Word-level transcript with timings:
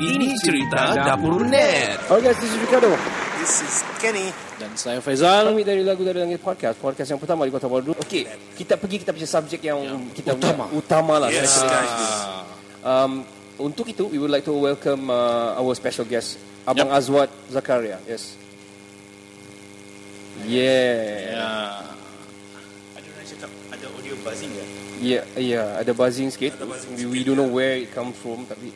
Ini 0.00 0.32
cerita 0.40 0.96
Dapur 0.96 1.44
Net. 1.44 2.00
Alright 2.08 2.32
guys, 2.32 2.40
this 2.40 2.48
is 2.48 2.56
Ricardo. 2.56 2.88
This 3.36 3.60
is 3.60 3.84
Kenny. 4.00 4.32
Dan 4.56 4.72
saya 4.72 4.96
Faizal. 5.04 5.52
Kami 5.52 5.60
dari 5.60 5.84
Lagu 5.84 6.00
Dari 6.00 6.16
Langit 6.16 6.40
Podcast. 6.40 6.80
Podcast 6.80 7.12
yang 7.12 7.20
pertama 7.20 7.44
di 7.44 7.52
Kota 7.52 7.68
Baru. 7.68 7.92
Okey, 7.92 8.24
kita 8.56 8.80
pergi 8.80 9.04
kita 9.04 9.12
punya 9.12 9.28
subjek 9.28 9.60
yang 9.60 10.08
kita 10.16 10.32
utama. 10.40 10.72
utama 10.72 11.14
lah. 11.20 11.28
Yes, 11.28 11.52
guys. 11.60 11.92
Um, 12.80 13.28
untuk 13.60 13.92
itu, 13.92 14.08
we 14.08 14.16
would 14.16 14.32
like 14.32 14.40
to 14.48 14.56
welcome 14.56 15.12
uh, 15.12 15.60
our 15.60 15.76
special 15.76 16.08
guest, 16.08 16.40
Abang 16.64 16.88
Azwat 16.88 17.28
Zakaria. 17.52 18.00
Yes. 18.08 18.40
Yeah. 20.48 21.36
Ya. 21.36 21.50
Ada 22.96 23.04
orang 23.04 23.26
cakap 23.28 23.50
ada 23.68 23.86
audio 23.92 24.16
buzzing 24.24 24.48
ke? 24.48 24.64
Yeah, 25.04 25.24
yeah, 25.36 25.76
ada 25.76 25.92
buzzing 25.92 26.32
sikit. 26.32 26.56
Ada 26.56 26.64
buzzing 26.64 26.96
We, 26.96 27.04
we 27.04 27.20
don't 27.20 27.36
know 27.36 27.52
where 27.52 27.76
it 27.76 27.92
comes 27.92 28.16
from 28.16 28.48
tapi 28.48 28.72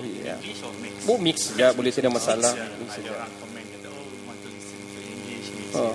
Yeah. 0.00 0.38
English 0.38 0.60
or 0.62 0.72
mix? 0.78 0.94
oh 1.04 1.18
mix 1.18 1.36
ya 1.54 1.68
boleh 1.72 1.90
tidak 1.90 2.12
masalah. 2.12 2.52
Mix, 2.54 2.90
Ada 2.96 3.10
orang 3.10 3.32
komen 3.36 3.62
kata, 3.64 3.88
oh, 3.88 4.02
we 4.04 4.18
want 4.24 4.38
to 4.38 4.48
listen 4.48 4.78
to 4.78 5.00
English, 5.02 5.48
mix 5.52 5.74
Oh. 5.74 5.94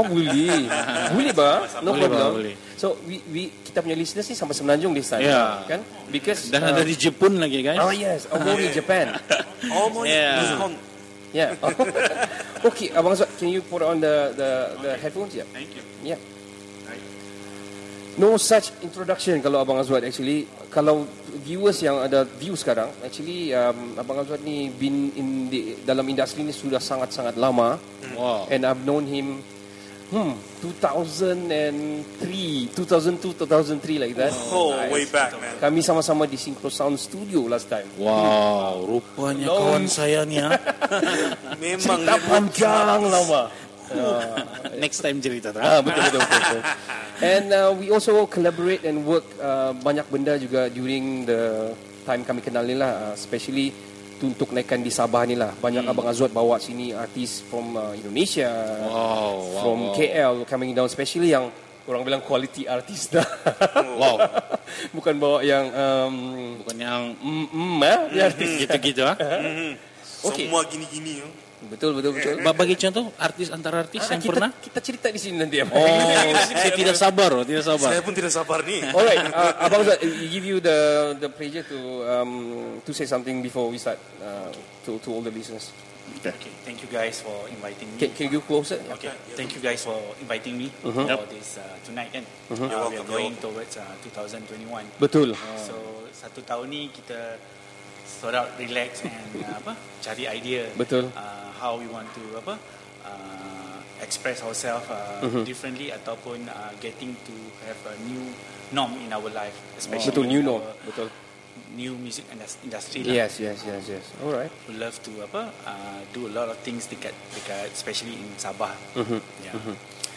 Oh 0.00 0.04
boleh 0.06 0.64
Boleh 1.12 1.32
ba 1.36 1.60
No 1.84 1.92
Boleh, 1.92 2.08
problem 2.08 2.40
boleh. 2.40 2.54
So 2.80 2.96
we, 3.04 3.20
we 3.28 3.52
Kita 3.52 3.84
punya 3.84 3.92
listeners 3.92 4.24
ni 4.24 4.32
Sampai 4.32 4.56
semenanjung 4.56 4.96
this 4.96 5.12
time 5.12 5.28
Ya. 5.28 5.60
Kan 5.68 5.84
Because 6.08 6.48
Dan 6.48 6.64
uh, 6.64 6.72
ada 6.72 6.80
di 6.80 6.96
Jepun 6.96 7.36
lagi 7.36 7.60
guys. 7.60 7.76
Oh 7.76 7.92
yes 7.92 8.24
Omori 8.32 8.72
Japan 8.80 9.12
mo- 9.92 10.08
Yeah. 10.08 10.40
Nihon. 10.40 10.72
Yeah 11.36 11.50
Okay 12.68 12.88
Abang 12.96 13.12
Azwat 13.12 13.28
Can 13.36 13.52
you 13.52 13.60
put 13.60 13.84
on 13.84 14.00
the 14.00 14.32
The, 14.32 14.50
the 14.80 14.90
headphones 14.96 15.36
Yeah 15.36 15.44
Thank 15.52 15.76
you. 15.76 15.84
Yeah. 16.00 16.20
No 18.18 18.34
such 18.34 18.74
introduction 18.82 19.38
Kalau 19.38 19.58
Abang 19.58 19.78
Azwat 19.78 20.02
actually 20.02 20.42
Kalau 20.68 21.06
viewers 21.40 21.78
yang 21.78 21.98
ada 21.98 22.26
view 22.26 22.52
sekarang 22.52 22.90
Actually 23.00 23.50
um, 23.50 23.94
Abang 23.94 24.18
Azwat 24.18 24.42
ni 24.42 24.66
Been 24.68 25.08
in 25.14 25.26
the, 25.46 25.78
Dalam 25.80 26.02
industri 26.04 26.42
ni 26.42 26.50
Sudah 26.50 26.78
sangat-sangat 26.78 27.34
lama 27.34 27.78
Wow. 28.12 28.50
and 28.50 28.66
I've 28.66 28.82
known 28.82 29.06
him 29.06 29.40
hmm 30.08 30.32
2003 30.64 32.72
2002 32.72 33.36
2003 33.36 34.00
like 34.00 34.16
that 34.16 34.32
Oh, 34.48 34.72
way 34.88 35.04
back, 35.04 35.36
man. 35.36 35.52
kami 35.60 35.80
sama-sama 35.80 36.24
di 36.24 36.34
Synchro 36.34 36.66
Sound 36.66 36.96
Studio 36.96 37.44
last 37.46 37.68
time 37.68 37.84
Wow, 37.94 38.88
rupanya 38.88 39.46
Long. 39.46 39.60
kawan 39.60 39.84
saya 39.86 40.24
ni 40.24 40.40
ha. 40.40 40.48
Memang 41.62 42.00
cerita 42.02 42.16
panjang 42.24 43.04
lama 43.04 43.52
Next 44.78 45.00
time 45.02 45.18
cerita 45.18 45.50
tak? 45.50 45.62
ah 45.62 45.80
betul 45.82 46.02
betul 46.08 46.20
betul, 46.22 46.40
betul. 46.40 46.62
and 47.34 47.46
uh, 47.50 47.70
we 47.74 47.90
also 47.90 48.26
collaborate 48.30 48.82
and 48.86 49.02
work 49.02 49.26
uh, 49.42 49.74
banyak 49.74 50.06
benda 50.06 50.38
juga 50.38 50.70
during 50.70 51.26
the 51.26 51.72
time 52.06 52.22
kami 52.22 52.40
kenal 52.40 52.62
ni 52.62 52.78
lah 52.78 53.10
uh, 53.10 53.14
especially 53.14 53.74
tu 54.18 54.34
untuk 54.34 54.50
naikkan 54.50 54.82
di 54.82 54.90
Sabah 54.90 55.22
ni 55.26 55.38
lah 55.38 55.54
banyak 55.54 55.86
abang 55.86 56.10
Azwat 56.10 56.34
bawa 56.34 56.58
sini 56.58 56.90
artis 56.90 57.42
from 57.46 57.78
uh, 57.78 57.94
Indonesia 57.94 58.50
Wow, 58.82 58.90
wow, 58.90 59.34
from 59.62 59.78
wow. 59.90 59.94
KL 59.94 60.34
coming 60.46 60.74
down 60.74 60.90
especially 60.90 61.30
yang 61.30 61.50
orang 61.88 62.04
bilang 62.04 62.20
quality 62.20 62.68
artis 62.68 63.08
dah. 63.08 63.24
Wow. 64.00 64.20
Bukan 64.96 65.16
bawa 65.18 65.40
yang 65.42 65.72
um, 65.72 66.14
Bukan 66.62 66.76
yang 66.76 67.02
mm, 67.16 67.46
mm, 67.50 67.80
eh, 67.82 67.98
dia 68.12 68.22
artis. 68.28 68.50
gitu-gitu 68.62 69.02
ha. 69.02 69.16
Okey. 70.28 70.46
semua 70.46 70.62
gini-gini. 70.68 71.24
oh. 71.24 71.47
Betul 71.58 71.90
betul 71.90 72.14
betul. 72.14 72.34
Ba- 72.38 72.54
Bagi 72.54 72.78
contoh 72.78 73.10
artis 73.18 73.50
antara 73.50 73.82
artis 73.82 73.98
Ah, 74.00 74.14
yang 74.14 74.22
kita, 74.22 74.30
pernah. 74.30 74.50
kita 74.54 74.78
cerita 74.78 75.06
di 75.10 75.18
sini 75.18 75.36
nanti 75.36 75.58
ya. 75.58 75.66
Oh, 75.66 75.82
saya 76.54 76.70
tidak 76.70 76.94
sabar, 76.94 77.30
oh, 77.34 77.42
tidak 77.42 77.66
sabar. 77.66 77.90
Saya 77.90 78.00
pun 78.00 78.14
tidak 78.14 78.30
sabar 78.30 78.62
ni. 78.62 78.78
Alright, 78.96 79.26
uh, 79.28 79.66
Abang 79.66 79.82
Zat, 79.82 79.98
give 79.98 80.46
you 80.46 80.62
the 80.62 80.78
the 81.18 81.26
pleasure 81.26 81.66
to 81.66 81.78
um, 82.06 82.32
to 82.86 82.94
say 82.94 83.04
something 83.04 83.42
before 83.42 83.66
we 83.66 83.76
start 83.76 83.98
uh, 84.22 84.54
to 84.86 85.02
to 85.02 85.08
all 85.10 85.18
the 85.18 85.34
listeners. 85.34 85.74
Okay, 86.18 86.48
thank 86.64 86.80
you 86.80 86.88
guys 86.88 87.20
for 87.20 87.36
inviting 87.46 87.84
me. 87.90 88.00
Can, 88.00 88.10
can 88.16 88.26
you 88.30 88.40
closer? 88.40 88.80
Okay, 88.96 89.12
thank 89.34 89.52
you 89.52 89.60
guys 89.60 89.82
for 89.82 89.98
inviting 90.16 90.56
me 90.56 90.72
Mhm. 90.80 91.04
for 91.04 91.26
this 91.28 91.58
uh, 91.58 91.76
tonight 91.82 92.08
kan. 92.08 92.24
Uh, 92.48 92.56
You're 92.56 92.88
we 92.88 92.96
are 92.96 93.04
going 93.04 93.34
towards 93.36 93.76
uh, 93.76 93.84
2021. 94.06 94.64
Betul. 94.96 95.36
So 95.58 95.74
satu 96.08 96.40
tahun 96.40 96.70
ni 96.70 96.88
kita 96.88 97.36
sort 98.08 98.32
out 98.32 98.48
relax 98.56 99.04
and 99.04 99.28
uh, 99.38 99.52
apa 99.54 99.76
cari 100.00 100.24
idea 100.24 100.64
Betul. 100.74 101.12
uh, 101.12 101.52
how 101.54 101.76
we 101.76 101.84
want 101.86 102.08
to 102.10 102.24
apa 102.34 102.56
uh, 103.04 103.76
express 104.00 104.40
ourselves 104.40 104.88
uh, 104.88 105.20
Mhm. 105.22 105.44
differently 105.44 105.90
ataupun 105.90 106.46
uh, 106.46 106.72
getting 106.78 107.12
to 107.22 107.34
have 107.62 107.78
a 107.84 107.94
new 108.04 108.22
norm 108.70 108.96
in 108.96 109.10
our 109.10 109.28
life 109.28 109.54
especially 109.76 110.10
Betul 110.10 110.26
new 110.26 110.42
norm. 110.42 110.62
Betul. 110.82 111.08
new 111.68 111.92
music 111.94 112.24
indus- 112.30 112.56
industry 112.62 113.02
lah 113.02 113.12
Yes, 113.26 113.38
yes, 113.38 113.60
yes, 113.62 113.84
yes. 113.86 114.04
Alright. 114.18 114.48
we 114.66 114.78
love 114.78 114.96
to 115.02 115.12
apa 115.20 115.52
uh, 115.66 116.00
do 116.10 116.24
a 116.24 116.32
lot 116.32 116.48
of 116.48 116.56
things 116.62 116.86
dekat 116.86 117.12
dekat 117.34 117.68
especially 117.70 118.14
in 118.14 118.28
Sabah 118.36 118.72
Mhm. 118.96 119.18
yeah. 119.44 119.52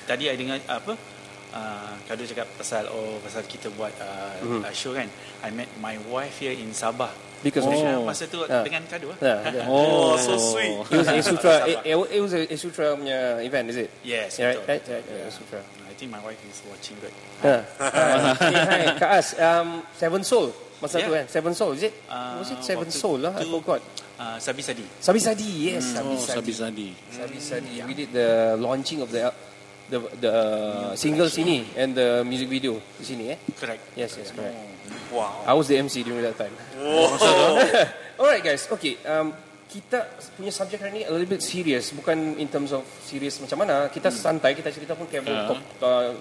tadi 0.06 0.30
I 0.30 0.38
dengar 0.38 0.62
apa 0.64 0.94
uh, 1.52 1.94
Kado 2.06 2.24
cakap 2.24 2.48
pasal 2.56 2.88
oh 2.88 3.20
pasal 3.20 3.44
kita 3.44 3.68
buat 3.74 3.92
uh, 3.98 4.38
Mhm. 4.40 4.62
uh, 4.64 4.72
show 4.72 4.94
kan 4.94 5.10
I 5.42 5.50
met 5.50 5.68
my 5.78 5.98
wife 6.08 6.40
here 6.40 6.54
in 6.54 6.72
Sabah 6.72 7.12
Because 7.42 7.66
of 7.66 7.74
Oh. 7.74 8.06
masa 8.06 8.30
tu 8.30 8.38
Ah. 8.46 8.62
dengan 8.62 8.86
Kado 8.86 9.10
ah. 9.12 9.18
Yeah, 9.18 9.66
yeah. 9.66 9.66
Oh, 9.74 10.14
so 10.16 10.38
sweet 10.38 10.78
It 10.94 10.98
was 11.02 11.10
a 11.14 11.22
Sutra. 11.26 11.54
It, 11.66 11.78
it 11.90 12.22
was 12.22 12.34
a 12.38 12.42
Sutra 12.54 12.94
punya 12.94 13.42
event, 13.42 13.74
is 13.74 13.78
it? 13.82 13.90
yes 14.06 14.38
Yeah, 14.38 14.54
betul, 14.54 14.70
right, 14.70 14.84
right, 14.86 15.06
yeah, 15.10 15.26
Yeah. 15.26 15.30
Sutra. 15.34 15.60
I 15.90 15.94
think 15.98 16.10
my 16.14 16.22
wife 16.22 16.38
is 16.46 16.62
watching 16.66 16.98
good 17.02 17.14
Ha. 17.42 17.56
hey, 18.38 18.54
hi, 18.54 18.82
Kak 18.98 19.12
As. 19.22 19.28
Um, 19.38 19.82
Seven 19.98 20.22
Soul. 20.22 20.54
Masa 20.82 20.98
Yeah. 20.98 21.06
tu 21.06 21.12
kan? 21.14 21.26
Seven 21.30 21.54
Soul, 21.54 21.72
is 21.78 21.84
it? 21.86 21.94
Uh, 22.10 22.42
Was 22.42 22.50
it 22.50 22.62
Seven 22.66 22.90
Soul 22.90 23.18
lah? 23.22 23.34
I 23.38 23.46
forgot. 23.46 23.82
uh, 24.18 24.38
Sabi 24.38 24.62
Sadi 24.62 24.86
Sabi 25.02 25.18
Sadi, 25.18 25.50
yes. 25.74 25.98
Sabi 25.98 26.14
Oh, 26.14 26.22
Sadi. 26.22 26.38
sabi 26.38 26.54
sadi. 26.54 26.88
Sabi 27.10 27.38
Sadi. 27.42 27.74
We 27.86 27.94
did 27.94 28.14
the 28.14 28.54
launching 28.58 29.02
of 29.02 29.10
the 29.10 29.34
the 29.90 29.98
the 30.24 30.34
single 30.96 31.28
sini 31.28 31.68
and 31.76 31.92
the 31.92 32.24
music 32.24 32.48
video 32.48 32.80
di 32.96 33.04
sini 33.04 33.34
eh. 33.34 33.38
correct 33.60 33.92
Yes, 33.94 34.16
yes, 34.16 34.32
correct. 34.32 34.71
Wow 35.12 35.44
I 35.46 35.54
was 35.54 35.68
the 35.68 35.78
MC 35.78 36.04
during 36.04 36.24
that 36.24 36.36
time. 36.36 36.56
Alright 38.22 38.44
guys, 38.44 38.68
okay. 38.70 38.98
Um, 39.04 39.34
kita 39.66 40.04
punya 40.36 40.52
subjek 40.52 40.84
hari 40.84 40.92
ni 40.92 41.02
a 41.08 41.12
little 41.12 41.26
bit 41.26 41.40
serious, 41.40 41.96
bukan 41.96 42.36
in 42.36 42.52
terms 42.52 42.76
of 42.76 42.84
serious 43.02 43.40
macam 43.40 43.64
mana. 43.64 43.88
Kita 43.88 44.12
santai, 44.12 44.52
kita 44.52 44.68
cerita 44.68 44.94
pun 44.94 45.08
table 45.08 45.32
Ah. 45.32 45.48
talk, 45.48 45.62
uh, 45.80 46.12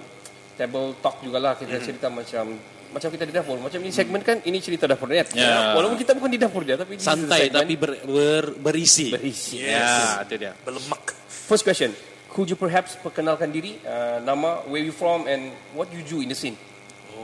table 0.55 0.95
talk 1.03 1.19
jugalah. 1.21 1.59
Kita 1.59 1.83
cerita 1.83 2.06
macam 2.06 2.55
macam 2.91 3.09
kita 3.11 3.27
di 3.27 3.34
dapur. 3.34 3.59
Macam 3.59 3.83
ini 3.83 3.91
segmen 3.91 4.23
kan, 4.23 4.39
ini 4.47 4.62
cerita 4.62 4.87
dapur 4.87 5.11
net. 5.11 5.34
Ya. 5.34 5.75
Walaupun 5.75 5.99
kita 5.99 6.15
bukan 6.15 6.31
di 6.31 6.39
dapur 6.39 6.62
dia, 6.62 6.79
tapi 6.79 6.95
Santai 6.99 7.50
tapi 7.50 7.75
ber, 7.75 7.99
ber, 8.06 8.45
berisi. 8.55 9.11
berisi. 9.11 9.67
Ya, 9.67 10.23
itu 10.23 10.39
dia. 10.39 10.55
berlemak 10.62 11.19
First 11.27 11.67
question. 11.67 11.91
Could 12.31 12.47
you 12.47 12.55
perhaps 12.55 12.95
perkenalkan 13.03 13.50
diri, 13.50 13.83
uh, 13.83 14.23
nama, 14.23 14.62
where 14.71 14.79
you 14.79 14.95
from 14.95 15.27
and 15.27 15.50
what 15.75 15.91
you 15.91 16.06
do 16.06 16.23
in 16.23 16.31
the 16.31 16.39
scene? 16.39 16.55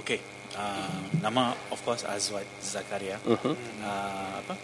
Okay. 0.02 0.18
Uh, 0.56 1.04
nama 1.20 1.52
of 1.68 1.76
course 1.84 2.08
Azwat 2.08 2.48
Zakaria. 2.64 3.20
Mhm. 3.28 3.52
Uh, 3.84 4.32
apa? 4.40 4.54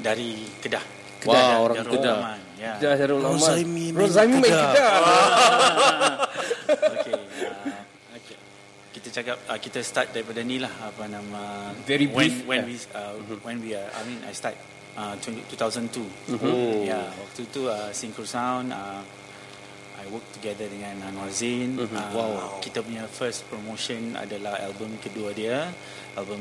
Dari 0.00 0.48
Kedah. 0.64 0.84
Wah, 1.28 1.60
orang 1.60 1.84
Darul 1.84 1.92
Kedah. 2.00 2.16
Ya. 2.56 2.72
Dah 2.80 2.96
Darul 2.96 3.20
Rahman. 3.20 3.36
Rozaimi 3.36 3.86
Rozaimi 3.92 4.36
main 4.40 4.48
Kedah. 4.48 4.72
Kedah. 4.72 4.92
okay. 6.96 7.12
Uh, 7.12 8.16
okay. 8.16 8.36
Kita 8.96 9.08
cakap 9.20 9.36
uh, 9.52 9.58
kita 9.60 9.84
start 9.84 10.16
daripada 10.16 10.40
ni 10.40 10.56
lah 10.56 10.72
apa 10.80 11.04
nama 11.04 11.76
Very 11.84 12.08
brief, 12.08 12.48
when 12.48 12.64
when 12.64 12.64
yeah. 12.64 12.72
we 12.72 12.74
uh, 12.96 13.12
when 13.44 13.56
we 13.60 13.76
are 13.76 13.84
I 13.84 14.00
mean 14.08 14.24
I 14.24 14.32
start 14.32 14.56
uh, 14.96 15.12
20, 15.20 15.44
2002. 15.60 16.40
Oh. 16.40 16.88
Ya, 16.88 17.04
waktu 17.20 17.44
tu 17.52 17.68
uh, 17.68 17.92
Synchro 17.92 18.24
Sound 18.24 18.72
uh, 18.72 19.04
I 20.00 20.08
work 20.08 20.24
together 20.32 20.64
dengan 20.64 20.96
Anwar 21.04 21.28
Zain. 21.28 21.76
Uh, 21.76 21.84
Wow. 22.16 22.58
Kita 22.64 22.80
punya 22.80 23.04
first 23.04 23.44
promotion 23.52 24.16
adalah 24.16 24.56
album 24.64 24.96
kedua 25.04 25.36
dia, 25.36 25.68
album 26.16 26.40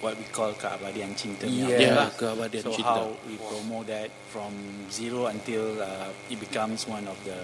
what 0.00 0.16
we 0.16 0.24
call 0.32 0.56
Keabadian 0.56 1.12
Cinta. 1.12 1.44
Yeah. 1.44 2.08
lah. 2.08 2.10
keabadian 2.16 2.64
so 2.64 2.72
cinta. 2.72 3.04
how 3.04 3.12
we 3.28 3.36
promote 3.36 3.88
that 3.92 4.08
from 4.32 4.52
zero 4.88 5.28
until 5.28 5.80
uh, 5.80 6.08
it 6.32 6.40
becomes 6.40 6.88
one 6.88 7.04
of 7.04 7.16
the 7.28 7.36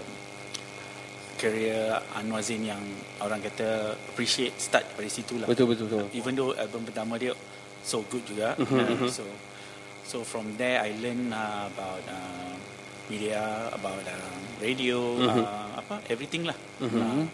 career 1.40 1.96
Anwar 2.16 2.44
Zain 2.44 2.64
yang 2.64 2.80
orang 3.20 3.40
kata 3.40 3.96
appreciate 4.12 4.56
start 4.60 4.84
dari 4.96 5.08
situ 5.08 5.40
lah. 5.40 5.48
Betul, 5.48 5.72
betul, 5.72 5.88
betul. 5.88 6.08
Even 6.12 6.36
though 6.36 6.52
album 6.56 6.84
pertama 6.84 7.16
dia 7.16 7.32
so 7.80 8.04
good 8.12 8.24
juga. 8.28 8.56
Mm-hmm, 8.60 9.08
uh, 9.08 9.08
so 9.08 9.24
so 10.04 10.16
from 10.20 10.56
there 10.60 10.84
I 10.84 10.92
learn 11.00 11.32
uh, 11.32 11.68
about 11.72 12.04
uh, 12.08 12.54
media, 13.10 13.42
about 13.74 14.00
uh, 14.06 14.14
radio, 14.62 14.98
Mm-hmm. 15.18 15.42
uh, 15.42 15.68
apa 15.76 15.94
everything 16.08 16.46
lah. 16.46 16.54
Uh, 16.78 17.26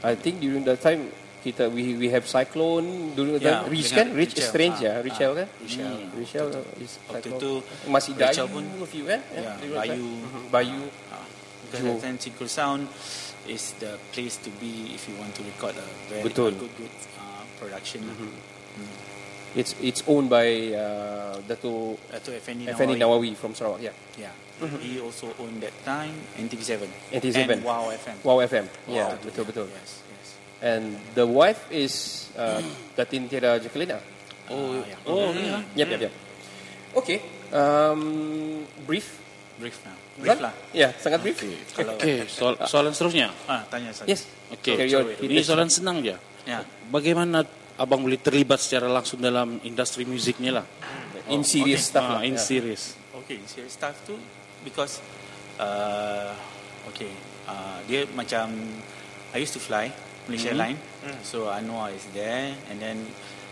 I 0.00 0.14
think 0.16 0.40
during 0.40 0.64
that 0.64 0.80
time 0.80 1.10
kita 1.40 1.72
we 1.72 1.96
we 1.96 2.08
have 2.12 2.28
cyclone 2.28 3.12
during 3.16 3.36
that 3.36 3.44
Yeah, 3.44 3.60
time. 3.64 3.72
Rich 3.72 3.90
kan? 3.90 4.06
Rich 4.12 4.36
Richelle. 4.36 4.48
strange 4.52 4.78
Ah, 4.80 4.84
ya, 4.84 4.94
Richelle 5.00 5.34
ah, 5.34 5.38
kan? 5.40 5.48
Richelle. 5.64 5.98
Richelle 6.14 6.52
is 6.78 6.92
Waktu 7.08 7.32
cyclone. 7.32 7.40
tu 7.40 7.50
masih 7.88 8.12
Dayu 8.12 8.28
Richelle 8.28 8.50
pun- 8.52 8.70
a 8.76 8.88
few 8.88 9.04
kan? 9.08 9.20
Yeah, 9.32 9.56
that 9.56 9.76
Bayu. 9.80 10.04
Bayu. 10.52 10.80
uh, 11.10 11.26
because 11.64 11.80
Joe. 11.80 11.96
that 11.96 12.00
time 12.04 12.48
Sound 12.48 12.82
is 13.48 13.72
the 13.80 13.96
place 14.12 14.36
to 14.44 14.52
be 14.60 14.92
if 14.92 15.08
you 15.08 15.16
want 15.16 15.32
to 15.32 15.42
record 15.42 15.72
a 15.74 15.86
very 16.12 16.28
Betul. 16.28 16.52
good 16.60 16.72
good 16.76 16.94
uh, 17.16 17.42
production. 17.56 18.04
lah. 18.04 18.16
Mm. 18.20 18.92
It's 19.56 19.72
it's 19.82 20.04
owned 20.06 20.28
by 20.28 20.46
uh, 20.76 21.40
Dato 21.48 21.96
Dato 22.06 22.30
Effendi 22.30 22.68
Nawawi. 22.68 22.94
Nawawi 23.00 23.30
from 23.32 23.56
Sarawak. 23.56 23.80
Yeah. 23.80 23.96
Yeah. 24.14 24.30
He 24.78 25.00
also 25.00 25.32
owned 25.36 25.60
that 25.60 25.72
time 25.82 26.12
NTV7. 26.36 26.84
NTV7. 27.12 27.48
And 27.50 27.64
Wow 27.64 27.88
FM. 27.90 28.16
Wow 28.20 28.36
FM. 28.40 28.64
Yeah, 28.86 29.08
Wow, 29.08 29.24
betul 29.24 29.44
betul. 29.44 29.66
Yes, 29.66 29.90
yes. 30.04 30.28
And 30.60 30.84
the 31.14 31.24
wife 31.24 31.64
is 31.68 31.94
uh, 32.34 32.60
Datin 32.92 33.24
Tiara 33.24 33.56
Jacqueline. 33.56 33.96
ah? 33.96 34.02
Oh, 34.50 34.82
yeah. 34.82 35.08
Oh, 35.08 35.30
ya. 35.32 35.62
Yep, 35.74 35.88
yep, 35.88 36.00
yep. 36.06 36.12
Okay. 36.92 37.18
Um, 37.50 38.00
brief. 38.84 39.16
Brief 39.56 39.76
now. 39.82 39.96
Brief 40.18 40.36
lah. 40.36 40.52
Ya, 40.72 40.92
sangat 40.94 41.24
brief. 41.24 41.40
Kalau 41.72 41.96
Okey, 41.96 42.26
soal, 42.28 42.54
soalan 42.66 42.92
seterusnya. 42.92 43.32
ah, 43.46 43.64
tanya 43.66 43.94
saja. 43.94 44.08
Yes. 44.08 44.28
Okey. 44.52 44.74
Carry 44.76 44.92
on. 44.92 45.04
Ini 45.16 45.40
soalan 45.40 45.70
senang 45.70 46.04
je. 46.04 46.16
Ya. 46.44 46.60
Bagaimana 46.88 47.46
abang 47.76 48.04
boleh 48.04 48.20
terlibat 48.20 48.60
secara 48.60 48.84
langsung 48.84 49.22
dalam 49.22 49.56
industri 49.62 50.04
muzik 50.04 50.36
ni 50.36 50.52
lah? 50.52 50.66
In 51.30 51.46
serious 51.46 51.88
stuff 51.88 52.04
Ah, 52.04 52.12
lah. 52.18 52.22
in 52.26 52.34
Yeah. 52.36 52.42
serious. 52.42 52.98
Okay, 53.24 53.38
serious 53.46 53.72
stuff 53.72 53.94
tu 54.02 54.18
because 54.64 55.00
uh, 55.58 56.32
okay, 56.88 57.10
uh, 57.48 57.78
dia 57.88 58.06
macam 58.12 58.52
I 59.32 59.38
used 59.42 59.54
to 59.54 59.62
fly 59.62 59.92
Malaysia 60.26 60.52
Airline, 60.52 60.78
so 61.22 61.50
Anwar 61.50 61.90
is 61.90 62.06
there, 62.14 62.54
and 62.70 62.78
then 62.78 63.06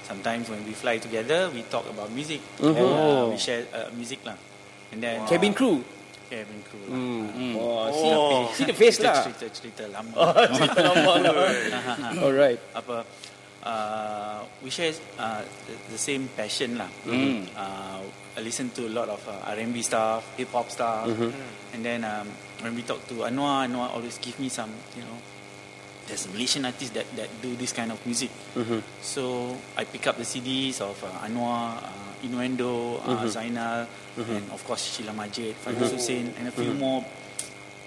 sometimes 0.07 0.49
when 0.49 0.63
we 0.67 0.73
fly 0.73 0.99
together, 0.99 1.51
we 1.51 1.63
talk 1.67 1.87
about 1.91 2.11
music. 2.13 2.41
And, 2.61 2.77
uh, 2.77 3.29
we 3.31 3.39
share 3.39 3.67
uh, 3.75 3.91
music 3.95 4.23
lah, 4.25 4.37
and 4.93 5.03
then 5.03 5.25
Cabin 5.27 5.55
crew. 5.55 5.83
cabin 6.29 6.61
crew 6.61 6.85
lah. 6.85 6.93
Hmm. 6.93 7.53
Oh, 7.57 7.89
see, 7.89 8.13
Tapi 8.13 8.37
see 8.53 8.67
the 8.69 8.77
face 8.77 8.99
lah. 9.01 9.25
cerita 9.25 9.49
cerita 9.49 9.85
lama. 9.89 10.13
Cerita 10.61 10.81
lama 10.85 11.13
lah. 11.25 11.33
Alright. 12.21 12.61
apa 12.77 13.09
uh, 13.69 14.41
we 14.65 14.71
share 14.71 14.93
uh, 15.21 15.45
the, 15.67 15.75
the 15.93 16.01
same 16.01 16.25
passion 16.33 16.81
lah. 16.81 16.89
Uh, 17.53 18.01
I 18.37 18.41
listen 18.41 18.71
to 18.71 18.87
a 18.87 18.93
lot 18.93 19.09
of 19.09 19.21
uh, 19.29 19.51
R&B 19.53 19.83
stuff, 19.83 20.25
hip 20.39 20.49
hop 20.53 20.71
stuff, 20.71 21.05
and 21.75 21.85
then 21.85 22.01
um, 22.05 22.29
when 22.63 22.73
we 22.73 22.83
talk 22.83 23.03
to 23.09 23.27
Anwar, 23.29 23.67
Anwar 23.67 23.93
always 23.93 24.17
give 24.19 24.39
me 24.39 24.49
some, 24.49 24.71
you 24.97 25.03
know, 25.03 25.19
there's 26.07 26.25
Malaysian 26.33 26.65
artists 26.65 26.95
that 26.95 27.05
that 27.19 27.29
do 27.43 27.53
this 27.57 27.75
kind 27.75 27.91
of 27.91 27.99
music. 28.07 28.31
So 29.05 29.53
I 29.77 29.85
pick 29.85 30.07
up 30.07 30.17
the 30.17 30.25
CDs 30.25 30.81
of 30.81 30.97
uh, 31.05 31.27
Anwar, 31.27 31.83
uh, 31.83 32.25
Innuendo, 32.25 33.03
uh, 33.05 33.27
Zainal, 33.29 33.85
and 34.17 34.47
of 34.51 34.63
course 34.65 34.97
Sheila 34.97 35.13
Majid, 35.13 35.53
Fairuz 35.61 35.93
Hussein, 35.93 36.33
and 36.39 36.49
a 36.49 36.55
few 36.55 36.73
more 36.75 37.05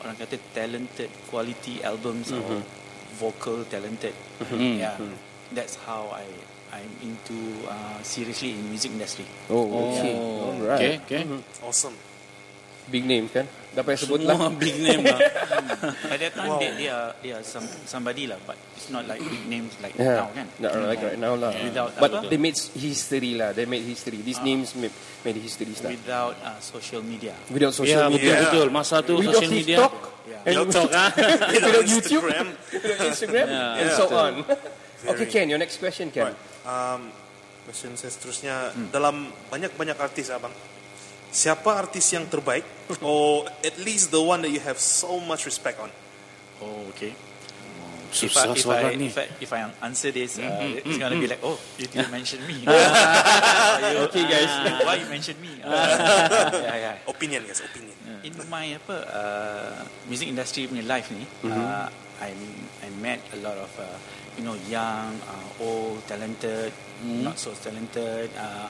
orang 0.04 0.16
kata 0.20 0.38
talented 0.54 1.10
quality 1.28 1.80
albums 1.82 2.30
or 2.32 2.62
vocal 3.18 3.64
talented. 3.66 4.14
Yeah, 4.84 4.96
that's 5.54 5.76
how 5.84 6.12
I 6.12 6.26
I'm 6.72 6.88
into 7.04 7.36
uh, 7.68 8.00
seriously 8.02 8.56
in 8.56 8.64
music 8.72 8.96
industry. 8.96 9.28
Oh, 9.52 9.92
okay. 9.92 10.16
Oh, 10.16 10.56
Alright. 10.56 11.04
okay, 11.04 11.24
okay. 11.28 11.44
Awesome. 11.60 11.96
Big 12.88 13.04
name 13.04 13.28
kan? 13.28 13.44
Dah 13.72 13.84
payah 13.84 14.00
sebut 14.04 14.20
lah. 14.24 14.36
Semua 14.36 14.52
big 14.68 14.76
name 14.80 15.04
lah. 15.04 15.20
By 16.12 16.18
that 16.20 16.32
time 16.36 16.60
they, 16.60 16.72
they 16.76 16.90
are 16.92 17.12
they 17.24 17.32
are 17.32 17.44
some 17.44 17.64
somebody 17.88 18.28
lah, 18.28 18.36
but 18.44 18.56
it's 18.76 18.88
not 18.92 19.04
like 19.08 19.20
big 19.20 19.44
names 19.48 19.72
like 19.80 19.96
Yeah. 19.96 20.24
now 20.24 20.28
kan. 20.32 20.48
Not 20.60 20.72
like 20.92 21.00
right 21.00 21.20
now 21.20 21.36
lah. 21.40 21.52
Without 21.56 21.92
But 21.96 22.12
apa? 22.12 22.28
they 22.28 22.40
made 22.40 22.56
history 22.56 23.36
lah. 23.36 23.52
They 23.56 23.64
made 23.64 23.84
history. 23.84 24.20
These 24.20 24.40
names 24.44 24.76
made, 24.76 24.92
made 25.24 25.40
history 25.40 25.72
lah. 25.76 25.88
Without 25.92 26.36
uh, 26.40 26.60
social 26.60 27.00
media. 27.04 27.32
Without 27.48 27.72
social 27.72 28.08
Ya, 28.08 28.12
media. 28.12 28.44
betul 28.44 28.44
betul. 28.48 28.68
Masa 28.76 28.96
tu 29.04 29.20
Without 29.20 29.40
social 29.40 29.52
media. 29.56 29.78
TikTok. 29.78 29.94
Yeah. 30.28 30.48
And 30.48 30.56
TikTok, 30.68 30.88
without 30.88 31.12
Without 31.52 31.86
YouTube. 31.88 32.24
Instagram. 32.28 32.48
Without 32.76 33.08
Instagram. 33.08 33.48
And 33.52 33.88
so 33.92 34.04
on. 34.12 34.34
Okay, 35.08 35.26
Ken. 35.26 35.50
Your 35.50 35.58
next 35.58 35.78
question, 35.78 36.12
Ken. 36.12 36.34
Right. 36.34 36.38
Um, 36.66 37.10
question 37.66 37.94
saya 37.98 38.12
seterusnya 38.14 38.56
dalam 38.90 39.30
banyak-banyak 39.50 39.98
artis 39.98 40.30
abang. 40.30 40.54
Siapa 41.32 41.80
artis 41.80 42.12
yang 42.12 42.28
terbaik 42.28 42.68
or 43.06 43.48
at 43.64 43.80
least 43.80 44.12
the 44.12 44.20
one 44.20 44.44
that 44.44 44.52
you 44.52 44.60
have 44.60 44.78
so 44.78 45.18
much 45.24 45.48
respect 45.48 45.80
on? 45.80 45.90
Oh, 46.62 46.92
okay. 46.94 47.16
Susah 48.12 48.52
if 48.52 48.68
I, 48.68 48.92
if 48.92 48.92
I, 48.92 48.96
ni. 49.00 49.08
If 49.08 49.18
I, 49.18 49.26
if 49.40 49.52
I 49.56 49.60
answer 49.88 50.12
this, 50.12 50.36
uh, 50.36 50.44
it's 50.84 51.00
gonna 51.00 51.16
be 51.16 51.32
like, 51.32 51.40
oh, 51.48 51.56
you 51.80 51.88
didn't 51.88 52.12
mention 52.18 52.44
me. 52.44 52.60
Okay, 54.12 54.24
guys. 54.28 54.52
Uh, 54.52 54.84
why 54.84 55.00
you 55.00 55.08
mention 55.08 55.40
me? 55.40 55.64
Uh, 55.64 55.72
yeah, 55.72 56.76
yeah. 56.76 56.96
Opinion 57.08 57.48
guys, 57.48 57.64
opinion. 57.64 57.96
In 58.28 58.36
my 58.52 58.76
apa 58.76 58.96
uh, 59.16 59.72
music 60.12 60.28
industry 60.28 60.68
punya 60.68 60.84
life 60.84 61.08
ni, 61.16 61.24
uh, 61.48 61.88
I 62.20 62.36
I 62.84 62.92
met 63.00 63.24
a 63.32 63.40
lot 63.40 63.56
of 63.56 63.72
uh, 63.80 63.88
you 64.38 64.44
know 64.44 64.56
young, 64.70 65.18
uh, 65.28 65.64
old, 65.64 66.04
talented, 66.08 66.72
not 67.04 67.38
so 67.38 67.52
talented, 67.58 68.30
uh, 68.38 68.68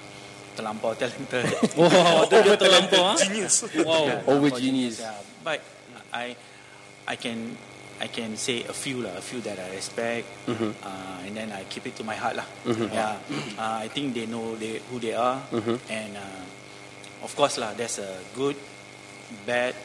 terlampau 0.56 0.96
talented. 0.98 1.48
Wow, 1.80 2.28
tu 2.28 2.38
dia 2.46 2.56
terlampau 2.58 3.14
ah. 3.14 3.18
Genius. 3.18 3.66
Wow. 3.82 4.08
Over 4.32 4.52
Terlampau 4.52 4.60
genius. 4.60 5.00
Yeah. 5.00 5.18
But 5.42 5.60
I 6.12 6.36
I 7.08 7.16
can 7.16 7.56
I 8.02 8.10
can 8.10 8.34
say 8.34 8.66
a 8.66 8.74
few 8.74 9.06
lah, 9.06 9.14
a 9.14 9.22
few 9.22 9.46
that 9.46 9.62
I 9.62 9.78
respect, 9.78 10.26
uh, 10.50 11.22
and 11.22 11.38
then 11.38 11.54
I 11.54 11.70
keep 11.70 11.86
it 11.86 11.94
to 12.02 12.04
my 12.04 12.18
heart 12.18 12.34
lah. 12.34 12.50
Yeah, 12.66 13.22
uh, 13.62 13.78
I 13.86 13.94
think 13.94 14.18
they 14.18 14.26
know 14.26 14.58
they 14.58 14.82
who 14.90 14.98
they 14.98 15.14
are, 15.14 15.38
and 15.86 16.18
uh, 16.18 16.42
of 17.22 17.30
course 17.38 17.62
lah, 17.62 17.78
there's 17.78 18.02
a 18.02 18.10
good, 18.34 18.58
bad, 19.46 19.78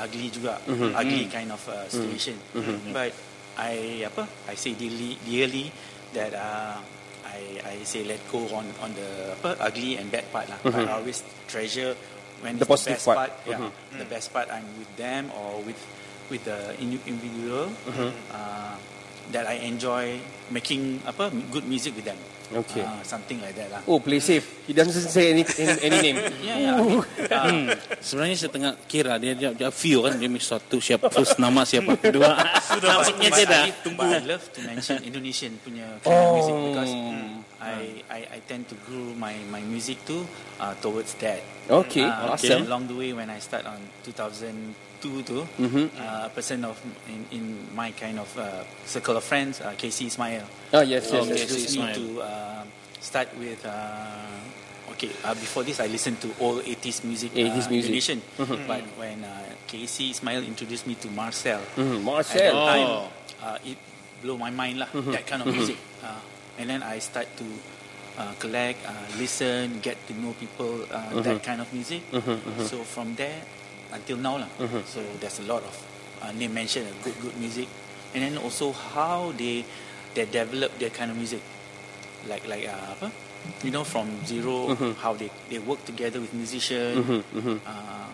ugly 0.00 0.32
juga, 0.32 0.56
ugly 0.96 1.28
kind 1.28 1.52
of 1.52 1.60
uh, 1.68 1.84
situation. 1.92 2.40
But 2.88 3.12
I 3.58 4.06
apa? 4.06 4.24
I 4.46 4.54
say 4.54 4.72
dearly, 4.78 5.18
dearly 5.26 5.68
that 6.14 6.32
uh, 6.32 6.78
I 7.26 7.38
I 7.66 7.74
say 7.82 8.06
let 8.06 8.22
go 8.30 8.46
on 8.54 8.70
on 8.80 8.94
the 8.94 9.34
apa 9.34 9.58
ugly 9.60 9.98
and 9.98 10.08
bad 10.08 10.30
part 10.30 10.46
lah. 10.46 10.58
But 10.62 10.86
I 10.86 10.94
always 10.94 11.20
treasure 11.50 11.92
when 12.40 12.54
The 12.56 12.64
it's 12.64 12.70
positive 12.70 13.02
best 13.02 13.06
part. 13.10 13.18
part. 13.18 13.32
Yeah, 13.44 13.68
the 13.98 14.06
best 14.06 14.30
part 14.30 14.46
I'm 14.48 14.64
with 14.78 14.90
them 14.94 15.34
or 15.34 15.58
with 15.66 15.78
with 16.30 16.46
the 16.46 16.72
indi- 16.78 17.02
individual 17.04 17.74
uh, 18.30 18.74
that 19.34 19.44
I 19.44 19.60
enjoy 19.66 20.22
making 20.48 21.02
apa 21.04 21.28
good 21.50 21.66
music 21.66 21.98
with 21.98 22.06
them. 22.06 22.16
Okay. 22.48 22.80
Uh, 22.80 23.04
something 23.04 23.36
like 23.44 23.52
that 23.60 23.68
lah. 23.68 23.80
Oh, 23.84 24.00
play 24.00 24.24
safe. 24.24 24.64
He 24.64 24.72
doesn't 24.72 24.96
say 24.96 25.36
any 25.36 25.44
any, 25.44 25.74
any 25.84 25.98
name. 26.00 26.18
Yeah, 26.40 26.56
yeah. 26.56 26.74
I 26.76 27.52
mean, 27.52 27.68
uh, 27.68 27.76
Sebenarnya 28.00 28.36
saya 28.40 28.52
tengah 28.52 28.72
kira 28.88 29.20
dia 29.20 29.36
dia, 29.36 29.52
dia 29.52 29.68
view 29.68 30.00
kan 30.00 30.16
dia 30.16 30.32
mix 30.32 30.48
satu 30.48 30.80
siapa 30.80 31.12
first 31.12 31.36
nama 31.36 31.68
siapa 31.68 32.00
kedua. 32.00 32.40
Nampaknya 32.80 33.28
but 33.28 33.36
dia 33.36 33.46
dah. 33.46 33.64
I, 33.68 34.24
love 34.24 34.44
to 34.56 34.60
mention 34.64 34.96
Indonesian 35.04 35.60
punya 35.60 36.00
kind 36.00 36.16
of 36.16 36.28
music 36.40 36.56
because 36.72 36.92
I, 37.60 38.02
I 38.10 38.18
I 38.36 38.38
tend 38.46 38.68
to 38.70 38.76
grow 38.86 39.14
my 39.18 39.34
my 39.50 39.60
music 39.60 39.98
too 40.06 40.22
uh, 40.60 40.74
towards 40.78 41.14
that. 41.18 41.42
Okay, 41.68 42.06
Uh, 42.06 42.32
awesome. 42.32 42.62
Along 42.70 42.86
the 42.86 42.94
way 42.94 43.10
when 43.12 43.28
I 43.30 43.38
start 43.42 43.66
on 43.66 43.78
2002 44.06 45.22
tu, 45.26 45.42
uh, 45.42 46.26
a 46.26 46.30
person 46.30 46.64
of 46.64 46.78
in, 47.10 47.26
in 47.34 47.44
my 47.74 47.90
kind 47.92 48.18
of 48.18 48.30
uh, 48.38 48.62
circle 48.86 49.16
of 49.18 49.24
friends, 49.24 49.60
uh, 49.60 49.74
Casey 49.76 50.06
Ismail, 50.06 50.42
Oh, 50.72 50.80
yes, 50.82 51.10
yes, 51.10 51.12
yes. 51.12 51.30
introduced 51.30 51.66
Casey 51.66 51.78
me 51.82 51.90
Ismail. 51.90 51.94
to 51.98 52.04
uh, 52.22 52.62
start 53.00 53.28
with. 53.38 53.60
Uh, 53.66 54.92
okay, 54.94 55.10
uh, 55.24 55.34
before 55.34 55.62
this 55.66 55.78
I 55.80 55.86
listened 55.86 56.18
to 56.22 56.28
all 56.40 56.58
80s 56.62 57.04
music, 57.04 57.34
80s 57.34 57.66
uh, 57.66 57.70
music. 57.70 57.90
Indonesian. 57.90 58.18
But 58.66 58.82
when 58.98 59.22
uh, 59.24 59.30
Casey 59.66 60.10
Ismail 60.10 60.42
introduced 60.46 60.86
me 60.86 60.94
to 61.02 61.08
Marcel, 61.10 61.60
Mhm, 61.76 61.98
at 61.98 62.02
Marcel. 62.02 62.38
that 62.38 62.54
time, 62.54 62.86
Oh. 62.86 63.08
uh, 63.42 63.58
it 63.66 63.78
blew 64.22 64.38
my 64.38 64.50
mind 64.50 64.78
lah. 64.82 64.88
That 65.14 65.26
kind 65.26 65.42
of 65.42 65.50
music, 65.52 65.76
uh, 66.02 66.18
and 66.58 66.68
then 66.68 66.82
I 66.82 66.98
start 66.98 67.26
to 67.38 67.46
uh, 68.18 68.34
collect, 68.38 68.82
uh, 68.84 68.92
listen, 69.16 69.78
get 69.80 69.94
to 70.08 70.12
know 70.14 70.34
people 70.34 70.82
uh, 70.90 71.14
that 71.22 71.42
kind 71.42 71.60
of 71.62 71.70
music. 71.72 72.02
So 72.66 72.82
from 72.82 73.14
there 73.14 73.40
until 73.94 74.18
now 74.18 74.36
lah. 74.42 74.50
So 74.84 75.00
there's 75.18 75.38
a 75.40 75.46
lot 75.46 75.62
of 75.62 75.74
uh, 76.20 76.32
name 76.34 76.52
mentioned, 76.52 76.86
uh, 76.86 76.94
good 77.00 77.14
good 77.22 77.36
music, 77.38 77.70
and 78.12 78.20
then 78.20 78.34
also 78.36 78.74
how 78.74 79.30
they 79.38 79.62
they 80.12 80.26
develop 80.26 80.74
their 80.78 80.90
kind 80.90 81.10
of 81.10 81.16
music, 81.16 81.40
like 82.26 82.42
like 82.50 82.66
uh, 82.66 82.94
apa? 82.98 83.08
You 83.62 83.70
know, 83.70 83.86
from 83.86 84.10
0 84.26 84.74
how 84.98 85.14
they, 85.14 85.30
they 85.48 85.62
work 85.62 85.78
together 85.86 86.18
with 86.20 86.34
musicians. 86.34 87.06
Uh, 87.64 88.10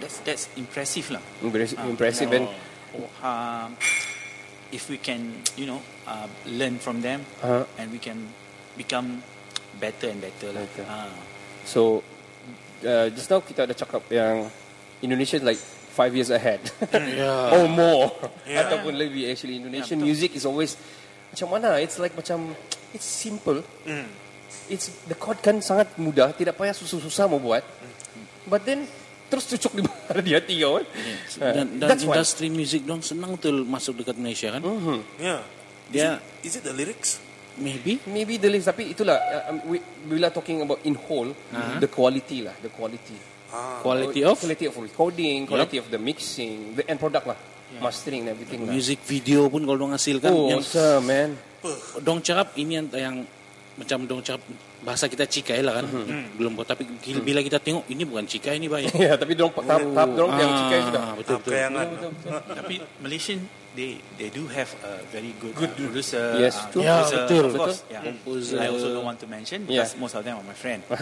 that's 0.00 0.16
that's 0.24 0.48
impressive 0.56 1.12
lah. 1.12 1.20
Impress- 1.44 1.76
Ah, 1.76 1.84
impressive 1.86 2.32
and, 2.32 2.48
and 2.48 2.56
oh, 2.96 3.06
um, 3.20 3.76
if 4.72 4.88
we 4.88 4.96
can, 4.96 5.44
you 5.60 5.68
know, 5.68 5.84
uh, 6.10 6.26
learn 6.50 6.76
from 6.76 6.98
them 7.00 7.22
Uh-huh. 7.38 7.62
and 7.78 7.88
we 7.88 7.98
can 7.98 8.18
become 8.74 9.22
better 9.78 10.10
and 10.10 10.18
better 10.18 10.50
lah. 10.50 10.66
Better. 10.66 10.84
Ah. 10.84 11.14
So 11.62 12.02
uh, 12.82 13.06
just 13.10 13.30
now 13.30 13.38
kita 13.38 13.64
ada 13.64 13.72
cakap 13.72 14.02
yang 14.10 14.50
Indonesia 15.00 15.38
is 15.38 15.46
like 15.46 15.60
five 15.90 16.10
years 16.10 16.28
ahead 16.28 16.58
Ya. 16.92 17.30
or 17.54 17.66
more 17.66 18.10
Yeah. 18.42 18.60
ataupun 18.66 18.94
lebih 18.94 19.30
actually 19.30 19.56
Indonesian 19.56 19.98
Yeah, 19.98 20.06
betul. 20.06 20.10
music 20.10 20.30
is 20.34 20.44
always 20.44 20.74
macam 21.30 21.46
mana 21.50 21.78
it's 21.78 21.96
like 21.96 22.12
macam 22.12 22.52
it's 22.90 23.06
simple 23.06 23.62
it's 24.66 24.90
the 25.06 25.14
chord 25.14 25.38
kan 25.38 25.62
sangat 25.62 25.86
mudah 25.94 26.34
tidak 26.34 26.54
payah 26.54 26.74
susah-susah 26.74 27.26
mau 27.26 27.38
buat 27.38 27.62
but 28.46 28.62
then 28.62 28.82
terus 29.26 29.46
cucuk 29.46 29.78
di, 29.78 29.82
di 30.26 30.32
hati 30.34 30.58
kau 30.58 30.78
kan 30.78 30.86
Uh, 31.38 31.54
Dan, 31.54 31.66
dan 31.78 31.86
that's 31.86 32.02
why 32.02 32.18
industri 32.18 32.50
muzik 32.50 32.82
dong 32.82 32.98
senang 32.98 33.38
tuh 33.38 33.62
masuk 33.62 34.02
dekat 34.02 34.18
Malaysia 34.18 34.50
kan. 34.50 34.62
Yeah. 35.22 35.38
Dia 35.90 36.18
Is 36.40 36.56
it 36.56 36.64
the 36.64 36.72
lyrics? 36.72 37.18
Maybe. 37.60 38.00
Maybe 38.08 38.40
the 38.40 38.48
list 38.48 38.70
tapi 38.70 38.94
itulah 38.94 39.18
uh, 39.20 39.50
um, 39.52 39.58
we, 39.68 39.82
bila 40.06 40.32
talking 40.32 40.62
about 40.62 40.80
in 40.86 40.96
whole 40.96 41.28
Uh-huh. 41.28 41.76
the 41.82 41.90
quality 41.90 42.46
lah 42.46 42.54
the 42.62 42.70
quality. 42.70 43.18
Quality 43.82 44.22
of? 44.22 44.38
Quality 44.38 44.70
of 44.70 44.74
recording 44.78 45.42
quality 45.44 45.76
of 45.82 45.90
the 45.90 45.98
mixing 45.98 46.78
the 46.78 46.86
end 46.86 47.02
product 47.02 47.26
lah. 47.26 47.38
Mastering 47.82 48.26
and 48.26 48.34
everything 48.38 48.62
lah. 48.66 48.70
Music 48.72 49.02
video 49.02 49.50
pun 49.50 49.66
kalau 49.66 49.78
dong 49.78 49.92
hasilkan 49.94 50.30
oh 50.30 50.46
yang 50.48 50.62
awesome 50.62 51.02
man. 51.06 51.30
Dong 52.00 52.22
cakap 52.22 52.54
ini 52.56 52.78
yang, 52.78 52.86
yang 52.94 53.16
macam 53.74 54.06
dong 54.06 54.22
cakap 54.22 54.42
bahasa 54.80 55.10
kita 55.10 55.26
cikai 55.26 55.60
lah 55.60 55.82
kan. 55.82 55.86
Belum 56.38 56.54
tapi 56.62 56.86
bila 57.20 57.42
kita 57.42 57.58
tengok 57.58 57.84
ini 57.90 58.02
bukan 58.06 58.24
cikai 58.24 58.56
ini 58.56 58.70
bayar 58.70 58.94
ya 59.10 59.14
tapi 59.18 59.34
dorang 59.34 59.52
tahap 59.58 59.82
tahap 59.90 60.10
dorang 60.14 60.32
yang 60.38 60.52
cikai 60.54 60.80
sudah 60.86 61.02
betul 61.18 61.34
Tahap 61.36 61.40
betul 61.42 61.52
kayangan. 61.52 61.86
Tapi 62.56 62.74
Malaysian 63.02 63.38
they 63.74 64.02
they 64.18 64.28
do 64.30 64.50
have 64.50 64.66
a 64.82 64.98
very 65.14 65.30
good, 65.38 65.54
good 65.54 65.72
producer. 65.78 66.34
Yes, 66.38 66.58
uh, 66.58 66.70
true. 66.74 66.82
Ya, 66.82 67.06
producer, 67.06 67.22
betul, 67.26 67.44
of 67.46 67.52
course. 67.54 67.78
Yeah. 67.86 68.02
Composer. 68.02 68.56
I 68.58 68.66
also 68.66 68.88
don't 68.94 69.06
want 69.06 69.18
to 69.22 69.28
mention 69.30 69.62
Yeah. 69.70 69.86
because 69.86 69.94
most 69.94 70.14
of 70.18 70.22
them 70.26 70.38
are 70.42 70.46
my 70.46 70.56
friend. 70.58 70.82
but 70.90 71.00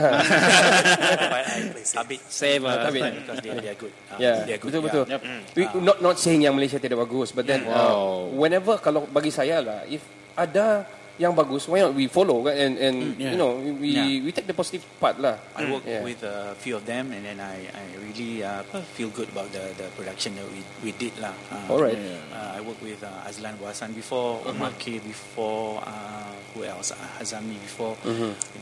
I 1.49 1.81
tabik 1.81 2.21
Save, 2.29 2.65
uh, 2.69 2.89
because 2.93 3.41
they, 3.41 3.53
they 3.57 3.71
are 3.73 3.79
good. 3.79 3.93
Uh, 4.13 4.21
Ya, 4.21 4.33
they 4.45 4.55
are 4.57 4.61
good. 4.61 4.73
betul 4.73 4.83
betul. 4.85 5.05
yeah. 5.09 5.21
We, 5.57 5.63
not 5.81 6.05
not 6.05 6.17
saying 6.21 6.45
yang 6.45 6.53
Malaysia 6.53 6.77
tidak 6.77 7.01
bagus, 7.09 7.33
but 7.33 7.49
then 7.49 7.65
uh, 7.65 8.29
whenever 8.37 8.77
kalau 8.79 9.09
bagi 9.09 9.33
saya 9.33 9.65
lah, 9.65 9.81
if 9.89 10.05
ada 10.37 10.85
yang 11.19 11.35
bagus, 11.35 11.67
why 11.67 11.83
not 11.83 11.91
we 11.93 12.07
follow 12.07 12.47
kan? 12.47 12.55
And 12.55 12.75
and 12.79 12.97
yeah. 13.19 13.35
you 13.35 13.39
know 13.39 13.59
we 13.59 13.91
Yeah. 13.91 14.07
we 14.23 14.31
take 14.31 14.47
the 14.47 14.55
positive 14.55 14.87
part 15.03 15.19
lah. 15.19 15.35
I 15.59 15.67
work 15.67 15.83
Yeah. 15.83 16.07
with 16.07 16.23
a 16.23 16.55
few 16.55 16.79
of 16.79 16.87
them, 16.87 17.11
and 17.11 17.27
then 17.27 17.43
I, 17.43 17.67
I 17.75 17.85
really 17.99 18.41
uh, 18.41 18.63
feel 18.95 19.11
good 19.11 19.27
about 19.35 19.51
the, 19.51 19.75
the 19.75 19.91
production 19.99 20.39
that 20.39 20.47
we, 20.47 20.63
we 20.81 20.91
did 20.95 21.19
lah. 21.19 21.35
Uh, 21.51 21.75
Alright. 21.75 21.99
Uh, 22.31 22.55
I 22.55 22.63
worked 22.63 22.81
with 22.81 23.03
uh, 23.03 23.27
Azlan 23.27 23.59
Wasan 23.59 23.93
before, 23.93 24.39
Omar 24.47 24.71
K 24.79 25.03
before, 25.03 25.83
uh, 25.83 26.31
who 26.55 26.63
else? 26.63 26.95
Uh, 26.95 27.03
Hazami 27.19 27.59
before, 27.59 27.99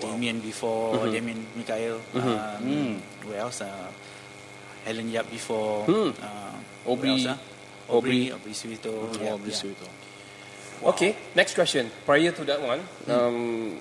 Damien 0.00 0.40
before, 0.40 0.96
Damien 1.12 1.44
Mikael. 1.54 2.00
Um, 2.16 2.96
Who 3.22 3.36
else? 3.36 3.60
Uh, 3.60 3.92
Helen 4.88 5.12
Yap 5.12 5.28
before. 5.28 5.84
Uh, 5.84 6.56
who 6.88 6.94
Aubrey- 6.96 7.20
else, 7.26 7.36
uh? 7.36 7.92
Aubrey, 7.92 8.32
Aubrey 8.32 8.50
Suito. 8.50 9.12
Yeah, 9.20 9.34
Aubrey 9.36 9.52
yeah. 9.54 9.60
Suito. 9.60 9.86
Okay, 10.82 11.16
next 11.32 11.54
question. 11.54 11.88
Prior 12.04 12.30
to 12.30 12.42
that 12.44 12.60
one, 12.60 12.80
um, 13.08 13.80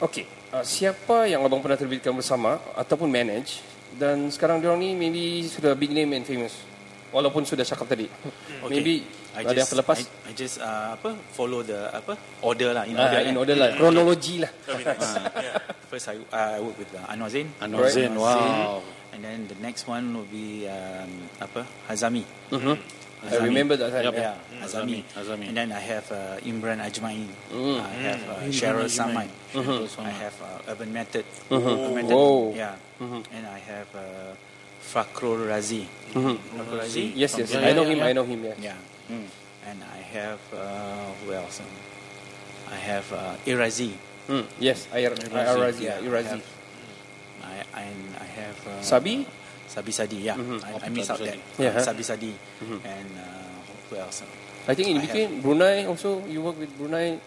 okay, 0.00 0.26
uh, 0.50 0.62
siapa 0.62 1.26
yang 1.26 1.42
abang 1.42 1.62
pernah 1.62 1.78
terbitkan 1.78 2.10
bersama 2.12 2.58
ataupun 2.74 3.06
manage 3.06 3.62
dan 3.94 4.26
sekarang 4.28 4.58
diorang 4.58 4.82
ni 4.82 4.92
maybe 4.92 5.46
sudah 5.46 5.78
big 5.78 5.94
name 5.94 6.18
and 6.18 6.26
famous, 6.26 6.58
walaupun 7.14 7.46
sudah 7.46 7.62
cakap 7.62 7.86
tadi. 7.86 8.10
Okay. 8.58 8.68
Maybe 8.68 8.94
I 9.34 9.42
ada 9.42 9.54
yang 9.54 9.62
just, 9.62 9.70
terlepas. 9.70 9.98
I, 9.98 10.30
I 10.30 10.32
just 10.34 10.56
uh, 10.58 10.94
apa 10.94 11.10
follow 11.30 11.62
the 11.62 11.90
apa 11.90 12.14
order 12.42 12.70
lah 12.74 12.86
in 12.86 12.94
Ah, 12.98 13.06
order. 13.06 13.20
in 13.22 13.26
kan? 13.30 13.34
order 13.38 13.56
lah, 13.58 13.68
kronologi 13.78 14.36
lah. 14.42 14.50
First, 15.90 16.10
I, 16.10 16.18
I 16.34 16.58
work 16.58 16.74
with 16.78 16.90
uh, 16.94 17.06
Anwar 17.06 17.30
Zain. 17.30 17.50
Anwar 17.62 17.86
Right. 17.86 17.94
Zain, 17.94 18.14
wow. 18.18 18.82
And 19.14 19.22
then 19.22 19.46
the 19.46 19.54
next 19.62 19.86
one 19.86 20.10
will 20.10 20.26
be 20.26 20.66
um, 20.66 21.30
apa 21.38 21.62
Hazami. 21.86 22.26
I 23.30 23.36
remember 23.44 23.76
that 23.76 23.90
time. 23.92 24.04
Yup. 24.04 24.14
yeah. 24.14 24.34
Yeah, 24.52 24.64
Hazami. 24.64 25.04
Hazami. 25.14 25.48
And 25.48 25.56
then 25.56 25.72
I 25.72 25.80
have 25.80 26.10
uh, 26.12 26.36
Imran 26.44 26.80
Ajmain. 26.80 27.28
I 27.80 27.88
have 28.08 28.22
uh, 28.28 28.34
Cheryl 28.52 28.84
Samai. 28.90 29.28
I 29.98 30.10
have 30.10 30.36
uh, 30.42 30.70
Urban 30.72 30.92
Method. 30.92 31.24
Urban 31.50 31.94
Method. 31.94 32.10
Whoa. 32.10 32.54
Yeah. 32.54 32.76
And 33.00 33.46
I 33.46 33.58
have 33.58 33.88
uh, 33.94 34.34
Fakrul 34.82 35.46
Razi. 35.48 35.86
Fakrul 36.12 36.38
Razi. 36.80 37.12
Yes, 37.14 37.38
yes. 37.38 37.52
Yeah, 37.52 37.60
I 37.60 37.72
know 37.72 37.82
yeah, 37.82 37.88
him. 37.88 37.98
yeah. 37.98 38.06
I 38.06 38.12
know 38.12 38.24
him. 38.24 38.44
Yeah. 38.44 38.54
Yeah. 38.60 39.16
And 39.66 39.78
I 39.82 39.96
have 40.12 40.40
uh, 40.52 41.12
who 41.24 41.32
else? 41.32 41.62
I 42.70 42.76
have 42.76 43.12
uh, 43.12 43.36
Irazi. 43.46 43.92
Hmm. 44.26 44.40
Yes, 44.58 44.88
I 44.92 45.02
Irazi. 45.04 45.80
Yeah, 45.80 46.00
Irazi. 46.00 46.40
I 47.44 47.80
and 47.80 48.16
I 48.20 48.24
have 48.24 48.66
uh, 48.66 48.80
Sabi? 48.82 49.26
Sabi 49.74 49.90
Sadi. 49.90 50.22
Yeah, 50.22 50.38
I, 50.38 50.86
I 50.86 50.88
miss 50.94 51.10
out 51.10 51.18
that. 51.18 51.34
Yeah? 51.58 51.82
Sabi 51.82 52.06
Sadi. 52.06 52.30
And 52.62 53.10
uh, 53.18 53.58
who 53.90 53.98
else? 53.98 54.22
I 54.70 54.74
think 54.78 54.94
in 54.94 55.02
I 55.02 55.02
between 55.02 55.42
Brunei 55.42 55.82
also 55.90 56.22
you 56.30 56.40
work 56.46 56.54
with 56.62 56.70
Brunei. 56.78 57.18
Um, 57.18 57.20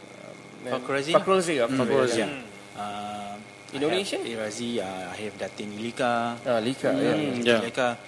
Fakhr 0.72 0.96
Razi? 0.96 1.12
Fakhr 1.12 1.36
Razi. 1.36 1.54
yeah, 1.60 1.68
Razi. 1.68 2.18
Yeah. 2.24 2.32
Uh, 2.80 3.36
Indonesia? 3.76 4.16
I 4.16 4.32
have 4.32 4.48
Irazi. 4.48 4.80
Uh, 4.80 5.12
I 5.12 5.16
have 5.28 5.36
Datin 5.36 5.70
Ilika. 5.76 6.40
Ah, 6.48 6.60
Lika. 6.64 6.96
Yeah. 6.96 7.20
Mm, 7.20 7.44
yeah. 7.44 7.60
Ilika. 7.60 8.00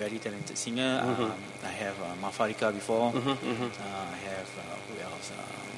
Very 0.00 0.16
talented 0.16 0.56
singer. 0.56 1.04
Um, 1.04 1.36
I 1.60 1.68
have 1.84 2.00
uh, 2.00 2.16
Mafarika 2.16 2.72
before. 2.72 3.12
Uh, 3.12 3.20
I 3.20 4.18
have 4.24 4.48
uh, 4.56 4.72
who 4.88 4.96
else? 5.04 5.36
Um, 5.36 5.68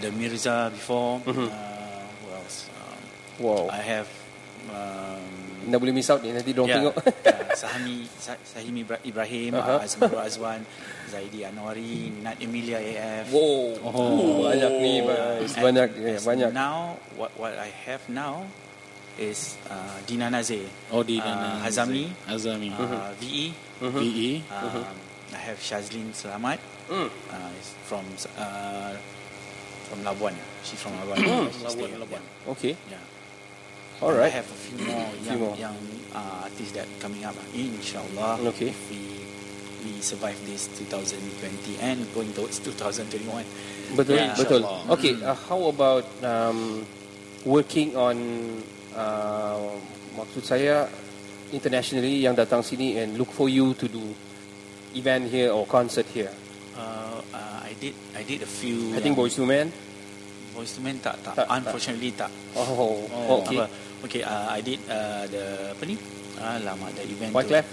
the 0.00 0.10
Mirza 0.14 0.70
before. 0.72 1.18
Uh, 1.26 1.32
who 2.22 2.30
else? 2.38 2.70
Um, 2.70 3.02
Wow. 3.44 3.66
I 3.72 3.82
have. 3.82 4.06
Um, 4.68 5.70
Dah 5.70 5.76
boleh 5.76 5.92
miss 5.92 6.08
out 6.08 6.24
ni 6.24 6.32
nanti 6.32 6.50
dorang 6.50 6.72
yeah, 6.72 6.76
tengok. 6.82 6.94
yeah, 7.20 7.52
Sahami, 7.52 8.08
Sa- 8.16 8.40
Sahim 8.42 8.74
Ibra- 8.80 9.04
Ibrahim, 9.04 9.54
Uh-huh. 9.54 9.76
uh 9.76 9.84
Azmarul 9.84 10.18
Azwan, 10.18 10.60
Zaidi 11.06 11.44
Anwari, 11.44 12.10
Nat 12.20 12.40
Emilia 12.40 12.80
AF. 12.80 13.28
wow. 13.28 13.76
Oh, 13.84 14.48
banyak 14.48 14.72
ni 14.80 14.92
guys. 15.04 15.52
Banyak 15.54 15.88
yeah, 16.00 16.18
banyak. 16.24 16.50
Now, 16.50 16.96
what 17.14 17.30
what 17.36 17.54
I 17.60 17.68
have 17.86 18.00
now 18.08 18.48
is 19.20 19.60
uh, 19.68 20.00
Dina 20.08 20.32
Nazir, 20.32 20.64
Oh, 20.88 21.04
di 21.04 21.20
uh, 21.20 21.60
Hazami, 21.60 22.08
Hazami. 22.24 22.72
uh, 22.72 23.12
VE. 23.20 23.52
VE. 23.84 24.30
Um, 24.48 24.96
I 25.30 25.40
have 25.44 25.60
Shazlin 25.60 26.10
Selamat. 26.16 26.56
Mm. 26.88 27.06
Uh, 27.30 27.50
is 27.60 27.68
from 27.84 28.02
uh, 28.40 28.96
from 29.92 30.00
Labuan. 30.02 30.34
She's 30.64 30.80
from 30.80 30.96
Labuan. 31.04 31.52
Stay 31.52 31.84
in 31.86 32.00
Labuan. 32.00 32.24
Okay. 32.56 32.74
Yeah. 32.88 32.98
Alright. 34.00 34.32
I 34.32 34.40
have 34.40 34.48
a 34.48 34.58
few 34.64 34.78
more 34.86 35.08
young, 35.24 35.40
more. 35.40 35.56
young 35.56 35.76
uh, 36.14 36.48
artists 36.48 36.72
that 36.72 36.88
coming 37.00 37.24
up. 37.24 37.36
Inshallah. 37.52 38.40
Okay. 38.56 38.72
If 38.72 38.90
we 38.90 39.20
we 39.84 40.00
survive 40.00 40.36
this 40.44 40.68
2020 40.76 41.80
and 41.80 42.04
going 42.12 42.32
towards 42.32 42.60
2021. 42.60 43.44
Betul, 43.96 44.12
Yeah, 44.16 44.36
betul. 44.36 44.62
Okay, 44.92 45.16
uh, 45.24 45.34
how 45.34 45.60
about 45.72 46.04
um, 46.22 46.84
working 47.44 47.96
on 47.96 48.16
uh, 48.92 49.72
maksud 50.16 50.44
saya 50.44 50.84
internationally 51.50 52.22
yang 52.22 52.36
datang 52.36 52.60
sini 52.60 53.00
and 53.00 53.16
look 53.16 53.32
for 53.32 53.48
you 53.48 53.72
to 53.76 53.88
do 53.88 54.04
event 54.94 55.28
here 55.32 55.50
or 55.50 55.64
concert 55.66 56.06
here. 56.12 56.30
Uh, 56.76 57.20
uh, 57.32 57.60
I 57.64 57.72
did 57.80 57.94
I 58.16 58.22
did 58.22 58.42
a 58.44 58.50
few. 58.50 58.94
I 58.96 59.00
think 59.00 59.16
Boys 59.16 59.34
to 59.40 59.44
Men. 59.48 59.72
Voice 60.54 60.76
to 60.76 60.80
Men 60.82 60.98
tak 60.98 61.18
tak. 61.22 61.34
Tak, 61.40 61.46
tak. 61.46 61.56
Unfortunately 61.62 62.10
tak. 62.14 62.30
Oh, 62.58 63.00
Oh, 63.10 63.40
okay. 63.42 63.58
Apa, 63.62 63.66
okay. 64.04 64.22
Uh, 64.22 64.48
I 64.50 64.60
did 64.60 64.80
uh, 64.88 65.26
the 65.26 65.72
apa 65.76 65.82
ni? 65.86 65.96
Uh, 66.40 66.58
lama 66.64 66.88
the 66.96 67.04
event. 67.04 67.32
Wyclef. 67.34 67.66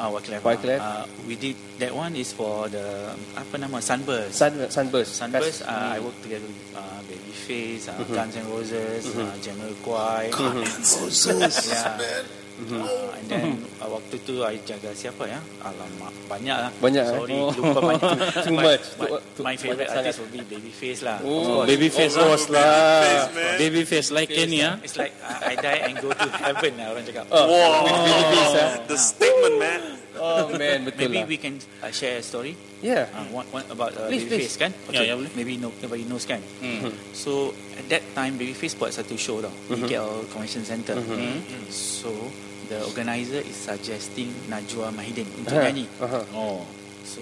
Ah, 0.00 0.08
Wyclef. 0.08 0.40
Wyclef. 0.40 0.80
Uh, 0.80 1.04
we 1.28 1.36
did 1.36 1.56
that 1.76 1.92
one 1.92 2.16
is 2.16 2.32
for 2.32 2.68
the 2.72 3.12
apa 3.36 3.54
nama 3.60 3.84
Sunburst. 3.84 4.32
Sun, 4.32 4.56
Sunburst. 4.72 5.12
Sunburst, 5.20 5.60
uh, 5.68 5.96
I 5.96 6.00
work 6.00 6.16
together 6.24 6.48
with 6.48 6.72
uh, 6.72 7.04
Babyface, 7.04 7.84
uh, 7.92 8.00
Guns 8.08 8.32
N' 8.40 8.48
Roses, 8.48 9.04
uh, 9.12 9.28
Jamiroquai. 9.44 10.32
yeah. 11.68 12.24
Uh, 12.60 13.16
and 13.16 13.26
then 13.26 13.46
uh, 13.78 13.88
waktu 13.88 14.20
tu 14.20 14.40
I 14.40 14.60
jaga 14.60 14.92
siapa 14.92 15.24
ya? 15.24 15.40
Alamak, 15.58 16.12
banyak 16.26 16.56
lah. 16.56 16.70
Banyak, 16.76 17.04
eh? 17.04 17.14
Sorry, 17.16 17.32
Oh. 17.34 17.48
lupa 17.50 17.80
banyak. 17.80 18.12
Too 18.44 18.52
much. 18.52 18.84
but 18.94 19.08
Too- 19.08 19.22
too- 19.34 19.44
my 19.44 19.54
favorite 19.54 19.88
artist 19.88 20.20
will 20.20 20.28
be 20.28 20.42
Babyface 20.42 21.00
lah. 21.00 21.18
Oh, 21.20 21.62
Of. 21.62 21.66
Babyface 21.66 22.14
Of 22.14 22.22
course 22.22 22.46
lah. 22.48 23.28
Babyface 23.56 24.08
like 24.10 24.28
Kenny 24.28 24.60
ah. 24.60 24.76
It's 24.80 24.94
like 24.94 25.16
uh, 25.18 25.40
I 25.42 25.54
die 25.54 25.88
and 25.88 25.96
go 25.96 26.10
to 26.10 26.28
heaven 26.36 26.76
lah 26.76 26.92
orang 26.92 27.04
cakap. 27.04 27.24
Wow. 27.28 27.48
Babyface, 27.86 28.54
ah. 28.56 28.70
The 28.84 28.96
statement, 28.96 29.56
man. 29.56 29.82
Oh 30.20 30.52
man, 30.52 30.84
betul 30.84 31.08
Maybe 31.08 31.16
lah. 31.16 31.24
we 31.24 31.36
can 31.38 31.54
uh, 31.80 31.88
share 31.88 32.20
a 32.20 32.22
story 32.22 32.52
Yeah. 32.80 33.08
uh, 33.10 33.24
one, 33.30 33.48
one 33.50 33.64
about 33.68 33.92
uh, 33.94 34.04
Please, 34.04 34.28
Babyface 34.28 34.56
kan? 34.58 34.70
Ya, 34.90 35.00
ya, 35.02 35.14
boleh. 35.16 35.32
Maybe 35.32 35.56
no, 35.56 35.72
nobody 35.80 36.04
knows 36.04 36.24
kan? 36.24 36.44
So 37.12 37.52
at 37.74 37.88
that 37.88 38.04
time 38.12 38.36
Babyface 38.36 38.74
buat 38.74 38.92
satu 38.92 39.16
show 39.16 39.40
tau 39.40 39.52
di 39.66 39.80
KL 39.82 40.28
Convention 40.28 40.60
Center. 40.62 40.96
So 41.68 42.12
the 42.70 42.78
organizer 42.86 43.42
is 43.42 43.58
suggesting 43.58 44.30
Najwa 44.46 44.94
Mahidin 44.94 45.26
untuk 45.34 45.50
Uh-huh. 45.52 45.66
nyanyi. 45.66 45.84
Uh-huh. 45.98 46.22
Oh. 46.32 46.58
So 47.02 47.18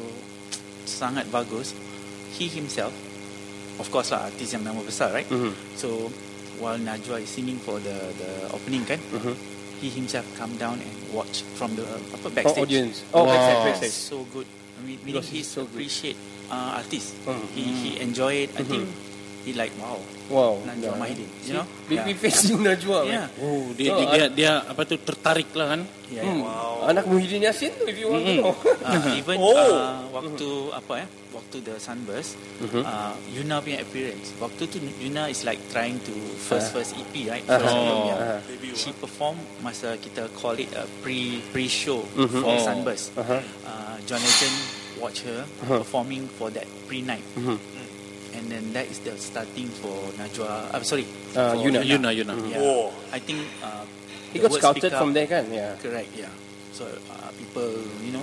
sangat 0.85 1.25
bagus. 1.33 1.73
He 2.37 2.47
himself, 2.47 2.93
of 3.81 3.89
course 3.89 4.13
lah 4.13 4.29
artis 4.29 4.53
yang 4.53 4.63
nama 4.63 4.79
besar, 4.85 5.11
right? 5.11 5.27
Mhm. 5.27 5.57
So 5.75 6.13
while 6.61 6.77
Najwa 6.77 7.19
is 7.19 7.33
singing 7.33 7.57
for 7.59 7.81
the 7.81 7.97
the 8.15 8.31
opening 8.53 8.85
kan, 8.85 9.01
he 9.81 9.89
himself 9.89 10.29
come 10.37 10.53
down 10.61 10.79
and 10.79 10.95
watch 11.11 11.43
from 11.57 11.73
the 11.75 11.87
apa 12.13 12.29
Oh, 12.29 12.31
backstage. 12.31 12.61
audience. 12.61 12.97
Oh, 13.11 13.25
Wow. 13.25 13.33
backstage, 13.33 13.65
backstage. 13.73 13.97
so 13.97 14.23
good. 14.29 14.47
I 14.79 14.81
mean, 14.87 14.99
meaning 15.03 15.25
he 15.25 15.41
he's 15.43 15.49
so 15.49 15.65
good. 15.67 15.75
appreciate 15.75 16.19
uh, 16.53 16.79
artists. 16.79 17.17
Mm. 17.27 17.43
He 17.57 17.63
he 17.65 17.91
enjoy 17.99 18.47
it. 18.47 18.51
I 18.55 18.63
think 18.63 18.87
he 19.49 19.57
like 19.57 19.73
wow, 19.81 19.97
Wow. 20.29 20.61
Najwa 20.61 20.93
Mahidin, 21.01 21.25
you 21.43 21.57
know? 21.57 21.65
Big 21.89 22.05
big 22.05 22.21
facing 22.21 22.61
Najwa. 22.61 23.01
man. 23.03 23.33
Yeah. 23.33 23.41
Oh, 23.41 23.73
dia, 23.73 23.89
Oh, 23.91 23.99
dia, 23.99 24.07
dia, 24.13 24.25
dia 24.29 24.53
apa 24.61 24.85
tu 24.85 25.01
tertarik 25.01 25.49
lah 25.57 25.73
kan? 25.73 25.89
Yeah, 26.13 26.25
Hmm. 26.25 26.45
yeah. 26.45 26.89
Anak 26.89 27.05
Muhyiddin 27.05 27.41
Yassin 27.43 27.73
tu 27.75 27.85
if 27.85 27.97
you 27.97 28.09
want 28.09 28.25
to 28.25 28.33
know. 28.37 28.53
Uh, 28.85 29.09
even 29.21 29.37
Oh. 29.41 29.57
uh, 29.57 30.05
waktu 30.13 30.49
apa 30.71 30.93
eh 31.01 31.09
waktu 31.29 31.57
the 31.61 31.77
sunburst 31.77 32.37
uh, 32.65 33.13
Yuna 33.29 33.61
punya 33.61 33.81
appearance 33.81 34.33
waktu 34.37 34.65
tu 34.67 34.77
Yuna 34.99 35.29
is 35.29 35.45
like 35.45 35.61
trying 35.69 35.97
to 36.01 36.13
first 36.41 36.73
first 36.73 36.93
EP 36.93 37.13
right 37.25 37.45
first 37.45 37.69
album, 37.69 38.13
yeah. 38.13 38.41
Debut, 38.45 38.73
she 38.73 38.93
perform 38.97 39.37
masa 39.61 39.97
kita 39.97 40.29
call 40.35 40.57
it 40.57 40.69
a 40.73 40.85
pre 41.01 41.41
pre 41.53 41.65
show 41.65 42.05
for 42.17 42.53
Oh. 42.53 42.61
sunburst 42.61 43.13
Uh-huh. 43.15 43.41
uh, 43.65 43.97
John 44.05 44.21
Legend 44.21 44.57
watch 44.99 45.23
her 45.23 45.45
performing 45.63 46.27
for 46.27 46.49
that 46.51 46.67
pre 46.85 47.01
night 47.01 47.23
and 48.39 48.47
then 48.47 48.63
that 48.73 48.87
is 48.87 49.03
the 49.03 49.13
starting 49.19 49.67
for 49.83 49.93
Najwa 50.15 50.71
I'm 50.71 50.87
sorry 50.87 51.05
Uh, 51.35 51.53
for 51.53 51.61
Yuna. 51.61 51.83
Yuna, 51.83 52.11
Yuna. 52.15 52.35
yeah. 52.47 52.63
Oh. 52.63 52.95
I 53.11 53.19
think 53.19 53.43
uh, 53.61 53.83
He 54.31 54.39
got 54.39 54.53
scouted 54.53 54.93
from 54.93 55.13
there 55.13 55.27
kan? 55.27 55.49
Yeah. 55.49 55.75
Correct, 55.81 56.13
yeah. 56.15 56.31
So 56.71 56.87
uh, 56.87 57.29
people, 57.35 57.65
you 58.05 58.13
know, 58.13 58.23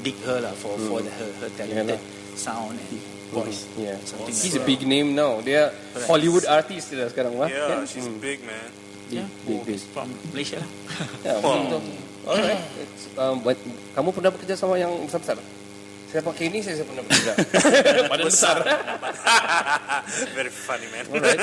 dig 0.00 0.14
her 0.22 0.38
lah 0.38 0.52
for 0.54 0.76
for 0.78 1.00
the, 1.00 1.10
her 1.10 1.28
her 1.40 1.50
talented 1.56 1.98
sound 2.36 2.76
and 2.76 3.00
voice. 3.32 3.64
Yeah. 3.74 3.96
Something 4.04 4.30
He's 4.36 4.52
a 4.54 4.60
like 4.60 4.68
big 4.68 4.82
name 4.84 5.16
now. 5.16 5.40
Dia 5.40 5.72
Correct. 5.72 6.06
Hollywood 6.06 6.44
artist 6.44 6.92
dia 6.92 7.08
sekarang 7.08 7.34
wah. 7.40 7.48
Yeah, 7.48 7.72
Kan? 7.72 7.88
she's 7.88 8.04
Hmm. 8.04 8.20
big, 8.20 8.44
man. 8.44 8.68
Yeah, 9.10 9.26
big, 9.42 9.64
big. 9.66 9.80
from 9.90 10.12
Malaysia 10.30 10.60
lah. 10.62 10.70
Ya, 11.26 11.34
betul. 11.40 11.82
Alright. 12.20 12.62
It's, 12.78 13.04
um, 13.16 13.40
but, 13.40 13.56
kamu 13.96 14.08
pernah 14.12 14.30
bekerja 14.30 14.54
sama 14.54 14.76
yang 14.76 14.92
besar-besar? 15.02 15.40
Saya 16.10 16.22
pakai 16.26 16.44
ini, 16.50 16.58
saya, 16.58 16.74
saya 16.82 16.86
pernah 16.90 17.04
bekerja. 17.06 17.32
Badan 18.10 18.26
besar. 18.30 18.56
Very 20.36 20.50
funny, 20.50 20.90
man. 20.90 21.06
Alright. 21.06 21.38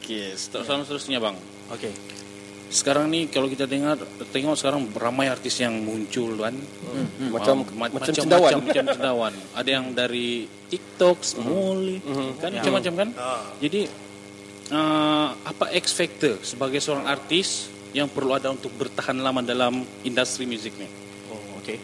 Okay, 0.00 0.32
soalan 0.40 0.88
seterusnya 0.88 1.20
bang. 1.20 1.36
Okay. 1.68 1.92
Sekarang 2.70 3.10
ni 3.10 3.26
kalau 3.28 3.50
kita 3.50 3.66
dengar 3.66 3.98
tengok 4.30 4.56
sekarang 4.56 4.88
ramai 4.96 5.28
artis 5.28 5.60
yang 5.60 5.74
muncul 5.84 6.32
kan. 6.38 6.56
Macam 7.28 7.66
Ma- 7.76 7.92
macam 7.92 8.14
cendawan. 8.14 8.50
Macam, 8.56 8.60
macam 8.64 8.84
cendawan. 8.88 9.32
Ada 9.52 9.68
yang 9.68 9.86
dari 9.92 10.48
TikTok, 10.70 11.20
Small, 11.20 11.98
kan 12.40 12.50
macam-macam 12.56 12.92
kan. 12.94 13.08
Ah. 13.18 13.42
Jadi 13.58 13.84
uh, 14.70 15.28
apa 15.34 15.74
X 15.76 15.92
factor 15.92 16.38
sebagai 16.40 16.78
seorang 16.78 17.10
artis 17.10 17.68
yang 17.90 18.06
perlu 18.06 18.38
ada 18.38 18.54
untuk 18.54 18.70
bertahan 18.78 19.18
lama 19.18 19.42
dalam 19.42 19.82
industri 20.06 20.46
muzik 20.46 20.72
ni? 20.78 20.86
Oh, 21.26 21.58
okay. 21.58 21.76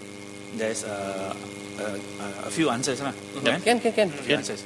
There's 0.54 0.86
uh, 0.86 1.34
uh, 1.80 2.48
a 2.48 2.50
few 2.50 2.70
answers 2.70 3.00
lah. 3.00 3.12
Kan? 3.44 3.60
Kan, 3.62 3.76
kan, 3.80 3.92
kan. 3.92 4.08
A 4.10 4.22
few 4.22 4.36
answers. 4.36 4.62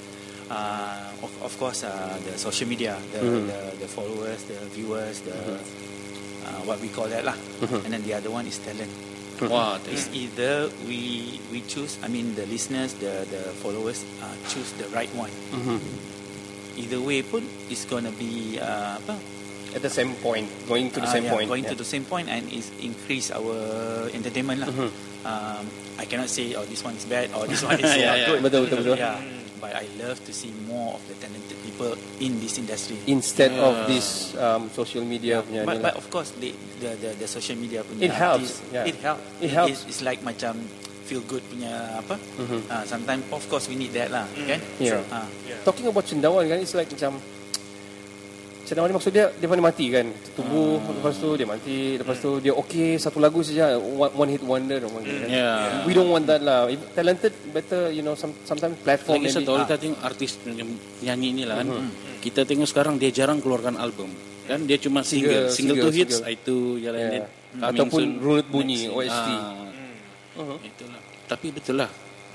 Uh, 0.50 1.06
of, 1.22 1.30
of 1.46 1.52
course, 1.58 1.86
uh, 1.86 1.90
the 2.26 2.34
social 2.34 2.66
media, 2.66 2.98
the, 3.14 3.20
the 3.22 3.60
the 3.82 3.88
followers, 3.88 4.42
the 4.50 4.58
viewers, 4.74 5.22
the 5.22 5.36
uh, 6.42 6.60
what 6.66 6.80
we 6.82 6.90
call 6.90 7.06
that 7.06 7.22
lah. 7.22 7.38
And 7.86 7.94
then 7.94 8.02
the 8.02 8.14
other 8.18 8.30
one 8.30 8.46
is 8.46 8.58
talent. 8.58 8.90
Wah, 9.40 9.78
It's 9.88 10.10
either 10.12 10.68
we 10.84 11.00
we 11.48 11.62
choose, 11.64 11.96
I 12.02 12.08
mean 12.10 12.34
the 12.34 12.44
listeners, 12.44 12.92
the 12.98 13.24
the 13.24 13.40
followers 13.62 14.04
uh, 14.20 14.34
choose 14.50 14.74
the 14.76 14.84
right 14.92 15.08
one. 15.16 15.30
Either 16.76 17.00
way 17.00 17.22
pun 17.22 17.40
it's 17.68 17.84
gonna 17.86 18.12
be 18.12 18.58
uh, 18.58 18.98
apa? 18.98 19.16
At 19.70 19.82
the 19.82 19.90
same 19.90 20.14
point. 20.18 20.50
Going 20.66 20.90
to 20.90 20.98
the 20.98 21.06
Ah, 21.06 21.14
same 21.14 21.24
yeah, 21.24 21.34
point. 21.34 21.46
Going 21.46 21.64
Yeah. 21.64 21.72
to 21.72 21.78
the 21.78 21.86
same 21.86 22.04
point 22.04 22.26
and 22.26 22.42
is 22.50 22.70
increase 22.78 23.30
our 23.30 23.54
entertainment 24.10 24.66
lah. 24.66 24.70
Um, 25.20 25.64
I 26.00 26.08
cannot 26.08 26.26
say 26.26 26.56
oh 26.56 26.64
this 26.64 26.80
one 26.80 26.96
is 26.96 27.04
bad 27.04 27.28
or 27.36 27.44
this 27.46 27.60
one 27.60 27.76
is 27.76 27.86
uh, 27.86 27.94
Yeah, 28.02 28.14
yeah. 28.16 28.26
good. 28.26 28.40
Betul, 28.40 28.60
betul, 28.66 28.78
betul. 28.82 28.96
Yeah, 28.96 29.20
but 29.60 29.76
I 29.76 29.84
love 30.00 30.16
to 30.24 30.32
see 30.32 30.48
more 30.64 30.96
of 30.96 31.02
the 31.06 31.14
talented 31.20 31.60
people 31.60 31.92
in 32.18 32.40
this 32.40 32.56
industry. 32.56 32.96
Instead 33.06 33.52
of 33.54 33.84
this 33.86 34.32
um, 34.40 34.72
social 34.72 35.04
media 35.04 35.44
punya 35.44 35.62
But, 35.68 35.84
but 35.84 35.92
lah. 35.94 36.00
of 36.00 36.08
course 36.08 36.32
the 36.40 36.50
the 36.80 36.96
the, 36.98 37.10
the 37.20 37.28
social 37.28 37.54
media 37.54 37.84
punya 37.84 38.08
It 38.08 38.14
helps, 38.16 38.64
artist, 38.64 38.72
yeah. 38.72 38.88
it 38.88 38.96
helps 38.98 39.22
It 39.38 39.50
helps. 39.52 39.70
it's, 39.70 39.82
it's 39.86 40.02
like 40.02 40.24
macam 40.24 40.56
feel 41.04 41.20
good 41.28 41.42
punya 41.46 42.00
apa 42.00 42.16
uh, 42.70 42.84
sometimes 42.86 43.20
of 43.28 43.42
course 43.46 43.68
we 43.68 43.76
need 43.76 43.92
that 43.92 44.08
lah 44.08 44.24
kan 44.48 44.58
Yeah. 44.80 45.02
Ah, 45.12 45.28
Talking 45.62 45.90
about 45.92 46.08
cendawan 46.08 46.48
kan, 46.48 46.58
it's 46.58 46.72
like 46.72 46.88
macam 46.88 47.20
cendawan 48.70 48.86
ni 48.86 48.94
maksud 48.94 49.10
dia 49.10 49.26
dia 49.34 49.50
mana 49.50 49.66
mati 49.66 49.90
kan 49.90 50.06
tumbuh 50.38 50.78
lepas 50.78 51.18
tu 51.18 51.34
dia 51.34 51.42
mati 51.42 51.98
lepas 51.98 52.14
tu 52.22 52.38
dia 52.38 52.54
okay 52.54 52.94
satu 52.94 53.18
lagu 53.18 53.42
saja 53.42 53.74
one, 53.74 54.14
one 54.14 54.30
hit 54.30 54.46
wonder 54.46 54.78
orang 54.78 55.02
kan. 55.02 55.26
Yeah. 55.26 55.82
we 55.82 55.90
don't 55.90 56.06
want 56.06 56.30
that 56.30 56.38
lah 56.38 56.70
If 56.70 56.78
talented 56.94 57.34
better 57.50 57.90
you 57.90 58.06
know 58.06 58.14
some, 58.14 58.30
sometimes 58.46 58.78
platform 58.86 59.26
Lagi 59.26 59.34
satu 59.34 59.58
kita 59.66 59.74
tengok 59.74 60.00
artis 60.06 60.38
nyanyi 61.02 61.28
ni 61.34 61.42
lah 61.42 61.58
kan. 61.58 61.90
Kita 62.22 62.46
tengok 62.46 62.68
sekarang 62.70 62.94
dia 63.00 63.10
jarang 63.10 63.42
keluarkan 63.42 63.74
album. 63.80 64.12
Kan 64.46 64.68
dia 64.70 64.78
cuma 64.78 65.00
single, 65.02 65.50
Single, 65.50 65.50
single, 65.50 65.74
to 65.74 65.88
single, 65.90 65.98
hits 65.98 66.16
single. 66.20 66.36
itu 66.36 66.56
jalan 66.84 67.00
Yeah. 67.00 67.66
Ataupun 67.66 68.22
runut 68.22 68.46
bunyi, 68.46 68.86
OST. 68.86 69.28
Ah, 70.38 70.54
Itulah. 70.62 71.02
Tapi 71.26 71.50
betul 71.50 71.82
lah. 71.82 71.90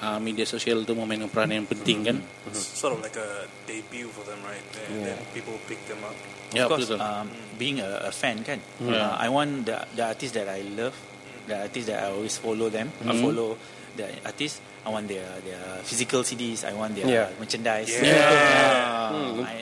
Ah, 0.06 0.20
media 0.22 0.46
sosial 0.46 0.86
itu 0.86 0.94
memainkan 0.94 1.26
peran 1.28 1.50
yang 1.50 1.65
penting 1.65 2.06
kan. 2.06 2.18
Sort 2.54 2.94
of 2.94 3.02
like 3.02 3.18
a 3.18 3.50
debut 3.65 4.06
for 4.13 4.22
them, 4.24 4.38
right? 4.46 4.62
And 4.86 5.02
then 5.02 5.18
people 5.34 5.58
pick 5.65 5.82
them 5.89 6.06
up. 6.06 6.13
Ya 6.54 6.70
of 6.70 6.78
course 6.78 6.88
betul. 6.88 7.02
um, 7.02 7.26
being 7.58 7.82
a, 7.82 8.06
a 8.08 8.13
fan 8.13 8.46
kan 8.46 8.62
Yeah. 8.78 9.02
uh, 9.02 9.13
I 9.18 9.28
want 9.28 9.65
the 9.65 9.82
the 9.98 10.06
artist 10.06 10.38
that 10.38 10.46
I 10.46 10.62
love 10.62 10.94
the 11.50 11.58
artist 11.68 11.89
that 11.89 12.06
I 12.06 12.13
always 12.13 12.38
follow 12.38 12.70
them 12.70 12.94
I 13.02 13.12
follow 13.18 13.58
the 13.98 14.08
artist 14.24 14.62
I 14.86 14.94
want 14.94 15.10
their 15.10 15.26
their 15.41 15.60
physical 15.84 16.22
CDs 16.22 16.62
I 16.63 16.72
want 16.78 16.94
their 16.96 17.10
Yeah. 17.10 17.28
merchandise 17.41 17.89
Yeah. 17.98 18.08
Yeah. 18.08 19.10
Hmm. 19.10 19.41
I, 19.41 19.56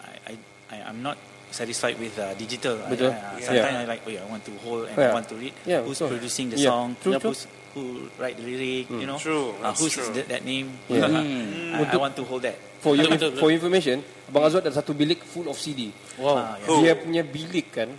I, 0.00 0.10
I, 0.26 0.34
I 0.72 0.76
I'm 0.90 1.04
not 1.04 1.20
satisfied 1.50 1.98
with 1.98 2.14
uh, 2.18 2.32
digital. 2.34 2.78
I- 2.82 2.88
Betul. 2.88 3.10
I, 3.10 3.14
uh, 3.14 3.22
Yeah. 3.36 3.46
sometimes 3.46 3.76
I 3.76 3.84
like, 3.84 4.02
oh 4.06 4.10
yeah, 4.10 4.22
I 4.24 4.28
want 4.30 4.42
to 4.46 4.52
hold 4.64 4.86
and 4.88 4.96
Yeah. 4.96 5.10
I 5.10 5.14
want 5.14 5.26
to 5.28 5.36
read. 5.36 5.54
Yeah, 5.68 5.82
who's 5.84 5.98
betul. 6.00 6.14
producing 6.16 6.46
the 6.50 6.58
Yeah. 6.58 6.70
song? 6.72 6.94
True, 6.98 7.18
true. 7.18 7.30
who's, 7.36 7.46
who 7.72 8.08
write 8.16 8.34
the 8.34 8.44
lyric? 8.44 8.90
You 8.90 9.06
know, 9.06 9.16
True, 9.16 9.54
Uh, 9.58 9.70
who's 9.72 9.92
true. 9.92 10.10
that, 10.12 10.26
that 10.28 10.42
name? 10.42 10.74
Yeah. 10.90 11.06
I, 11.06 11.86
I 11.86 11.96
want 11.96 12.14
to 12.14 12.24
hold 12.24 12.42
that. 12.42 12.56
for 12.80 12.96
you 12.96 13.04
Betul, 13.04 13.12
betul, 13.12 13.32
for 13.36 13.48
information 13.52 14.00
Abang 14.24 14.48
Azwar 14.48 14.64
ada 14.64 14.72
satu 14.72 14.96
bilik 14.96 15.20
full 15.20 15.44
of 15.46 15.54
CD 15.54 15.92
Ah, 16.16 16.56
yeah. 16.56 16.70
Oh. 16.72 16.80
dia 16.80 16.96
punya 16.96 17.20
bilik 17.20 17.68
kan 17.68 17.92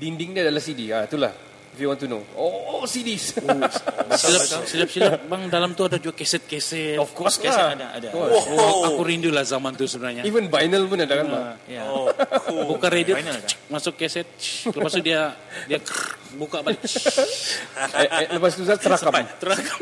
dinding 0.00 0.32
dia 0.32 0.48
adalah 0.48 0.64
CD 0.64 0.88
ah 0.90 1.04
itulah 1.04 1.28
if 1.78 1.86
you 1.86 1.94
want 1.94 2.02
to 2.02 2.10
know 2.10 2.26
oh, 2.34 2.82
CDs 2.90 3.38
Silap, 4.18 4.66
silap, 4.66 4.88
silap. 4.90 5.20
Bang, 5.30 5.46
dalam 5.46 5.78
tu 5.78 5.86
ada 5.86 5.94
juga 6.02 6.18
keset-keset. 6.18 6.98
of 6.98 7.14
course 7.14 7.38
Keset 7.38 7.54
lah 7.54 7.78
ada, 7.78 7.86
ada. 7.94 8.08
Course. 8.10 8.50
Oh, 8.50 8.90
aku 8.90 9.06
rindu 9.06 9.30
lah 9.30 9.46
zaman 9.46 9.78
tu 9.78 9.86
sebenarnya. 9.86 10.26
even 10.26 10.50
vinyl 10.50 10.90
pun 10.90 10.98
ada 10.98 11.14
kan 11.22 11.26
bang 11.30 11.46
Yeah. 11.68 11.84
Oh, 11.86 12.08
cool. 12.48 12.74
Buka 12.74 12.88
radio, 12.90 13.14
Vinyl 13.14 13.36
ada. 13.38 13.46
masuk 13.70 13.94
keset, 13.94 14.26
lepas 14.74 14.90
tu 14.90 15.04
dia 15.04 15.36
dia 15.68 15.78
buka 16.34 16.64
balik. 16.64 16.80
eh, 16.82 18.08
eh, 18.24 18.26
lepas 18.34 18.50
tu 18.56 18.64
Zat 18.64 18.80
terakam 18.80 19.12
Terakam. 19.38 19.80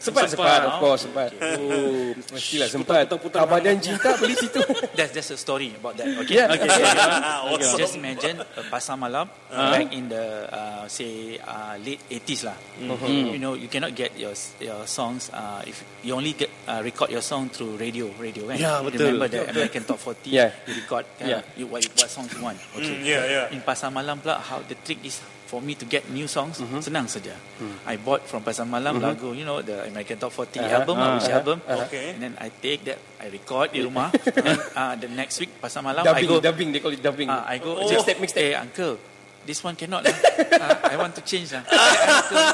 sempat 0.00 0.28
sempat 0.32 0.60
of 0.66 0.74
course 0.80 1.04
sempat 1.08 1.30
Oh, 1.40 2.12
mestilah 2.32 2.68
sempat 2.68 3.04
Abang 3.36 3.64
Cinta 3.80 4.16
beli 4.16 4.34
situ 4.36 4.60
That's 4.98 5.12
just 5.14 5.30
a 5.32 5.38
story 5.38 5.76
about 5.76 5.96
that. 6.00 6.08
Okay. 6.24 6.40
Yeah. 6.40 6.52
Okay. 6.52 6.68
Awesome. 7.50 7.78
Just 7.78 7.94
imagine 7.96 8.40
a 8.42 8.62
pasar 8.68 8.96
malam 8.98 9.28
back 9.52 9.92
in 9.92 10.08
the 10.10 10.24
uh, 10.50 10.84
say 10.90 11.29
uh, 11.38 11.78
late 11.78 12.02
80s 12.10 12.42
lah. 12.48 12.56
You 12.80 13.38
know, 13.38 13.54
you 13.54 13.68
cannot 13.70 13.94
get 13.94 14.18
your 14.18 14.34
your 14.58 14.82
songs 14.88 15.30
uh, 15.30 15.62
if 15.62 15.84
you 16.02 16.16
only 16.16 16.34
get 16.34 16.50
uh, 16.66 16.82
record 16.82 17.12
your 17.14 17.22
song 17.22 17.46
through 17.52 17.78
radio, 17.78 18.10
radio. 18.18 18.50
Kan? 18.50 18.58
Yeah, 18.58 18.82
betul. 18.82 19.14
Remember 19.14 19.28
the 19.30 19.46
American 19.46 19.84
Top 19.86 20.02
40? 20.02 20.26
Yeah. 20.32 20.50
You 20.66 20.74
record. 20.82 21.04
Kan? 21.20 21.26
Yeah. 21.28 21.42
You, 21.54 21.70
what, 21.70 21.84
what 21.94 22.08
songs 22.10 22.32
you 22.34 22.42
want? 22.42 22.58
Okay. 22.74 22.98
Mm, 22.98 23.04
yeah, 23.06 23.22
yeah. 23.28 23.54
In 23.54 23.62
pasar 23.62 23.92
malam 23.94 24.18
pula, 24.18 24.40
how 24.42 24.58
the 24.64 24.74
trick 24.74 24.98
is 25.04 25.20
for 25.46 25.58
me 25.58 25.74
to 25.74 25.82
get 25.82 26.06
new 26.14 26.30
songs 26.30 26.62
senang 26.78 27.10
saja. 27.10 27.34
I 27.82 27.98
bought 27.98 28.22
from 28.22 28.46
pasar 28.46 28.62
malam 28.70 29.02
lagu, 29.02 29.34
you 29.34 29.42
know, 29.42 29.58
the 29.58 29.82
American 29.90 30.14
Top 30.16 30.30
40 30.30 30.62
album, 30.62 30.94
uh, 30.94 31.18
which 31.18 31.26
album, 31.26 31.58
Okay. 31.66 32.14
and 32.14 32.22
then 32.22 32.32
I 32.38 32.54
take 32.54 32.86
that, 32.86 33.02
I 33.18 33.26
record 33.34 33.74
di 33.74 33.82
rumah, 33.82 34.14
and 34.46 34.58
uh, 34.78 34.94
the 34.94 35.10
next 35.10 35.42
week 35.42 35.50
pasar 35.58 35.82
malam 35.82 36.06
I 36.06 36.22
dubbing 36.22 36.30
go, 36.30 36.38
dubbing 36.38 36.68
they 36.70 36.78
call 36.78 36.94
it 36.94 37.02
dubbing 37.02 37.26
uh, 37.26 37.42
I 37.42 37.58
go, 37.58 37.82
Oh. 37.82 37.90
mixtape, 37.90 38.22
mixtape. 38.22 38.46
Hey, 38.46 38.54
uncle, 38.54 38.94
this 39.42 39.60
one 39.60 39.74
cannot 39.74 40.02
lah. 40.02 40.12
uh, 40.12 40.76
I 40.92 40.96
want 40.96 41.14
to 41.14 41.22
change 41.22 41.50
lah. 41.50 41.64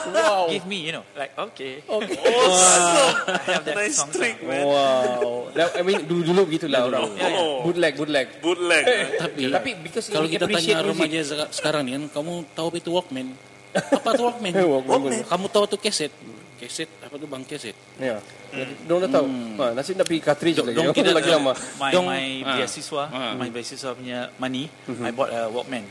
wow. 0.09 0.47
Give 0.47 0.65
me, 0.65 0.87
you 0.87 0.93
know, 0.93 1.05
like 1.13 1.35
okay. 1.51 1.83
Okay. 1.83 2.17
I 2.21 3.53
have 3.53 3.65
that 3.65 3.77
Nice 3.77 3.99
song. 3.99 4.11
trick, 4.11 4.41
man. 4.41 4.65
wow 4.65 5.51
That- 5.53 5.77
I 5.77 5.83
mean 5.83 6.05
dulu 6.05 6.23
dulu 6.25 6.41
begitulah 6.47 6.87
orang 6.87 7.11
Yeah, 7.13 7.31
yeah. 7.31 7.63
bootleg 7.63 7.93
bootleg 7.95 8.27
Bootleg. 8.39 8.85
man. 8.85 9.07
Tapi, 9.19 9.43
tapi 9.51 9.71
because 9.79 10.07
kalau 10.09 10.27
kita 10.27 10.47
tanya 10.47 10.81
music. 10.81 10.89
remaja 10.89 11.21
seka- 11.23 11.51
sekarang 11.51 11.83
ni 11.85 11.91
kan, 11.93 12.05
kamu 12.13 12.33
tahu 12.53 12.67
apa 12.71 12.77
itu 12.79 12.91
Walkman? 12.91 13.29
Apa 13.77 14.09
itu 14.13 14.23
Walkman? 14.25 14.53
Walkman. 14.89 15.21
Kamu 15.25 15.47
tahu 15.49 15.65
itu 15.67 15.77
keset? 15.79 16.13
Keset, 16.57 16.89
apa 17.05 17.13
itu 17.13 17.29
bang 17.29 17.45
keset? 17.45 17.77
Ya. 18.01 18.17
Diorang 18.49 19.03
dah 19.03 19.13
tahu. 19.13 19.27
Ha, 19.57 19.65
nasib 19.73 19.95
nak 19.95 20.05
pergi 20.05 20.21
cartridge 20.21 20.59
lagi. 20.59 20.75
dong 20.75 20.91
kita- 20.91 21.13
lagi 21.13 21.31
lama. 21.31 21.53
My 21.77 21.91
Dong- 21.91 22.07
my 22.07 22.27
ah. 22.43 22.57
beasiswa, 22.57 23.03
Ah. 23.07 23.33
my 23.35 23.49
beasiswa 23.49 23.91
punya 23.93 24.31
money, 24.37 24.71
I 24.87 25.11
bought 25.11 25.31
a 25.31 25.47
Walkman. 25.47 25.85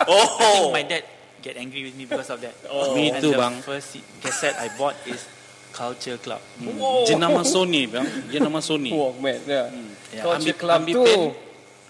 I 0.00 0.06
Oh. 0.06 0.28
think 0.62 0.72
my 0.72 0.84
dad 0.84 1.04
get 1.40 1.54
angry 1.54 1.84
with 1.84 1.94
me 1.94 2.04
because 2.04 2.28
of 2.28 2.38
that. 2.38 2.52
Me 2.96 3.08
And 3.08 3.18
too, 3.18 3.30
the 3.30 3.38
bang. 3.38 3.56
first 3.60 3.94
cassette 4.18 4.56
I 4.56 4.68
bought 4.72 4.96
is 5.04 5.24
Culture 5.70 6.16
Club. 6.16 6.38
Jenama 7.08 7.42
Sony 7.42 7.84
bang, 7.84 8.06
jenama 8.28 8.60
Sony. 8.60 8.90
Walkman. 8.90 9.42
Ya. 9.44 9.66
Ya, 10.10 10.22
Kau 10.22 10.32
ambil- 10.32 10.44
cik 10.44 10.56
club 10.56 10.78
ambil 10.80 10.94
tu. 10.94 11.02
pen. 11.02 11.20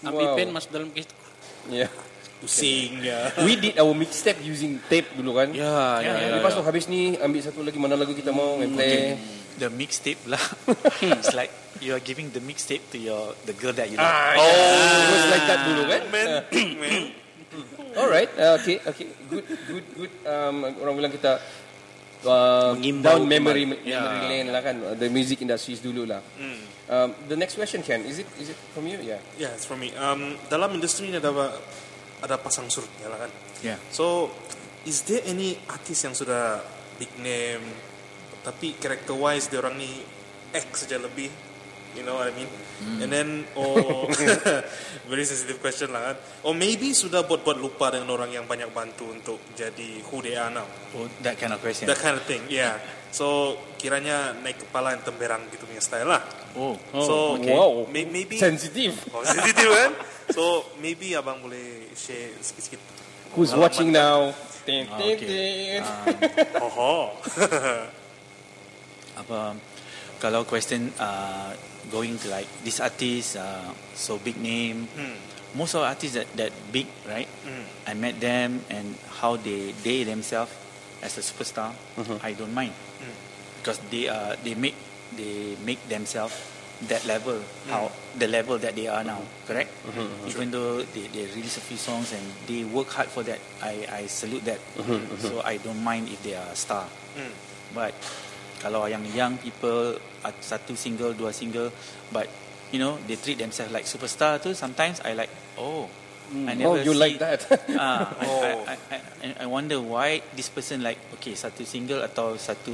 Ambil 0.03 0.27
Wow. 0.27 0.35
pen 0.35 0.47
masuk 0.49 0.69
dalam 0.71 0.89
kes. 0.89 1.05
Yeah. 1.67 1.89
Pusing 2.35 2.99
ya. 3.01 3.31
We 3.39 3.55
did 3.55 3.75
our 3.75 3.89
mixtape 3.91 4.37
using 4.39 4.77
tape 4.83 5.07
dulu 5.13 5.33
kan. 5.35 5.49
Ya, 5.49 5.97
ya, 5.97 6.13
ya. 6.19 6.27
Lepas 6.35 6.51
tu 6.51 6.61
habis 6.61 6.85
ni 6.85 7.15
ambil 7.15 7.41
satu 7.41 7.63
lagi 7.63 7.77
mana 7.77 7.95
lagu 7.95 8.11
kita 8.11 8.29
mau 8.29 8.57
and 8.57 8.75
play. 8.75 9.15
The 9.55 9.71
mixtape 9.71 10.19
lah. 10.27 10.41
it's 11.15 11.31
like 11.31 11.51
you 11.79 11.95
are 11.95 12.03
giving 12.03 12.31
the 12.31 12.43
mixtape 12.43 12.83
to 12.91 12.97
your 12.99 13.35
the 13.47 13.55
girl 13.55 13.71
that 13.71 13.87
you 13.87 13.95
like. 13.95 14.07
Ah, 14.07 14.35
oh, 14.35 14.51
it 14.99 15.09
was 15.15 15.25
like 15.31 15.45
that 15.47 15.59
dulu 15.63 15.83
kan. 15.87 16.01
Man, 16.11 16.29
man. 16.79 17.03
Alright, 17.99 18.31
uh, 18.35 18.59
okay, 18.59 18.83
okay, 18.83 19.07
good, 19.31 19.47
good, 19.47 19.85
good. 19.95 20.11
Um, 20.27 20.67
orang 20.83 20.95
bilang 20.99 21.13
kita 21.15 21.39
uh, 22.27 22.75
Mengimbau 22.75 23.15
down 23.15 23.23
memory. 23.23 23.63
Ya. 23.87 24.03
memory 24.03 24.21
lane 24.27 24.49
lah 24.51 24.59
kan. 24.59 24.75
The 24.99 25.07
music 25.07 25.39
industries 25.39 25.79
dulu 25.79 26.03
lah. 26.03 26.19
Um, 26.85 27.15
the 27.31 27.39
next 27.39 27.55
question, 27.55 27.81
Ken, 27.81 28.03
is 28.03 28.19
it 28.19 28.27
is 28.37 28.51
it 28.51 28.59
from 28.75 28.85
you? 28.85 28.99
Yeah. 28.99 29.23
Yeah, 29.39 29.55
it's 29.55 29.63
from 29.63 29.79
me. 29.79 29.95
Um, 29.95 30.35
dalam 30.51 30.75
industri 30.75 31.07
ini 31.07 31.17
ada 31.23 31.31
ada 32.19 32.35
pasang 32.35 32.67
surutnya 32.67 33.07
lah 33.07 33.25
kan. 33.25 33.31
Yeah. 33.63 33.79
So, 33.89 34.29
is 34.83 35.07
there 35.07 35.23
any 35.25 35.57
artist 35.71 36.03
yang 36.03 36.15
sudah 36.15 36.61
big 36.99 37.11
name 37.23 37.63
tapi 38.45 38.77
character 38.77 39.17
wise 39.17 39.49
dia 39.49 39.57
orang 39.57 39.73
ni 39.75 39.89
X 40.53 40.85
saja 40.85 41.01
lebih 41.01 41.27
you 41.95 42.03
know 42.03 42.19
what 42.19 42.29
I 42.29 42.33
mean 42.35 42.51
and 43.01 43.09
then 43.09 43.29
oh 43.55 44.05
very 45.09 45.23
sensitive 45.23 45.57
question 45.57 45.89
lah 45.89 46.11
kan 46.11 46.15
or 46.43 46.53
maybe 46.53 46.91
sudah 46.91 47.23
buat-buat 47.23 47.57
lupa 47.57 47.89
dengan 47.89 48.11
orang 48.11 48.29
yang 48.29 48.45
banyak 48.45 48.67
bantu 48.69 49.09
untuk 49.09 49.39
jadi 49.55 50.03
who 50.05 50.19
they 50.19 50.35
are 50.35 50.51
now 50.51 50.67
Oh, 50.93 51.07
that 51.23 51.35
kind 51.35 51.51
of 51.51 51.59
question. 51.59 51.87
that 51.87 51.97
kind 51.97 52.13
of 52.13 52.23
thing 52.23 52.43
yeah 52.51 52.77
so 53.09 53.55
kiranya 53.79 54.35
naik 54.43 54.59
kepala 54.59 54.91
yang 54.91 55.03
temberang 55.07 55.47
gitu 55.49 55.63
punya 55.63 55.79
style 55.79 56.11
lah 56.11 56.21
oh. 56.53 56.75
so 56.99 57.39
okay. 57.39 57.55
Wow. 57.55 57.87
may- 57.87 58.07
maybe 58.07 58.35
Sensitive. 58.35 58.91
oh, 59.15 59.23
sensitive 59.23 59.71
kan 59.71 59.91
so 60.35 60.67
maybe 60.83 61.15
abang 61.15 61.39
boleh 61.39 61.89
share 61.95 62.35
sikit-sikit 62.43 62.79
Who's 63.35 63.51
watching 63.51 63.91
now? 63.91 64.31
Ting, 64.63 64.87
Ah, 64.87 64.95
ting, 64.95 65.15
okay. 65.19 65.27
ting. 65.27 65.83
oh 66.63 67.11
apa 69.15 69.55
kalau 70.19 70.47
question 70.47 70.91
uh, 70.99 71.51
going 71.91 72.17
to 72.17 72.31
like 72.31 72.47
this 72.63 72.79
artist 72.79 73.37
uh, 73.37 73.71
so 73.93 74.17
big 74.19 74.37
name. 74.39 74.87
Hmm. 74.95 75.15
most 75.55 75.71
of 75.73 75.87
artists 75.87 76.19
that, 76.19 76.27
that 76.35 76.51
big 76.71 76.85
right? 77.07 77.27
Hmm. 77.47 77.63
I 77.87 77.93
met 77.95 78.19
them 78.19 78.59
and 78.69 78.95
how 79.23 79.39
they 79.39 79.71
they 79.87 80.03
themselves 80.03 80.51
as 80.99 81.15
a 81.17 81.23
superstar 81.23 81.71
mm-hmm. 81.95 82.19
I 82.19 82.35
don't 82.35 82.53
mind. 82.53 82.75
Hmm. 82.99 83.15
Because 83.63 83.79
they 83.89 84.11
are 84.11 84.35
they 84.43 84.53
make 84.53 84.75
they 85.15 85.55
make 85.63 85.79
themselves 85.87 86.35
that 86.91 87.07
level 87.07 87.39
hmm. 87.39 87.71
how 87.71 87.87
the 88.19 88.27
level 88.27 88.59
that 88.59 88.75
they 88.75 88.91
are 88.91 89.03
now 89.03 89.23
mm-hmm. 89.23 89.47
correct? 89.47 89.71
Mm-hmm, 89.87 90.27
Even 90.27 90.51
though 90.51 90.83
they, 90.83 91.07
they 91.07 91.23
release 91.31 91.55
a 91.55 91.63
few 91.63 91.79
songs 91.79 92.11
and 92.11 92.23
they 92.51 92.67
work 92.67 92.91
hard 92.91 93.07
for 93.07 93.23
that 93.23 93.39
I, 93.63 93.87
I 93.87 94.01
salute 94.11 94.43
that. 94.45 94.59
So 95.23 95.39
I 95.39 95.55
don't 95.63 95.79
mind 95.83 96.11
if 96.11 96.19
they 96.23 96.35
are 96.35 96.51
a 96.51 96.57
star. 96.57 96.83
Hmm. 97.15 97.31
But 97.71 97.95
kalau 98.57 98.85
yang 98.85 99.03
young 99.11 99.35
people 99.37 99.95
uh, 100.21 100.33
satu 100.39 100.73
single 100.73 101.11
dua 101.11 101.29
single 101.29 101.69
but 102.09 102.25
you 102.69 102.77
know 102.77 102.97
they 103.05 103.15
treat 103.15 103.35
themselves 103.35 103.69
like 103.69 103.85
superstar 103.85 104.37
tu 104.37 104.51
sometimes 104.51 104.99
I 105.01 105.13
like 105.13 105.29
oh 105.55 105.85
I 106.25 106.57
Oh, 106.65 106.73
never 106.73 106.81
you 106.81 106.97
see, 106.97 106.97
like 106.97 107.15
that? 107.21 107.45
ah 107.77 108.09
Oh. 108.17 108.65
I, 108.65 108.73
I, 108.89 108.97
I, 109.21 109.27
I 109.41 109.47
wonder 109.47 109.77
why 109.77 110.25
this 110.33 110.49
person 110.49 110.81
like 110.81 110.97
okay 111.13 111.37
satu 111.37 111.61
single 111.61 112.01
atau 112.01 112.33
satu 112.33 112.73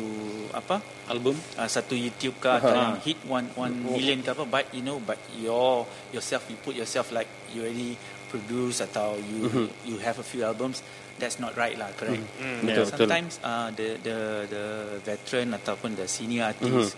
apa 0.55 0.79
Album. 1.11 1.35
uh, 1.59 1.67
satu 1.67 1.91
YouTube 1.91 2.39
ke 2.39 2.47
atau 2.47 2.71
Uh-huh. 2.71 2.79
yang 2.79 2.95
hit 3.03 3.19
one 3.27 3.51
one 3.59 3.75
million 3.83 4.23
ke 4.23 4.31
apa 4.31 4.47
but 4.47 4.63
you 4.71 4.79
know 4.79 5.03
but 5.03 5.19
your 5.35 5.83
yourself 6.15 6.47
you 6.47 6.55
put 6.63 6.79
yourself 6.79 7.11
like 7.11 7.27
you 7.51 7.67
already 7.67 7.99
produce 8.31 8.79
atau 8.79 9.19
you 9.19 9.67
you 9.83 9.99
have 9.99 10.15
a 10.15 10.23
few 10.23 10.47
albums 10.47 10.79
that's 11.21 11.37
not 11.37 11.53
right 11.53 11.77
lah 11.77 11.93
correct? 11.93 12.25
Betul, 12.65 12.65
betul. 12.65 12.85
sometimes 12.89 13.37
uh, 13.45 13.69
the 13.77 14.01
the 14.01 14.17
the 14.49 14.65
veteran 15.05 15.53
ataupun 15.53 15.93
the 15.93 16.09
senior 16.09 16.49
artist 16.49 16.97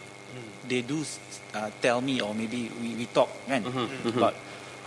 they 0.64 0.80
do 0.80 1.04
uh, 1.54 1.68
tell 1.84 2.00
me 2.00 2.24
or 2.24 2.32
maybe 2.32 2.72
we, 2.80 2.96
we 2.96 3.06
talk 3.12 3.28
kan? 3.46 3.68
About 4.08 4.34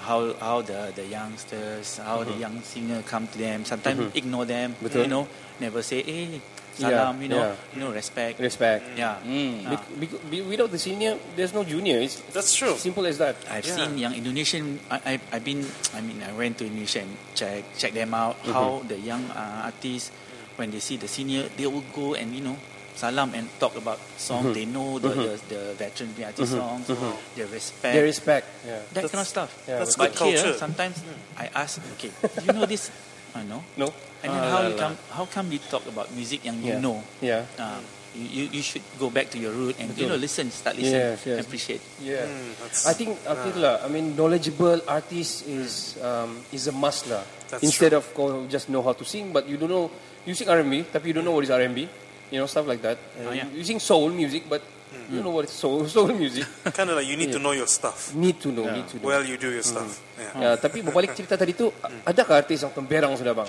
how 0.01 0.33
how 0.41 0.65
the 0.65 0.89
the 0.97 1.05
youngsters 1.05 2.01
how 2.01 2.25
the 2.25 2.33
young 2.41 2.57
singer 2.65 3.05
come 3.05 3.29
to 3.29 3.37
them 3.37 3.63
sometimes 3.69 4.09
ignore 4.17 4.49
them 4.49 4.73
Betul. 4.81 5.05
you 5.05 5.11
know 5.13 5.25
never 5.61 5.85
say 5.85 6.01
eh 6.01 6.27
Yeah, 6.33 6.66
salam 6.77 7.17
you 7.23 7.29
know 7.33 7.41
yeah. 7.41 7.73
you 7.73 7.81
know 7.81 7.91
respect 7.91 8.37
Respect. 8.39 8.85
yeah 8.97 9.17
Hmm. 9.25 9.65
Ah. 9.65 9.81
Bec- 9.97 10.21
bec- 10.29 10.47
without 10.47 10.71
the 10.71 10.79
senior, 10.79 11.17
there's 11.35 11.53
no 11.57 11.65
junior. 11.65 11.99
It's 11.99 12.21
that's 12.37 12.53
true 12.55 12.77
simple 12.77 13.05
as 13.09 13.17
that. 13.19 13.35
I've 13.49 13.65
Yeah. 13.65 13.77
seen 13.81 13.97
young 13.97 14.15
Indonesian. 14.15 14.79
I, 14.93 14.97
I 15.05 15.13
I've 15.33 15.45
been. 15.45 15.65
I 15.97 16.01
mean, 16.05 16.21
I 16.21 16.31
went 16.37 16.61
to 16.61 16.69
Indonesia 16.69 17.01
and 17.03 17.13
check 17.35 17.65
check 17.81 17.97
them 17.97 18.13
out. 18.13 18.37
How 18.45 18.85
the 18.85 19.01
young 19.01 19.25
uh, 19.33 19.67
artists, 19.73 20.13
when 20.61 20.69
they 20.71 20.79
see 20.85 21.01
the 21.01 21.09
senior, 21.09 21.49
they 21.57 21.65
will 21.67 21.85
go 21.97 22.13
and 22.15 22.31
you 22.37 22.45
know 22.45 22.57
salam 22.97 23.33
and 23.37 23.49
talk 23.61 23.77
about 23.77 24.01
song. 24.17 24.53
They 24.57 24.65
know 24.65 24.97
the, 25.01 25.09
the 25.13 25.33
the 25.49 25.61
veteran 25.77 26.13
punya 26.17 26.33
artist 26.33 26.53
songs. 26.57 26.89
They 27.37 27.45
respect 27.45 27.93
They 27.97 28.05
respect. 28.05 28.45
Yeah. 28.65 28.81
that 28.97 29.05
kind 29.13 29.21
of 29.25 29.29
stuff. 29.29 29.51
Yeah, 29.69 29.81
That's 29.85 29.97
but 29.97 30.13
good 30.17 30.33
here, 30.33 30.41
culture. 30.45 30.57
sometimes 30.61 30.97
I 31.37 31.49
ask, 31.53 31.77
okay, 31.97 32.09
do 32.41 32.45
you 32.45 32.53
know 32.57 32.65
this? 32.65 32.89
I 33.37 33.45
know. 33.45 33.61
No. 33.77 33.93
And 34.27 34.35
then 34.35 34.43
Ah, 34.43 34.51
how 34.51 34.59
lah, 34.59 34.67
you 34.67 34.75
lah. 34.75 34.83
come? 34.83 34.95
How 35.15 35.25
come 35.25 35.47
we 35.49 35.59
talk 35.63 35.87
about 35.87 36.11
music 36.11 36.43
yang 36.43 36.59
you 36.59 36.75
Yeah. 36.75 36.83
know? 36.83 36.99
Yeah. 37.23 37.47
Uh, 37.55 37.79
you, 38.11 38.27
you 38.27 38.43
you 38.59 38.63
should 38.65 38.83
go 38.97 39.07
back 39.07 39.29
to 39.31 39.39
your 39.39 39.53
root 39.53 39.77
and 39.77 39.93
you 39.93 40.09
know 40.09 40.17
listen, 40.17 40.49
start 40.51 40.75
listen, 40.75 40.97
Yes, 41.15 41.23
yes. 41.23 41.39
appreciate. 41.39 41.85
Yeah. 42.01 42.25
Hmm, 42.25 42.51
that's- 42.59 42.83
I 42.89 42.93
think 42.93 43.15
I 43.23 43.35
feel 43.39 43.61
lah. 43.61 43.85
I 43.85 43.89
mean, 43.89 44.17
knowledgeable 44.17 44.81
artist 44.89 45.45
is 45.45 45.95
um, 46.01 46.41
is 46.51 46.67
a 46.67 46.75
must 46.75 47.07
lah. 47.07 47.23
That's 47.47 47.63
Instead 47.63 47.95
of 47.95 48.09
kau 48.11 48.49
just 48.49 48.67
know 48.67 48.83
how 48.83 48.97
to 48.97 49.05
sing, 49.05 49.31
but 49.31 49.47
you 49.47 49.55
don't 49.55 49.71
know 49.71 49.87
you 50.27 50.35
sing 50.35 50.51
R&B, 50.51 50.91
tapi 50.91 51.13
you 51.13 51.15
don't 51.15 51.23
know 51.23 51.37
what 51.37 51.45
is 51.45 51.53
R&B. 51.53 51.87
You 52.27 52.43
know 52.43 52.49
stuff 52.49 52.67
like 52.67 52.83
that. 52.83 52.99
Oh, 53.23 53.31
Uh, 53.31 53.39
yeah. 53.39 53.47
You 53.53 53.63
sing 53.63 53.79
soul 53.79 54.11
music, 54.11 54.51
but 54.51 54.59
you 55.07 55.21
don't 55.21 55.29
know 55.29 55.37
what 55.37 55.47
is 55.47 55.55
soul 55.55 55.85
soul 55.93 56.11
music. 56.11 56.43
kind 56.75 56.89
of 56.91 56.97
like 56.97 57.07
you 57.07 57.15
need 57.15 57.31
to 57.31 57.39
know 57.39 57.53
your 57.53 57.69
stuff 57.69 58.11
need 58.17 58.41
to 58.41 58.49
know, 58.51 58.65
need 58.67 58.89
to 58.91 58.97
know. 58.99 59.07
well 59.07 59.23
you 59.23 59.37
do 59.37 59.53
your 59.53 59.63
stuff 59.63 60.03
yeah. 60.19 60.33
Ya, 60.35 60.51
tapi 60.57 60.83
berbalik 60.83 61.13
cerita 61.15 61.37
tadi 61.37 61.53
tu, 61.55 61.71
a- 61.79 62.11
adakah 62.11 62.43
artis 62.43 62.65
yang 62.65 62.73
temberang 62.75 63.13
sudah 63.15 63.31
bang? 63.31 63.47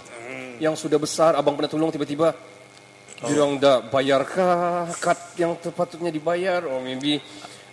Yang 0.57 0.87
sudah 0.87 0.99
besar, 1.01 1.31
abang 1.37 1.53
pernah 1.53 1.69
tolong 1.69 1.93
tiba-tiba, 1.93 2.33
oh. 2.33 3.27
diorang 3.29 3.61
dah 3.61 3.85
bayarkah 3.85 4.89
cut 4.97 5.37
yang 5.37 5.57
sepatutnya 5.57 6.09
dibayar? 6.09 6.65
Or 6.65 6.81
maybe 6.81 7.21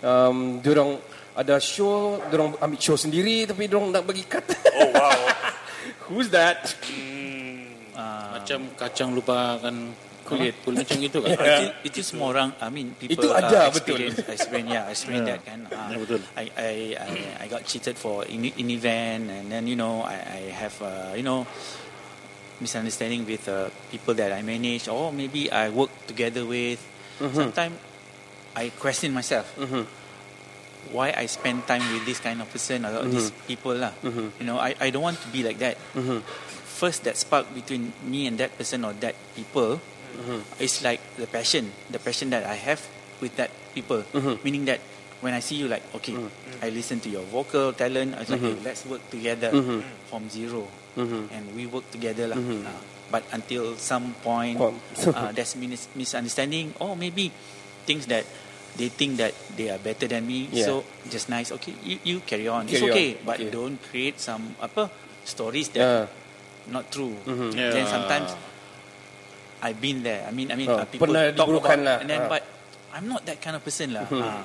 um, 0.05 0.61
diorang 0.61 1.01
ada 1.35 1.59
show, 1.59 2.21
diorang 2.31 2.55
ambil 2.61 2.79
show 2.79 2.95
sendiri 2.95 3.43
tapi 3.43 3.67
diorang 3.67 3.91
nak 3.91 4.07
bagi 4.07 4.23
cut. 4.23 4.45
oh 4.79 4.89
wow 4.93 5.19
Who's 6.09 6.29
that? 6.29 6.61
Macam 8.45 8.69
kacang 8.77 9.09
lupakan 9.17 9.73
kulit. 10.25 10.53
Kulit 10.61 10.85
macam 10.85 10.97
itu 11.09 11.17
kan. 11.21 11.33
itu, 11.33 11.65
itu 11.81 11.99
semua 12.05 12.27
orang 12.33 12.49
I 12.61 12.69
mean 12.69 12.93
people 12.93 13.25
Itu 13.25 13.33
ada, 13.33 13.69
uh, 13.69 13.73
betul. 13.73 13.97
experience 13.97 14.17
experience 14.29 14.69
yeah 14.69 14.85
experience 14.89 15.27
that 15.29 15.41
kan 15.45 15.59
uh, 15.69 15.89
Ya, 15.89 15.97
betul. 15.97 16.21
I, 16.37 16.45
I 16.53 16.73
I 16.93 17.11
I 17.41 17.45
got 17.49 17.65
cheated 17.65 17.97
for 17.97 18.25
in, 18.25 18.45
in 18.45 18.69
event 18.69 19.29
and 19.33 19.49
then 19.49 19.65
you 19.65 19.77
know 19.77 20.05
I 20.05 20.17
I 20.17 20.41
have 20.53 20.75
uh, 20.81 21.13
you 21.17 21.25
know 21.25 21.45
misunderstanding 22.59 23.25
with 23.25 23.47
uh, 23.47 23.69
people 23.91 24.13
that 24.15 24.31
I 24.31 24.41
manage 24.41 24.87
or 24.87 25.11
maybe 25.11 25.51
I 25.51 25.69
work 25.69 25.91
together 26.07 26.45
with. 26.45 26.79
Mm-hmm. 27.19 27.35
Sometimes 27.35 27.75
I 28.55 28.69
question 28.69 29.13
myself. 29.13 29.51
Mm-hmm. 29.59 29.83
Why 30.95 31.11
I 31.17 31.25
spend 31.25 31.65
time 31.67 31.83
with 31.91 32.05
this 32.05 32.19
kind 32.19 32.41
of 32.41 32.47
person 32.51 32.85
or 32.85 33.03
mm-hmm. 33.03 33.11
these 33.11 33.31
people 33.49 33.75
lah. 33.75 33.91
You 34.39 34.45
know 34.45 34.61
I 34.61 34.77
I 34.79 34.93
don't 34.93 35.03
want 35.03 35.19
to 35.25 35.29
be 35.33 35.43
like 35.43 35.59
that. 35.59 35.75
First 36.75 37.07
that 37.07 37.15
spark 37.17 37.47
between 37.55 37.95
me 38.03 38.27
and 38.27 38.37
that 38.37 38.55
person 38.59 38.83
or 38.85 38.93
that 38.99 39.15
people 39.35 39.79
is 40.59 40.83
like 40.83 41.01
the 41.19 41.27
passion 41.27 41.71
the 41.91 41.99
passion 41.99 42.29
that 42.31 42.45
I 42.47 42.55
have 42.55 42.83
with 43.19 43.35
that 43.35 43.51
people. 43.73 44.05
Meaning 44.45 44.69
that 44.69 44.79
when 45.19 45.33
I 45.33 45.41
see 45.41 45.55
you 45.57 45.67
like 45.67 45.83
okay 45.99 46.13
mm. 46.13 46.29
I 46.61 46.69
listen 46.69 47.01
to 47.03 47.09
your 47.09 47.25
vocal 47.27 47.73
talent. 47.73 48.15
I 48.15 48.23
was 48.23 48.29
like 48.29 48.43
hey, 48.43 48.55
let's 48.63 48.85
work 48.85 49.03
together 49.09 49.51
from 50.07 50.29
zero 50.29 50.69
and 50.97 51.43
we 51.53 51.67
work 51.67 51.83
together 51.91 52.27
lah 52.27 52.39
Ah, 52.39 52.79
but 53.11 53.23
until 53.31 53.75
some 53.75 54.15
point 54.23 54.57
Point. 54.57 54.79
uh, 55.11 55.29
there's 55.35 55.53
mis- 55.55 55.91
misunderstanding 55.93 56.73
or 56.79 56.95
maybe 56.95 57.29
things 57.85 58.07
that 58.07 58.25
they 58.75 58.89
think 58.89 59.15
that 59.15 59.31
they 59.55 59.71
are 59.71 59.79
better 59.79 60.07
than 60.07 60.25
me 60.25 60.47
Yeah. 60.51 60.65
so 60.65 60.73
just 61.07 61.29
nice 61.29 61.51
okay 61.53 61.71
you, 61.83 61.95
you 62.03 62.15
carry 62.23 62.47
on 62.47 62.67
it's 62.67 62.79
Carry 62.79 62.91
on, 62.91 62.95
okay 62.95 63.09
but 63.23 63.37
okay. 63.39 63.51
don't 63.51 63.77
create 63.79 64.19
some 64.19 64.55
apa 64.59 64.89
stories 65.23 65.69
that 65.75 65.83
Yeah. 65.83 66.05
not 66.65 66.89
true. 66.89 67.13
Yeah. 67.29 67.69
Then 67.77 67.85
sometimes 67.85 68.33
I've 69.61 69.77
been 69.77 70.01
there. 70.01 70.25
I 70.25 70.33
mean, 70.33 70.49
I 70.49 70.57
mean, 70.57 70.65
Oh, 70.65 70.81
uh, 70.81 70.85
people 70.89 71.05
pernah 71.09 71.29
talk 71.29 71.49
about, 71.49 71.77
lah. 71.77 71.97
and 72.01 72.09
then 72.09 72.25
Ah. 72.25 72.29
but 72.29 72.41
I'm 72.89 73.05
not 73.05 73.21
that 73.29 73.37
kind 73.37 73.53
of 73.53 73.61
person 73.61 73.93
lah. 73.93 74.09
Ah. 74.09 74.41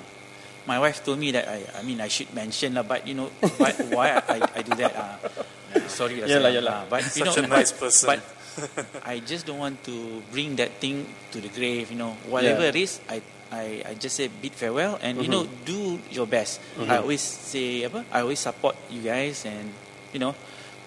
my 0.69 0.77
wife 0.77 1.01
told 1.01 1.17
me 1.17 1.33
that 1.33 1.49
I, 1.49 1.65
I 1.77 1.81
mean, 1.83 1.97
I 2.01 2.09
should 2.13 2.29
mention 2.37 2.77
lah, 2.77 2.85
but 2.85 3.09
you 3.09 3.17
know, 3.17 3.33
but 3.57 3.73
why 3.89 4.21
I, 4.21 4.37
I 4.53 4.61
do 4.61 4.77
that? 4.77 4.93
Uh, 4.93 5.17
sorry, 5.89 6.21
lah, 6.21 6.27
Yalah, 6.27 6.51
sayang. 6.51 6.57
yalah. 6.63 6.75
Ah, 6.75 6.83
but 6.89 7.01
you 7.05 7.25
Such 7.25 7.37
know, 7.39 7.45
a 7.45 7.51
nice 7.51 7.73
person. 7.73 8.07
But 8.09 8.21
I 9.07 9.23
just 9.23 9.47
don't 9.47 9.59
want 9.59 9.81
to 9.87 9.95
bring 10.31 10.57
that 10.59 10.83
thing 10.83 11.07
to 11.31 11.39
the 11.39 11.49
grave. 11.49 11.91
You 11.91 11.99
know, 11.99 12.13
whatever 12.27 12.67
Yeah. 12.67 12.75
it 12.75 12.79
is, 12.79 12.99
I. 13.09 13.21
I, 13.51 13.83
I 13.83 13.93
just 13.99 14.15
say 14.15 14.31
bid 14.31 14.55
farewell 14.55 14.95
and 15.03 15.19
you 15.19 15.27
know 15.27 15.43
do 15.67 15.99
your 16.15 16.23
best. 16.23 16.63
I 16.79 17.03
always 17.03 17.19
say 17.19 17.83
apa? 17.83 18.07
I 18.15 18.23
always 18.23 18.39
support 18.39 18.79
you 18.87 19.03
guys 19.03 19.43
and 19.43 19.75
you 20.15 20.23
know 20.23 20.39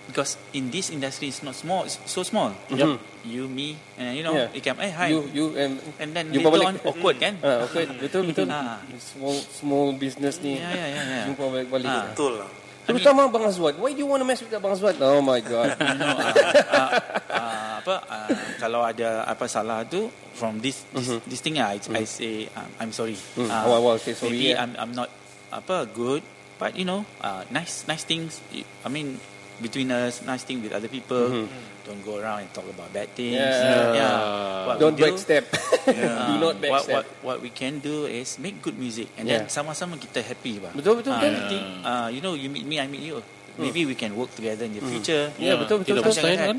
because 0.08 0.40
in 0.56 0.72
this 0.72 0.88
industry 0.88 1.28
it's 1.28 1.44
not 1.44 1.60
small 1.60 1.84
it's 1.84 2.00
so 2.08 2.24
small. 2.24 2.56
Yup. 2.72 3.04
You 3.28 3.52
me 3.52 3.76
and 4.00 4.16
you 4.16 4.24
know 4.24 4.32
Yeah. 4.32 4.48
you 4.56 4.64
can 4.64 4.80
hey 4.80 4.96
hi 4.96 5.12
You 5.12 5.28
you 5.36 5.46
and 5.60 5.76
and 6.00 6.16
then 6.16 6.32
you 6.32 6.40
later 6.40 6.64
on 6.72 6.80
awkward 6.88 7.20
kan? 7.20 7.36
Ah, 7.44 7.68
okay, 7.68 7.84
betul 8.00 8.32
betul. 8.32 8.48
Ah. 8.56 8.80
Small 8.96 9.36
small 9.44 9.88
business 10.00 10.40
ni. 10.40 10.56
Ya 10.64 10.72
ya 10.72 10.88
ya 10.88 11.02
ya. 11.04 11.22
Jumpa 11.36 11.44
balik-balik. 11.44 11.92
Ah. 11.92 12.16
Betul 12.16 12.40
lah. 12.40 12.50
Terutama 12.84 13.32
Bang 13.32 13.48
Azwat. 13.48 13.80
Why 13.80 13.96
do 13.96 14.00
you 14.00 14.10
want 14.10 14.20
to 14.20 14.28
mess 14.28 14.44
with 14.44 14.52
Bang 14.52 14.76
Azwat? 14.76 15.00
Oh 15.00 15.24
my 15.24 15.40
god. 15.40 15.80
know, 16.00 16.16
uh, 16.20 16.34
uh, 16.72 16.90
uh, 17.32 17.72
apa 17.84 17.96
uh, 18.08 18.28
kalau 18.60 18.84
ada 18.84 19.24
apa 19.28 19.48
salah 19.48 19.84
tu 19.88 20.12
from 20.36 20.60
this 20.60 20.84
this, 20.96 21.20
this 21.28 21.42
thing 21.44 21.60
I, 21.60 21.80
I 21.80 22.04
say 22.04 22.48
um, 22.56 22.70
I'm 22.80 22.92
sorry. 22.92 23.16
Mm. 23.40 23.48
Awal-awal 23.48 24.00
say 24.00 24.16
sorry, 24.16 24.36
Maybe 24.36 24.56
yeah. 24.56 24.64
I'm 24.64 24.76
I'm 24.76 24.94
not 24.96 25.12
apa 25.52 25.88
good, 25.88 26.24
but 26.60 26.76
you 26.76 26.84
know, 26.84 27.08
uh, 27.24 27.48
nice 27.52 27.88
nice 27.88 28.04
things. 28.04 28.44
I 28.84 28.90
mean, 28.92 29.20
between 29.60 29.92
us, 29.92 30.22
nice 30.24 30.44
thing 30.44 30.62
with 30.62 30.72
other 30.72 30.88
people. 30.88 31.46
Don't 31.84 32.00
go 32.00 32.16
around 32.16 32.48
and 32.48 32.50
talk 32.56 32.64
about 32.64 32.88
bad 32.96 33.12
things. 33.12 33.36
Mm-hmm. 33.36 33.96
Yeah. 34.00 34.68
What 34.72 34.76
Don't 34.80 34.96
do, 34.96 35.04
backstep. 35.04 35.44
do 35.86 36.34
not 36.40 36.40
uh, 36.40 36.40
what, 36.40 36.56
backstep. 36.64 36.94
what 36.96 37.06
what 37.22 37.38
we 37.44 37.52
can 37.52 37.84
do 37.84 38.08
is 38.08 38.40
make 38.40 38.64
good 38.64 38.80
music 38.80 39.12
and 39.20 39.28
Yeah. 39.28 39.44
then 39.44 39.52
sama-sama 39.52 40.00
kita 40.00 40.24
happy 40.24 40.64
bah. 40.64 40.72
Betul, 40.72 41.04
betul, 41.04 41.12
Ah, 41.12 41.20
betul. 41.20 41.36
nanti, 41.36 41.58
uh, 41.84 42.08
you 42.08 42.24
know, 42.24 42.40
you 42.40 42.48
meet 42.48 42.64
me, 42.64 42.80
I 42.80 42.88
meet 42.88 43.04
you. 43.04 43.20
Maybe 43.54 43.86
we 43.86 43.94
can 43.94 44.16
work 44.18 44.34
together 44.34 44.66
in 44.66 44.74
the 44.74 44.82
future. 44.82 45.30
Yeah, 45.38 45.60
betul, 45.62 45.86
betul, 45.86 46.02
Tidak 46.02 46.06
betul. 46.10 46.34
kan? 46.34 46.58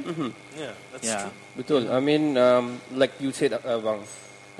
Yeah, 0.54 0.72
that's 0.94 1.02
Yeah. 1.08 1.20
true. 1.26 1.34
Betul. 1.58 1.82
I 1.90 1.98
mean 1.98 2.38
um, 2.38 2.78
like 2.94 3.18
you 3.18 3.34
said 3.34 3.56
uh, 3.56 3.80
bang 3.82 4.00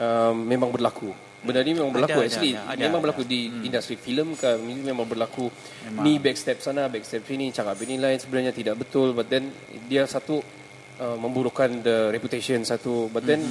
um, 0.00 0.34
memang 0.42 0.72
berlaku. 0.74 1.14
Benda 1.44 1.60
ni 1.60 1.76
memang 1.76 1.92
berlaku 1.92 2.24
Ada, 2.24 2.26
actually. 2.26 2.56
ada, 2.56 2.72
ada, 2.72 2.80
memang 2.88 3.00
ada. 3.00 3.04
berlaku 3.12 3.22
di 3.28 3.52
industri 3.68 4.00
filem 4.00 4.32
ke 4.32 4.48
ini 4.64 4.80
memang 4.80 5.04
berlaku. 5.04 5.52
Memang. 5.84 6.02
Ni 6.02 6.16
backstep 6.16 6.58
sana, 6.64 6.88
backstep 6.88 7.20
sini, 7.28 7.52
cakap 7.52 7.76
ini 7.84 8.00
lain 8.00 8.16
sebenarnya 8.16 8.56
tidak 8.56 8.80
betul 8.80 9.12
but 9.12 9.28
then 9.28 9.52
dia 9.84 10.08
satu 10.08 10.40
uh, 11.04 11.16
memburukkan 11.20 11.84
the 11.84 12.08
reputation 12.08 12.64
satu 12.64 13.12
but 13.12 13.28
then 13.28 13.44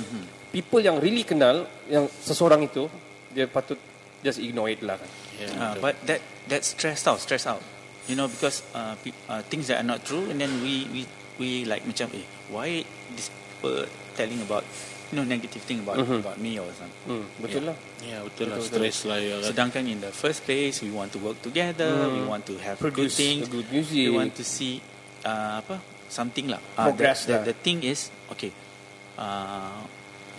people 0.50 0.82
yang 0.82 0.98
really 0.98 1.22
kenal 1.22 1.70
yang 1.86 2.10
seseorang 2.26 2.66
itu 2.66 2.90
dia 3.30 3.46
patut 3.46 3.78
just 4.26 4.42
ignore 4.42 4.74
it 4.74 4.82
lah 4.82 4.98
kan. 4.98 5.10
Uh, 5.60 5.76
but 5.78 5.94
that 6.10 6.24
that 6.50 6.66
stressed 6.66 7.06
out, 7.06 7.20
stressed 7.22 7.46
out. 7.46 7.62
You 8.10 8.20
know, 8.20 8.28
because 8.28 8.64
uh, 8.76 9.00
pe- 9.00 9.16
uh, 9.32 9.44
things 9.48 9.72
that 9.72 9.80
are 9.80 9.88
not 9.88 10.04
true, 10.04 10.28
and 10.28 10.36
then 10.36 10.52
we 10.60 10.88
we 10.92 11.02
we 11.40 11.50
like 11.64 11.88
macam, 11.88 12.12
eh, 12.12 12.26
why 12.52 12.84
this 13.16 13.32
people 13.64 13.88
telling 14.20 14.44
about 14.44 14.68
you 15.14 15.16
know 15.16 15.24
negative 15.24 15.62
thing 15.62 15.86
about 15.86 16.02
about 16.02 16.42
me 16.42 16.58
or 16.58 16.66
something. 16.74 17.06
Hmm, 17.06 17.26
betul 17.38 17.70
lah. 17.70 17.78
Ya 18.02 18.26
betul 18.26 18.50
lah 18.50 18.58
Stres 18.58 19.06
lah 19.06 19.22
ya 19.22 19.38
kan? 19.38 19.54
Sedangkan 19.54 19.86
in 19.86 20.02
the 20.02 20.10
first 20.10 20.42
place, 20.42 20.82
we 20.82 20.90
want 20.90 21.14
to 21.14 21.22
work 21.22 21.38
together, 21.46 22.10
we 22.10 22.26
want 22.26 22.42
to 22.50 22.58
have 22.58 22.82
good 22.82 22.90
Produce 22.98 23.14
things, 23.14 23.46
good 23.46 23.70
music. 23.70 24.10
we 24.10 24.10
want 24.10 24.34
to 24.34 24.42
see 24.42 24.82
uh, 25.22 25.62
apa 25.62 25.78
something 26.10 26.50
lah. 26.50 26.58
Uh, 26.74 26.90
Progress 26.90 27.30
the, 27.30 27.38
lah. 27.38 27.46
the, 27.46 27.54
the 27.54 27.56
thing 27.62 27.86
is, 27.86 28.10
okay, 28.34 28.50
uh, 29.22 29.86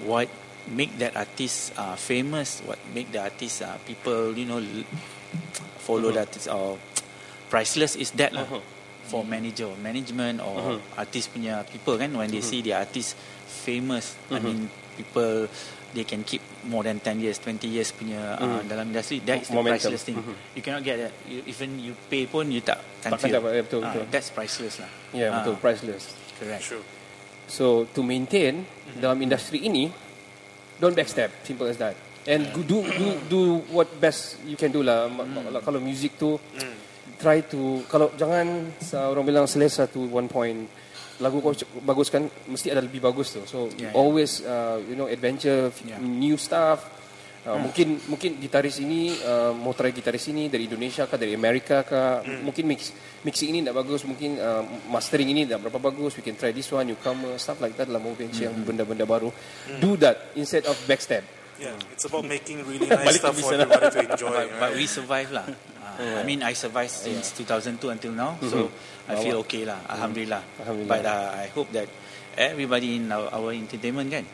what 0.02 0.26
make 0.66 0.90
that 0.98 1.14
artist 1.14 1.70
uh, 1.78 1.94
famous? 1.94 2.58
What 2.66 2.82
make 2.90 3.14
the 3.14 3.22
artist 3.22 3.62
uh, 3.62 3.78
people 3.86 4.34
you 4.34 4.44
know 4.44 4.58
l- 4.58 4.88
follow 5.78 6.10
Uh-huh. 6.10 6.18
that 6.18 6.26
artist 6.34 6.50
or 6.50 6.82
priceless 7.46 7.94
is 7.94 8.10
that 8.18 8.34
lah. 8.34 8.50
For 9.04 9.20
manager, 9.22 9.68
or 9.68 9.76
management 9.76 10.40
or 10.40 10.54
Uh-huh. 10.56 10.78
artist 10.96 11.28
punya 11.28 11.60
people 11.62 11.94
kan 11.94 12.08
when 12.10 12.26
they 12.26 12.40
see 12.40 12.60
the 12.60 12.72
artist 12.72 13.14
famous, 13.44 14.16
I 14.28 14.40
mean 14.40 14.66
people 14.96 15.44
they 15.92 16.02
can 16.02 16.24
keep 16.24 16.42
more 16.66 16.82
than 16.82 16.98
10 16.98 17.20
years, 17.20 17.38
20 17.38 17.68
years 17.68 17.92
punya 17.92 18.34
uh, 18.34 18.64
dalam 18.64 18.88
industri. 18.88 19.22
That 19.22 19.44
is 19.44 19.52
the 19.52 19.54
Momentum. 19.54 19.78
priceless 19.94 20.02
thing. 20.02 20.18
You 20.52 20.58
cannot 20.58 20.82
get 20.82 20.96
that. 20.98 21.12
You, 21.22 21.44
even 21.44 21.78
you 21.78 21.92
pay 22.08 22.26
pun 22.26 22.50
you 22.50 22.58
tak 22.60 22.82
can 22.98 23.14
Takkan 23.14 23.28
feel. 23.30 23.36
dapat, 23.38 23.50
ya, 23.52 23.62
betul, 23.62 23.80
Ah, 23.80 23.92
betul. 23.92 24.04
That's 24.10 24.28
priceless 24.28 24.74
lah. 24.80 24.90
Ya, 25.12 25.18
yeah, 25.20 25.28
Ah, 25.30 25.34
betul 25.38 25.54
priceless. 25.60 26.10
Correct. 26.34 26.64
Sure. 26.64 26.82
So 27.46 27.64
to 27.92 28.00
maintain 28.00 28.64
dalam 28.96 29.20
industri 29.20 29.62
ini, 29.62 29.92
don't 30.80 30.96
backstep. 30.96 31.30
Simple 31.44 31.68
as 31.68 31.76
that. 31.76 31.94
And 32.24 32.48
do 32.56 32.64
do 32.80 33.06
do 33.28 33.40
what 33.68 33.86
best 34.00 34.40
you 34.42 34.56
can 34.56 34.72
do 34.72 34.80
lah. 34.80 35.06
Ma- 35.06 35.28
Kalau 35.60 35.76
music 35.76 36.16
tu, 36.16 36.40
try 37.16 37.40
to 37.42 37.82
kalau 37.86 38.10
jangan 38.14 38.72
sa- 38.78 39.08
orang 39.08 39.24
bilang 39.24 39.46
selesa 39.46 39.86
tu 39.86 40.06
one 40.06 40.26
point 40.26 40.66
lagu 41.22 41.38
kau 41.38 41.54
bagus 41.80 42.10
kan 42.10 42.26
mesti 42.50 42.74
ada 42.74 42.82
lebih 42.82 42.98
bagus 42.98 43.30
tu. 43.30 43.42
So 43.46 43.70
Yeah, 43.72 43.90
yeah. 43.90 43.92
always 43.94 44.42
uh, 44.42 44.82
you 44.82 44.94
know 44.94 45.06
adventure, 45.06 45.70
Yeah. 45.82 45.98
new 45.98 46.34
stuff. 46.34 46.90
Uh, 47.44 47.60
Mungkin 47.60 48.00
mungkin 48.08 48.40
gitaris 48.40 48.80
ini 48.80 49.20
uh, 49.20 49.52
mau 49.52 49.76
try 49.76 49.92
gitaris 49.92 50.32
ini 50.32 50.48
dari 50.48 50.64
Indonesia 50.64 51.04
kah 51.04 51.20
dari 51.20 51.36
Amerika 51.36 51.84
kah 51.84 52.24
mungkin 52.24 52.64
mix 52.64 52.88
mixing 53.20 53.52
ini 53.52 53.60
tak 53.60 53.76
bagus 53.76 54.00
mungkin 54.08 54.40
uh, 54.40 54.64
mastering 54.88 55.28
ini 55.28 55.44
tak 55.44 55.60
berapa 55.60 55.76
bagus 55.76 56.16
we 56.16 56.24
can 56.24 56.32
try 56.34 56.56
this 56.56 56.72
one 56.72 56.88
newcomer 56.88 57.36
stuff 57.36 57.60
like 57.60 57.76
that 57.76 57.92
lah 57.92 58.00
mau 58.00 58.16
venture 58.16 58.48
yang 58.48 58.56
benda-benda 58.64 59.04
baru 59.04 59.28
do 59.76 59.92
that 60.00 60.32
instead 60.32 60.64
of 60.64 60.72
backstab 60.88 61.20
Yeah, 61.54 61.76
it's 61.92 62.02
about 62.02 62.26
making 62.26 62.66
really 62.66 62.88
nice 62.98 63.22
stuff 63.22 63.38
for 63.38 63.54
everybody 63.54 63.86
to 63.86 64.00
enjoy. 64.10 64.26
But, 64.26 64.58
but 64.58 64.60
right? 64.64 64.74
we 64.74 64.90
survive 64.90 65.30
lah. 65.30 65.46
Uh, 65.84 66.18
I 66.18 66.24
mean, 66.24 66.42
I 66.42 66.52
survived 66.54 66.90
since 66.90 67.30
2002 67.36 67.88
until 67.88 68.12
now, 68.12 68.34
so 68.42 68.72
I 69.06 69.14
feel 69.20 69.44
okay 69.44 69.62
lah. 69.62 69.78
Alhamdulillah. 69.86 70.42
Alhamdulillah. 70.64 70.88
But 70.88 71.04
uh, 71.06 71.28
I 71.36 71.46
hope 71.52 71.70
that 71.72 71.86
everybody 72.34 72.96
in 72.96 73.12
our, 73.12 73.28
our 73.30 73.52
entertainment 73.52 74.10
kan, 74.10 74.24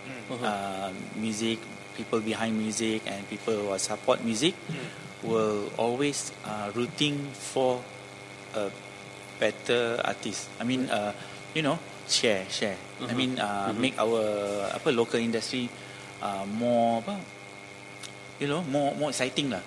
uh, 0.40 0.88
music, 1.18 1.58
people 1.98 2.20
behind 2.22 2.56
music, 2.56 3.02
and 3.04 3.26
people 3.28 3.52
who 3.52 3.76
support 3.76 4.22
music 4.24 4.54
will 5.20 5.68
always 5.76 6.32
uh, 6.46 6.72
rooting 6.72 7.28
for 7.34 7.82
a 8.56 8.72
better 9.36 10.00
artist. 10.00 10.48
I 10.56 10.64
mean, 10.64 10.88
uh, 10.88 11.12
you 11.52 11.60
know, 11.60 11.76
share, 12.08 12.48
share. 12.48 12.78
I 13.04 13.12
mean, 13.12 13.36
uh, 13.36 13.72
make 13.76 13.96
our 14.00 14.22
apa 14.72 14.88
local 14.92 15.20
industry 15.20 15.68
uh, 16.20 16.44
more 16.48 17.04
apa, 17.04 17.16
you 18.40 18.48
know, 18.48 18.64
more 18.66 18.96
more 18.96 19.12
exciting 19.12 19.52
lah. 19.52 19.60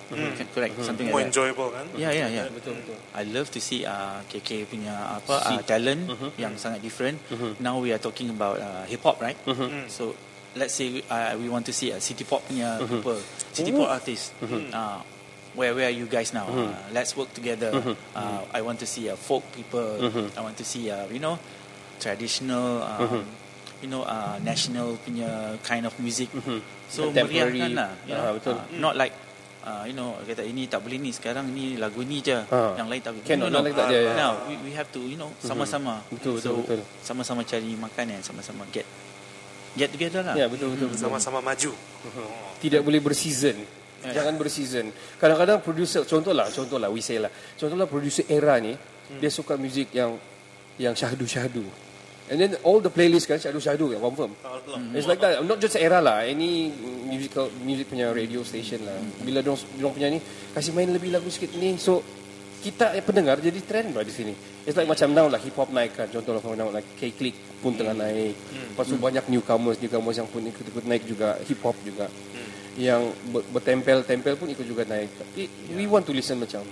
Correct, 0.50 0.74
something 0.82 1.06
More 1.08 1.22
like 1.22 1.30
that. 1.30 1.38
enjoyable 1.38 1.70
kan? 1.70 1.86
Yeah, 1.94 2.10
yeah, 2.10 2.26
yeah. 2.28 2.46
betul 2.50 2.74
betul 2.74 2.98
I 3.14 3.22
love 3.22 3.46
to 3.54 3.62
see 3.62 3.86
uh, 3.86 4.18
KK 4.26 4.66
punya 4.66 4.90
apa 5.14 5.54
uh, 5.54 5.62
talent 5.62 6.10
yang 6.34 6.58
sangat 6.58 6.82
different. 6.82 7.22
Now 7.62 7.78
we 7.78 7.94
are 7.94 8.02
talking 8.02 8.34
about 8.34 8.58
uh, 8.58 8.82
hip 8.90 9.06
hop, 9.06 9.22
right? 9.22 9.38
So 9.86 10.18
let's 10.58 10.74
say 10.74 10.90
we, 10.90 11.00
uh, 11.06 11.38
we 11.38 11.46
want 11.46 11.66
to 11.70 11.74
see 11.74 11.94
a 11.94 12.02
city 12.02 12.26
pop 12.26 12.42
punya 12.50 12.82
people, 12.82 13.22
city 13.54 13.70
pop 13.70 13.94
artist. 13.94 14.34
Uh, 14.42 14.98
where 15.54 15.70
where 15.70 15.86
are 15.86 15.94
you 15.94 16.10
guys 16.10 16.34
now? 16.34 16.50
Uh, 16.50 16.74
let's 16.90 17.14
work 17.14 17.30
together. 17.30 17.70
Uh, 18.10 18.42
I 18.50 18.58
want 18.66 18.82
to 18.82 18.86
see 18.90 19.06
a 19.06 19.14
folk 19.14 19.46
people. 19.54 20.02
I 20.34 20.42
want 20.42 20.58
to 20.58 20.66
see 20.66 20.90
uh, 20.90 21.06
you 21.14 21.22
know 21.22 21.38
traditional. 22.02 22.82
Um, 22.82 23.22
You 23.84 23.92
know, 23.92 24.00
uh, 24.00 24.40
national 24.40 24.96
punya 25.04 25.28
kind 25.60 25.84
of 25.84 25.92
music. 26.00 26.32
So 26.88 27.12
Contemporary. 27.12 27.60
meriahkan 27.60 27.70
lah. 27.76 27.90
You 28.08 28.14
know? 28.16 28.24
Ah, 28.24 28.32
betul. 28.32 28.54
Uh, 28.56 28.64
not 28.80 28.94
like 28.96 29.12
uh, 29.64 29.84
you 29.88 29.92
know 29.92 30.16
kata 30.20 30.44
ini 30.44 30.68
tak 30.68 30.84
boleh 30.84 31.00
ni 31.00 31.10
sekarang 31.10 31.48
ni 31.48 31.76
lagu 31.80 32.04
ni 32.04 32.20
je 32.20 32.36
Ha. 32.36 32.76
yang 32.76 32.88
lain 32.88 33.00
tak 33.00 33.16
boleh 33.16 33.24
Cannot, 33.24 33.48
no, 33.48 33.50
no. 33.50 33.56
yang 33.60 33.66
lain 33.72 33.76
tak 33.76 33.86
boleh, 33.88 34.04
ya. 34.04 34.12
no 34.14 34.28
we, 34.46 34.54
we 34.68 34.70
have 34.76 34.88
to 34.92 35.00
you 35.00 35.16
know 35.16 35.32
sama-sama 35.40 36.04
Betul, 36.12 36.36
so 36.36 36.52
betul, 36.60 36.80
betul. 36.80 36.80
sama-sama 37.00 37.40
cari 37.48 37.72
makan 37.72 38.04
and 38.12 38.22
sama-sama 38.22 38.62
get 38.70 38.84
get 39.74 39.88
together 39.88 40.20
lah 40.20 40.36
ya 40.36 40.46
betul 40.46 40.68
betul, 40.76 40.92
betul. 40.92 41.00
Sama-sama 41.08 41.40
maju. 41.40 41.72
tidak 42.60 42.80
boleh 42.84 43.00
berseason 43.00 43.56
jangan 44.04 44.36
berseason 44.36 44.92
kadang-kadang 45.16 45.64
producer 45.64 46.04
contohlah 46.04 46.52
contohlah 46.52 46.92
we 46.92 47.00
say 47.00 47.16
lah 47.16 47.32
contohlah 47.56 47.88
producer 47.88 48.24
era 48.28 48.60
ni 48.60 48.76
dia 49.16 49.32
suka 49.32 49.56
muzik 49.56 49.88
yang 49.96 50.20
yang 50.76 50.92
syahdu-syahdu 50.92 51.64
and 52.26 52.36
then 52.36 52.56
all 52.62 52.78
the 52.78 52.88
playlist 52.88 53.24
kan 53.24 53.36
syahdu-syahdu 53.36 53.92
kan 53.92 54.00
confirm. 54.00 54.32
It's 54.92 55.04
like 55.04 55.18
that. 55.18 55.40
Not 55.40 55.58
just 55.58 55.76
era 55.76 55.98
lah. 55.98 56.22
Any 56.22 56.72
musical 57.04 57.52
music 57.60 57.88
punya 57.88 58.10
radio 58.10 58.40
station 58.42 58.80
lah. 58.82 58.96
Bila 59.20 59.40
dong 59.40 59.56
dong 59.76 59.92
punya 59.92 60.08
ni 60.08 60.18
kasih 60.50 60.72
main 60.72 60.88
lebih 60.88 61.10
lagu 61.10 61.28
sikit 61.28 61.52
ni. 61.52 61.76
So 61.76 62.00
kita 62.60 62.96
eh, 62.96 63.04
pendengar 63.04 63.36
jadi 63.38 63.60
trend 63.60 63.92
lah 63.92 64.00
di 64.00 64.10
sini. 64.10 64.32
It's 64.64 64.72
like 64.72 64.88
macam 64.88 65.12
now 65.12 65.28
lah 65.28 65.36
hip 65.36 65.52
hop 65.52 65.68
naik 65.68 65.92
kan. 65.92 66.08
Contohlah 66.08 66.40
kalau 66.40 66.56
now 66.56 66.68
like 66.68 66.88
K-Click 66.96 67.60
pun 67.60 67.76
tengah 67.76 67.92
naik. 67.92 68.32
Lepas 68.72 68.88
tu 68.88 68.96
banyak 68.96 69.24
newcomers 69.28 69.76
newcomers 69.76 70.16
yang 70.16 70.26
pun 70.26 70.40
ikut-ikut 70.40 70.84
naik 70.84 71.04
juga. 71.04 71.36
Hip 71.40 71.60
hop 71.60 71.76
juga 71.82 72.08
yang 72.74 73.06
ber- 73.30 73.46
bertempel-tempel 73.52 74.34
pun 74.34 74.48
ikut 74.48 74.64
juga 74.64 74.82
naik. 74.82 75.12
Tapi 75.12 75.42
we 75.76 75.84
want 75.84 76.02
to 76.02 76.12
listen 76.12 76.40
macam. 76.40 76.64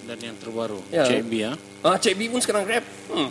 Dan 0.00 0.16
yang 0.18 0.36
terbaru 0.36 0.80
Ya. 0.90 1.04
CB 1.04 1.32
ya 1.32 1.52
ah 1.80 1.94
Cik 1.94 2.14
B 2.14 2.28
pun 2.28 2.40
sekarang 2.40 2.64
rap. 2.66 2.84
Hmm. 3.08 3.30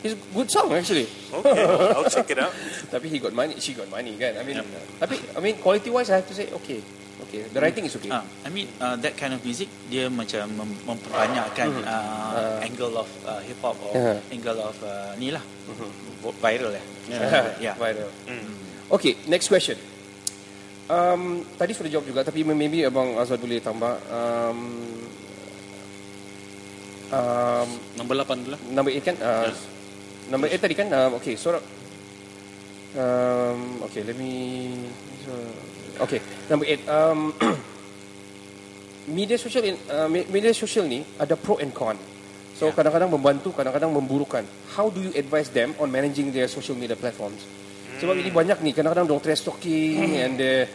It's 0.00 0.12
a 0.12 0.20
good 0.30 0.48
song 0.48 0.68
actually. 0.70 1.08
Okay, 1.32 1.62
I'll 1.92 2.06
check 2.06 2.28
it 2.28 2.38
out. 2.38 2.52
Tapi 2.92 3.06
he 3.08 3.18
got 3.18 3.32
money, 3.32 3.56
she 3.56 3.72
got 3.72 3.88
money 3.88 4.14
kan. 4.14 4.36
I 4.36 4.42
mean, 4.42 4.60
tapi 4.96 5.16
I 5.32 5.40
mean 5.40 5.56
quality 5.56 5.88
wise 5.88 6.08
I 6.08 6.20
have 6.20 6.28
to 6.28 6.34
say 6.34 6.48
okay. 6.52 6.80
Okay, 7.26 7.48
the 7.48 7.58
writing 7.58 7.82
is 7.82 7.96
okay. 7.96 8.12
Ah, 8.12 8.22
I 8.44 8.52
mean 8.52 8.68
uh, 8.76 8.94
that 9.00 9.16
kind 9.16 9.32
of 9.32 9.40
music 9.40 9.66
dia 9.88 10.06
macam 10.06 10.46
mem- 10.52 10.78
memperbanyakkan 10.84 11.80
uh, 11.82 12.60
angle 12.60 12.92
of 12.94 13.08
uh, 13.24 13.40
hip 13.40 13.56
hop 13.58 13.74
or 13.82 13.96
Uh-huh. 13.96 14.18
angle 14.28 14.60
of 14.60 14.76
uh, 14.84 15.16
ni 15.16 15.32
lah 15.32 15.40
viral 16.38 16.70
ya. 16.70 16.82
yeah. 17.08 17.56
Yeah. 17.72 17.74
Viral. 17.74 18.12
Okay, 18.92 19.16
next 19.26 19.48
question. 19.48 19.80
Um, 20.86 21.42
tadi 21.56 21.74
sudah 21.74 21.90
jawab 21.90 22.06
juga 22.06 22.20
tapi 22.22 22.46
maybe 22.46 22.84
abang 22.84 23.18
Azwar 23.18 23.40
boleh 23.40 23.58
tambah. 23.58 23.96
Um, 24.06 24.58
um, 27.10 27.68
Nombor 27.96 28.14
8 28.22 28.44
dulu 28.44 28.50
lah. 28.54 28.60
number 28.70 28.92
8 28.92 29.02
kan? 29.02 29.16
Uh, 29.18 29.50
Number 30.26 30.48
8 30.50 30.58
tadi 30.58 30.74
kan? 30.74 30.88
Um, 30.90 31.22
okay, 31.22 31.38
so 31.38 31.54
um, 32.98 33.60
okay, 33.86 34.02
let 34.02 34.16
me 34.18 34.32
Okay, 35.96 36.20
number 36.52 36.68
8 36.68 36.84
um, 36.92 37.32
media 39.16 39.38
sosial 39.40 39.64
in, 39.64 39.74
uh, 39.88 40.08
me- 40.08 40.28
media 40.28 40.52
sosial 40.52 40.84
ni 40.84 41.00
ada 41.16 41.34
pro 41.34 41.56
and 41.56 41.72
con. 41.72 41.96
So 42.56 42.72
kadang-kadang 42.72 43.12
membantu, 43.12 43.52
kadang-kadang 43.52 43.92
memburukan. 43.92 44.44
How 44.76 44.88
do 44.92 45.00
you 45.00 45.12
advise 45.16 45.48
them 45.52 45.72
on 45.80 45.88
managing 45.88 46.32
their 46.32 46.48
social 46.48 46.76
media 46.76 46.96
platforms? 46.96 47.44
Sebab 47.96 48.12
ini 48.16 48.28
banyak 48.28 48.60
ni, 48.60 48.76
kadang-kadang 48.76 49.08
dong 49.08 49.20
trash 49.24 49.40
talking 49.40 50.20
and 50.20 50.36
they 50.36 50.68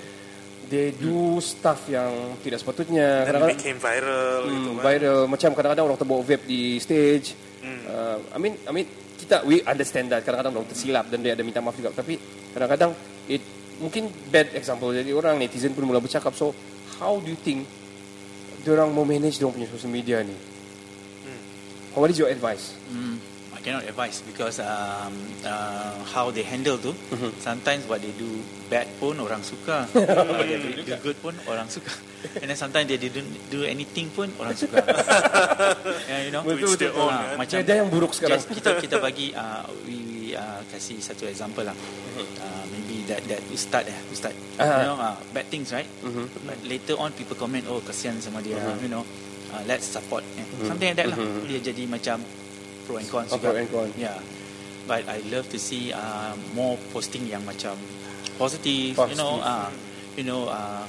they 0.72 0.90
do 0.96 1.38
stuff 1.38 1.86
yang 1.86 2.38
tidak 2.42 2.66
sepatutnya. 2.66 3.06
And 3.06 3.14
it 3.22 3.28
Kadang-kadang 3.30 3.60
became 3.62 3.80
viral 3.82 4.38
gitu 4.50 4.70
hmm, 4.74 4.78
kan. 4.78 4.84
viral 4.90 5.22
macam 5.30 5.50
kadang-kadang 5.54 5.86
orang 5.86 6.00
terbawa 6.02 6.22
vape 6.26 6.46
di 6.50 6.82
stage. 6.82 7.38
Uh, 7.62 8.18
I 8.34 8.38
mean 8.42 8.58
I 8.66 8.74
mean 8.74 8.90
kita 9.32 9.48
we 9.48 9.64
understand 9.64 10.12
that. 10.12 10.28
Kadang-kadang 10.28 10.60
orang 10.60 10.68
tersilap 10.68 11.08
dan 11.08 11.24
dia 11.24 11.32
ada 11.32 11.40
minta 11.48 11.64
maaf 11.64 11.80
juga. 11.80 11.96
Tapi 11.96 12.20
kadang-kadang 12.52 12.92
it 13.32 13.40
mungkin 13.80 14.12
bad 14.28 14.52
example. 14.52 14.92
Jadi 14.92 15.16
orang 15.16 15.40
netizen 15.40 15.72
pun 15.72 15.88
mula 15.88 16.04
bercakap 16.04 16.36
so 16.36 16.52
how 17.00 17.16
do 17.24 17.32
you 17.32 17.40
think 17.40 17.64
orang 18.68 18.92
mau 18.92 19.08
manage 19.08 19.40
dia 19.40 19.48
punya 19.48 19.72
social 19.72 19.88
media 19.88 20.20
ni? 20.20 20.36
What 21.96 22.12
is 22.12 22.20
your 22.20 22.28
advice? 22.28 22.76
Mm, 22.92 23.20
I 23.62 23.64
cannot 23.64 23.86
advise 23.86 24.26
because 24.26 24.58
um, 24.58 25.14
uh, 25.46 25.94
how 26.10 26.34
they 26.34 26.42
handle 26.42 26.82
tu 26.82 26.98
sometimes 27.38 27.86
what 27.86 28.02
they 28.02 28.10
do 28.18 28.42
bad 28.66 28.90
pun 28.98 29.22
orang 29.22 29.46
suka. 29.46 29.86
What 29.94 30.50
they 30.50 30.58
do 30.58 30.82
do 30.82 30.98
good 30.98 31.14
pun 31.22 31.38
orang 31.46 31.70
suka. 31.70 31.94
And 32.42 32.50
then 32.50 32.58
sometimes 32.58 32.90
they 32.90 32.98
didn't 32.98 33.30
do 33.54 33.62
anything 33.62 34.10
pun 34.10 34.34
orang 34.42 34.58
suka. 34.58 34.82
Yeah, 36.10 36.26
you 36.26 36.34
know 36.34 36.42
Betul, 36.42 36.74
betul. 36.74 36.92
Ah, 36.98 36.98
Oh, 36.98 37.10
kan? 37.14 37.38
macam 37.38 37.58
Ada 37.62 37.74
yang 37.86 37.90
buruk 37.94 38.18
sekarang. 38.18 38.42
just 38.42 38.50
kita 38.50 38.82
kita 38.82 38.98
bagi 38.98 39.30
uh, 39.38 39.62
we, 39.86 40.34
uh, 40.34 40.66
kasih 40.74 40.98
satu 40.98 41.30
example 41.30 41.62
lah. 41.62 41.78
Uh, 42.18 42.64
maybe 42.74 43.06
that 43.06 43.22
that 43.30 43.46
ustaz 43.54 43.86
eh 43.86 44.00
ustaz. 44.10 44.34
Ah. 44.58 44.82
you 44.82 44.90
know 44.90 44.98
uh, 44.98 45.14
bad 45.38 45.46
things 45.54 45.70
right? 45.70 45.86
But 46.42 46.58
later 46.66 46.98
on 46.98 47.14
people 47.14 47.38
comment 47.38 47.70
oh 47.70 47.78
kasihan 47.86 48.18
sama 48.18 48.42
dia 48.42 48.58
you 48.82 48.90
know. 48.90 49.06
Uh, 49.52 49.62
let's 49.70 49.86
support 49.86 50.26
eh. 50.40 50.48
something 50.66 50.90
like 50.90 50.98
that 50.98 51.12
lah. 51.14 51.20
Dia 51.46 51.60
jadi 51.62 51.84
macam 51.86 52.24
pro 52.92 53.00
and 53.00 53.08
cons 53.08 53.32
Oh, 53.32 53.40
pro 53.40 53.56
and 53.56 53.72
con. 53.72 53.88
yeah 53.96 54.20
but 54.84 55.08
I 55.08 55.24
love 55.26 55.48
to 55.48 55.58
see 55.58 55.96
uh, 55.96 56.36
more 56.52 56.76
posting 56.92 57.24
yang 57.24 57.48
macam 57.48 57.80
positive, 58.36 58.98
you 58.98 59.16
know 59.16 59.40
Positive. 59.40 59.48
uh, 59.48 59.70
you 60.18 60.26
know 60.26 60.42
uh, 60.46 60.84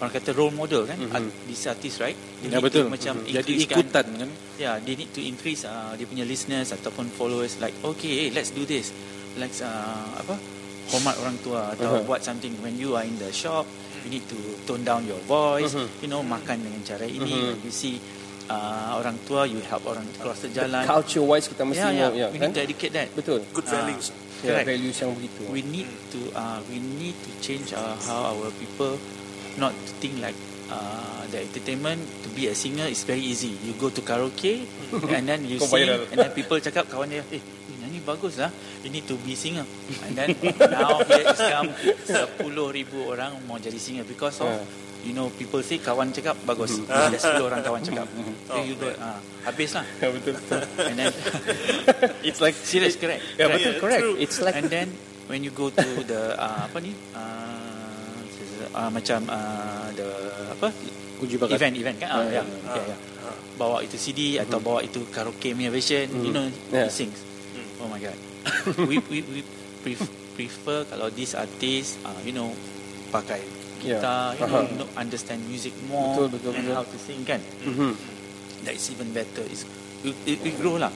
orang 0.00 0.10
kata 0.10 0.32
role 0.32 0.50
model 0.50 0.88
kan 0.88 0.96
mm 0.96 1.28
these 1.44 1.60
artists 1.68 2.00
right 2.00 2.16
they 2.40 2.48
Ya 2.48 2.56
need 2.56 2.64
betul. 2.64 2.88
to 2.88 2.90
macam 2.90 3.14
Jadi 3.22 3.52
increasekan- 3.60 3.78
ikutan 3.84 4.06
kan. 4.16 4.30
Yeah, 4.56 4.74
they 4.80 4.96
need 4.96 5.12
to 5.12 5.20
increase 5.20 5.62
uh, 5.62 5.92
dia 5.94 6.08
punya 6.08 6.24
listeners 6.24 6.72
ataupun 6.72 7.12
followers 7.12 7.60
like 7.60 7.76
okay, 7.84 8.26
hey, 8.26 8.28
let's 8.32 8.50
do 8.50 8.64
this. 8.64 8.90
Let's 9.36 9.60
uh, 9.60 10.16
apa? 10.16 10.34
Hormat 10.90 11.14
orang 11.20 11.36
tua 11.44 11.70
atau 11.70 11.86
Uh-huh. 11.86 12.02
buat 12.02 12.24
something 12.24 12.50
when 12.64 12.74
you 12.74 12.96
are 12.96 13.04
in 13.04 13.14
the 13.20 13.28
shop, 13.30 13.62
you 14.02 14.10
need 14.10 14.24
to 14.26 14.34
tone 14.64 14.82
down 14.82 15.04
your 15.04 15.20
voice, 15.28 15.70
you 16.00 16.08
know, 16.08 16.24
makan 16.24 16.64
dengan 16.64 16.80
cara 16.82 17.04
ini. 17.04 17.54
When 17.54 17.60
you 17.62 17.70
see 17.70 18.00
uh, 18.50 18.98
orang 18.98 19.14
tua, 19.24 19.46
you 19.46 19.62
help 19.62 19.86
orang 19.86 20.02
cross 20.18 20.42
the 20.42 20.50
jalan. 20.50 20.82
Culture 20.82 21.22
wise 21.22 21.46
kita 21.46 21.62
mesti 21.62 21.78
yeah, 21.80 22.10
yeah, 22.10 22.10
ya, 22.10 22.26
we 22.28 22.36
kan? 22.36 22.50
need 22.50 22.58
to 22.58 22.62
educate 22.66 22.92
that. 22.92 23.08
Betul. 23.14 23.46
Good 23.54 23.66
Ah. 23.70 23.86
values. 23.86 24.10
Ya, 24.40 24.56
Correct. 24.56 24.66
values 24.66 24.96
yang 24.98 25.12
begitu. 25.14 25.40
We 25.52 25.60
need 25.60 25.88
to 26.10 26.20
uh, 26.32 26.58
we 26.66 26.80
need 26.80 27.12
to 27.14 27.30
change 27.38 27.70
uh, 27.70 27.92
how 28.08 28.34
our 28.34 28.48
people 28.56 28.96
not 29.54 29.70
to 29.76 29.92
think 30.00 30.16
like 30.18 30.32
uh, 30.66 31.20
the 31.28 31.44
entertainment 31.44 32.00
to 32.24 32.28
be 32.32 32.48
a 32.48 32.56
singer 32.56 32.88
is 32.88 33.04
very 33.04 33.20
easy. 33.20 33.52
You 33.60 33.76
go 33.76 33.92
to 33.92 34.00
karaoke 34.00 34.64
and 35.14 35.28
then 35.28 35.44
you 35.44 35.60
sing 35.60 35.68
viral. 35.84 36.08
and 36.08 36.16
then 36.18 36.32
people 36.32 36.56
cakap 36.56 36.88
kawan 36.88 37.12
dia, 37.12 37.20
eh 37.28 37.36
ni 37.68 37.74
nyanyi 37.84 38.00
bagus 38.00 38.40
lah. 38.40 38.48
You 38.80 38.88
need 38.88 39.04
to 39.12 39.20
be 39.20 39.36
singer. 39.36 39.68
And 40.08 40.16
then 40.16 40.32
now 40.72 41.04
here 41.04 41.20
is 41.20 41.36
come 41.36 41.68
10 42.08 42.40
ribu 42.72 43.12
orang 43.12 43.36
mau 43.44 43.60
jadi 43.60 43.76
singer 43.76 44.08
because 44.08 44.40
of 44.40 44.48
Ah. 44.48 44.64
You 45.02 45.12
know 45.12 45.28
people 45.32 45.60
say 45.60 45.76
kawan 45.76 46.10
cakap 46.10 46.36
bagus. 46.42 46.80
Ada 46.84 47.16
10 47.16 47.40
orang 47.42 47.60
kawan 47.60 47.80
cakap. 47.80 48.06
So 48.46 48.60
you 48.60 48.74
go 48.74 48.90
uh, 48.90 49.18
habis 49.42 49.72
lah. 49.72 49.84
Ya, 50.02 50.08
betul 50.08 50.34
betul. 50.36 50.60
And 50.82 50.96
then 50.96 51.12
it's 52.28 52.40
like 52.40 52.54
serious 52.54 52.94
correct. 52.94 53.22
Ya, 53.34 53.46
correct. 53.46 53.56
betul 53.58 53.74
correct. 53.78 54.02
true. 54.02 54.16
It's 54.18 54.38
like 54.38 54.56
and 54.56 54.68
then 54.68 54.88
when 55.26 55.40
you 55.40 55.50
go 55.50 55.70
to 55.70 55.88
the 56.02 56.34
uh, 56.34 56.64
apa 56.66 56.78
ni 56.80 56.92
uh, 57.14 58.18
uh, 58.74 58.90
macam 58.90 59.20
uh, 59.26 59.88
the 59.94 60.08
apa 60.52 60.68
Uji 61.20 61.36
bakat. 61.36 61.60
event 61.60 61.74
event 61.76 61.96
kan 62.00 62.08
ah, 62.10 62.24
ya 62.26 62.40
ya 62.40 62.82
ya 62.82 62.96
bawa 63.60 63.84
itu 63.84 64.00
CD 64.00 64.40
atau 64.40 64.56
bawa 64.56 64.80
itu 64.80 65.04
karaoke 65.12 65.52
punya 65.52 65.68
version 65.68 66.08
you 66.24 66.32
know 66.32 66.48
Yeah. 66.72 66.88
he 66.88 67.04
sings 67.04 67.20
oh 67.76 67.92
my 67.92 68.00
god 68.00 68.16
we 68.88 68.96
we 69.12 69.20
we 69.28 69.40
pref- 69.84 70.08
prefer 70.32 70.88
kalau 70.88 71.12
this 71.12 71.36
artist 71.36 72.00
uh, 72.08 72.16
you 72.24 72.32
know 72.32 72.48
pakai 73.12 73.44
Yeah. 73.80 73.96
gitar 73.96 74.36
you 74.36 74.44
know, 74.44 74.62
you 74.62 74.76
know 74.76 74.88
understand 74.94 75.40
music 75.44 75.72
more 75.88 76.16
Betul, 76.16 76.28
betul, 76.36 76.52
and 76.52 76.64
betul. 76.68 76.76
how 76.76 76.84
to 76.84 76.96
sing 76.96 77.20
kan 77.24 77.40
Mhm. 77.64 77.96
that's 78.62 78.92
even 78.92 79.08
better. 79.10 79.40
It's 79.44 79.64
we, 80.00 80.12
we, 80.24 80.36
we 80.40 80.50
grow 80.52 80.76
lah. 80.76 80.92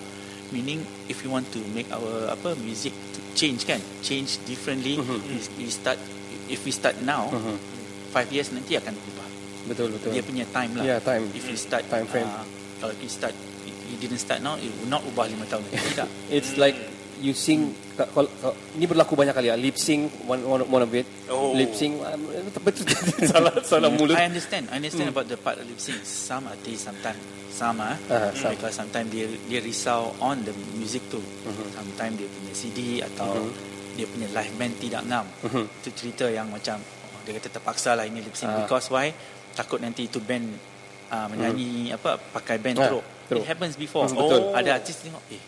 Meaning 0.53 0.85
if 1.09 1.25
you 1.25 1.33
want 1.33 1.49
to 1.51 1.61
make 1.73 1.89
our 1.89 2.29
apa 2.29 2.53
music 2.61 2.93
to 2.93 3.21
change 3.33 3.65
kan, 3.65 3.81
change 4.01 4.37
differently. 4.45 5.01
we, 5.01 5.41
we 5.57 5.67
start 5.67 5.97
if 6.47 6.61
we 6.63 6.71
start 6.71 7.01
now, 7.01 7.33
Mhm. 7.33 7.57
five 8.13 8.29
years 8.29 8.53
nanti 8.53 8.77
akan 8.77 8.93
berubah. 8.93 9.29
Betul 9.65 9.89
betul. 9.97 10.13
Dia 10.13 10.21
punya 10.21 10.45
time 10.53 10.77
lah. 10.77 10.85
Yeah, 10.85 11.01
time. 11.01 11.25
If 11.33 11.49
you 11.49 11.57
start 11.57 11.89
Time 11.89 12.05
frame. 12.05 12.29
Uh, 12.29 12.45
kalau 12.79 12.93
you 13.01 13.09
start 13.09 13.33
you 13.65 13.97
didn't 13.97 14.21
start 14.21 14.45
now, 14.45 14.61
it 14.61 14.69
will 14.69 14.93
not 14.93 15.01
ubah 15.03 15.25
lima 15.25 15.49
tahun. 15.49 15.65
Tidak. 15.73 16.09
It's 16.37 16.61
like 16.61 16.77
you 17.19 17.33
sing 17.33 17.61
ka- 17.93 18.09
kalau, 18.09 18.27
kalau, 18.39 18.55
ini 18.73 18.85
berlaku 18.85 19.13
banyak 19.13 19.31
kali 19.31 19.47
ya 19.47 19.57
lip 19.57 19.75
sync 19.75 20.09
one 20.25 20.41
one, 20.41 20.63
one 20.65 20.83
of 20.83 20.91
it 20.91 21.07
Oh. 21.27 21.53
lip 21.53 21.71
sync 21.73 21.99
um, 21.99 22.21
betul 22.67 22.85
salah 23.33 23.53
salah 23.61 23.89
mulut 23.89 24.15
I 24.15 24.27
understand. 24.27 24.67
I 24.69 24.79
understand 24.79 25.09
about 25.09 25.27
the 25.27 25.37
part 25.37 25.57
of 25.57 25.65
lip 25.65 25.79
sync. 25.79 26.03
Some 26.03 26.47
artists 26.47 26.85
sometimes 26.85 27.21
sama 27.51 27.95
Ah, 28.09 28.29
some. 28.33 28.51
because 28.51 28.75
sometimes 28.75 29.09
dia 29.09 29.25
dia 29.47 29.59
risau 29.59 30.11
on 30.19 30.43
the 30.43 30.51
music 30.75 31.07
tu. 31.07 31.19
Mhm. 31.19 31.67
Sometimes 31.73 32.15
dia 32.17 32.27
punya 32.27 32.53
CD 32.53 32.79
atau 33.01 33.47
dia 33.95 34.05
punya 34.05 34.27
live 34.29 34.55
band 34.55 34.75
tidak 34.77 35.03
ngam. 35.05 35.27
Mhm. 35.45 35.65
Itu 35.81 35.91
cerita 35.95 36.27
yang 36.27 36.49
macam 36.49 36.83
oh, 36.83 37.21
dia 37.23 37.39
kata 37.39 37.49
terpaksa 37.53 37.95
lah 37.95 38.05
ini 38.05 38.21
lip 38.21 38.35
sync 38.35 38.49
Ah. 38.49 38.59
because 38.61 38.89
why? 38.89 39.15
Takut 39.53 39.79
nanti 39.79 40.05
itu 40.05 40.19
band 40.19 40.51
uh, 41.09 41.27
menyanyi 41.27 41.89
apa 41.91 42.19
pakai 42.19 42.59
band 42.59 42.77
Ah, 42.77 42.91
teruk. 42.91 43.05
teruk. 43.31 43.41
It 43.41 43.47
happens 43.47 43.75
before. 43.75 44.05
Hmm, 44.05 44.19
betul. 44.19 44.51
Ada 44.51 44.71
artis 44.77 44.99
tengok 44.99 45.23
eh 45.31 45.43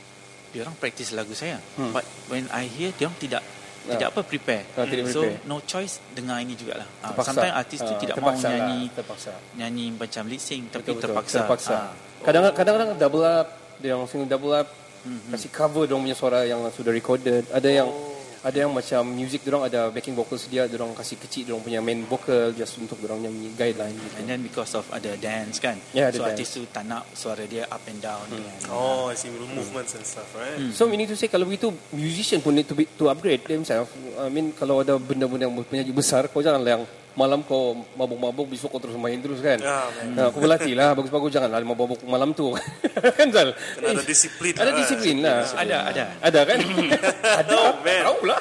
dia 0.57 0.65
orang 0.65 0.73
practice 0.75 1.13
lagu 1.13 1.37
saya. 1.37 1.61
But 1.77 2.01
when 2.27 2.49
I 2.49 2.65
hear 2.65 2.89
dia 2.91 3.05
orang 3.05 3.21
tidak 3.21 3.45
Ah. 3.87 3.95
tidak 3.95 4.09
apa 4.11 4.21
prepare. 4.25 4.65
Ah, 4.75 4.83
tidak 4.83 5.07
so 5.07 5.23
prepare. 5.23 5.47
no 5.47 5.63
choice 5.63 6.03
dengar 6.11 6.41
ini 6.41 6.57
jugalah. 6.57 6.89
Uh, 6.99 7.15
sometimes 7.23 7.55
artis 7.55 7.79
tu 7.79 7.87
Ah, 7.87 8.01
tidak 8.01 8.17
mau 8.19 8.33
lah, 8.33 8.41
nyanyi 8.51 8.91
terpaksa. 8.91 9.31
nyanyi 9.55 9.95
macam 9.95 10.23
lip 10.27 10.41
sync 10.41 10.65
tapi 10.73 10.91
Betul, 10.91 11.03
terpaksa. 11.07 11.37
terpaksa. 11.39 11.75
Ah. 11.77 11.93
Kadang-kadang 12.19 12.57
kadang-kadang 12.57 12.91
double 12.99 13.23
up, 13.23 13.49
dia 13.79 13.95
yang 13.95 14.03
sing 14.11 14.27
double 14.27 14.51
up, 14.51 14.67
Mhm. 15.05 15.31
kasih 15.31 15.51
cover 15.53 15.85
dong 15.87 16.03
punya 16.03 16.17
suara 16.17 16.43
yang 16.43 16.67
sudah 16.69 16.91
recorded. 16.91 17.47
Ada 17.53 17.69
yang 17.71 17.87
Oh. 17.87 18.16
Ada 18.47 18.63
yang 18.63 18.71
macam 18.71 19.03
music 19.11 19.43
dorang 19.43 19.67
ada 19.67 19.91
backing 19.91 20.15
vocals 20.15 20.47
dia, 20.47 20.71
dorang 20.71 20.95
kasih 20.95 21.19
kecil 21.19 21.51
dorang 21.51 21.67
punya 21.67 21.83
main 21.83 22.07
vocal 22.07 22.55
just 22.55 22.79
untuk 22.79 22.95
dorang 23.03 23.19
nyanyi 23.19 23.51
guideline 23.59 23.99
gitu. 23.99 24.15
And 24.23 24.31
then 24.31 24.47
because 24.47 24.79
of 24.79 24.87
ada 24.95 25.19
dance 25.19 25.59
kan. 25.59 25.75
Ada 25.91 26.15
so 26.15 26.23
dance. 26.23 26.31
artis 26.31 26.49
tu 26.55 26.61
tak 26.71 26.87
nak 26.87 27.11
suara 27.11 27.43
dia 27.43 27.67
up 27.67 27.83
and 27.91 27.99
down. 27.99 28.23
Kan. 28.31 28.71
Oh, 28.71 29.11
I 29.11 29.19
see. 29.19 29.35
Movements 29.35 29.99
and 29.99 30.07
stuff, 30.07 30.31
right? 30.39 30.71
So 30.71 30.87
meaning 30.87 31.11
to 31.11 31.19
say 31.19 31.27
kalau 31.27 31.43
begitu 31.43 31.75
musician 31.91 32.39
pun 32.39 32.55
need 32.55 32.71
to 32.71 32.79
be, 32.79 32.87
to 32.87 33.11
upgrade 33.11 33.43
themselves. 33.43 33.91
I 34.15 34.31
mean 34.31 34.55
kalau 34.55 34.87
ada 34.87 34.95
benda-benda 34.95 35.51
yang 35.51 35.59
penyanyi 35.67 35.91
besar 35.91 36.31
kau 36.31 36.39
janganlah 36.39 36.79
yang 36.79 36.85
malam 37.17 37.41
kau 37.43 37.81
mabuk-mabuk 37.97 38.53
besok 38.53 38.77
kau 38.77 38.81
terus 38.81 38.95
main 39.01 39.17
terus 39.19 39.41
kan. 39.41 39.57
Yeah, 39.57 39.89
man. 39.89 40.07
Nah, 40.13 40.27
kau 40.29 40.45
berlatih 40.45 40.77
lah 40.77 40.93
bagus-bagus 40.93 41.33
janganlah 41.33 41.65
mabuk 41.65 41.99
malam 42.05 42.37
tu. 42.37 42.53
kan 43.19 43.29
Zal? 43.33 43.57
Kena 43.57 43.97
ada 43.97 44.05
disiplin 44.05 44.53
Ada 44.53 44.71
lah. 44.71 44.77
disiplin 44.77 45.17
lah. 45.25 45.39
Ada 45.57 45.77
ada. 45.89 46.05
Ada 46.21 46.41
kan? 46.45 46.59
ada. 47.41 47.55
Oh, 47.57 47.73
man. 47.81 48.03
Tahu 48.05 48.21
lah. 48.29 48.41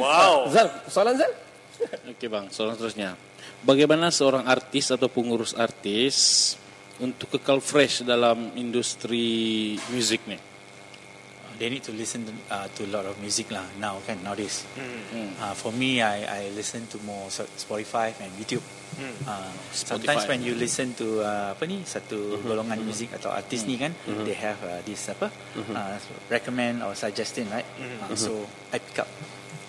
Wow. 0.00 0.36
Zal, 0.48 0.68
soalan 0.88 1.14
Zal? 1.20 1.32
Oke 2.08 2.26
bang, 2.32 2.48
soalan 2.48 2.74
seterusnya. 2.80 3.12
Bagaimana 3.60 4.08
seorang 4.08 4.48
artis 4.48 4.88
atau 4.88 5.12
pengurus 5.12 5.52
artis 5.52 6.16
untuk 6.96 7.36
kekal 7.36 7.60
fresh 7.60 8.08
dalam 8.08 8.56
industri 8.56 9.76
musik 9.92 10.24
nih? 10.24 10.53
They 11.58 11.70
need 11.70 11.82
to 11.82 11.92
listen 11.92 12.26
to, 12.26 12.32
uh, 12.50 12.66
to 12.74 12.84
a 12.84 12.90
lot 12.90 13.06
of 13.06 13.14
music 13.22 13.50
lah 13.50 13.64
now 13.78 13.98
kan 14.06 14.18
nowadays. 14.22 14.66
Uh, 15.38 15.54
for 15.54 15.70
me, 15.70 16.02
I 16.02 16.26
I 16.26 16.40
listen 16.54 16.86
to 16.90 16.98
more 17.06 17.30
Spotify 17.30 18.10
and 18.18 18.30
YouTube. 18.34 18.62
Uh, 19.26 19.50
sometimes 19.74 20.22
Spotify. 20.22 20.30
when 20.30 20.40
you 20.46 20.54
listen 20.54 20.94
to 20.94 21.22
uh, 21.22 21.54
apa 21.54 21.66
ni 21.66 21.82
satu 21.82 22.38
golongan 22.46 22.78
music 22.82 23.10
atau 23.10 23.34
artis 23.34 23.66
ni 23.66 23.74
kan, 23.74 23.90
they 24.22 24.34
have 24.38 24.58
uh, 24.62 24.78
this 24.86 25.10
apa 25.10 25.30
uh, 25.74 25.94
recommend 26.30 26.82
or 26.82 26.94
suggestion 26.94 27.50
right. 27.50 27.66
Uh, 28.06 28.14
so 28.14 28.46
I 28.70 28.78
pick 28.78 29.02
up. 29.02 29.10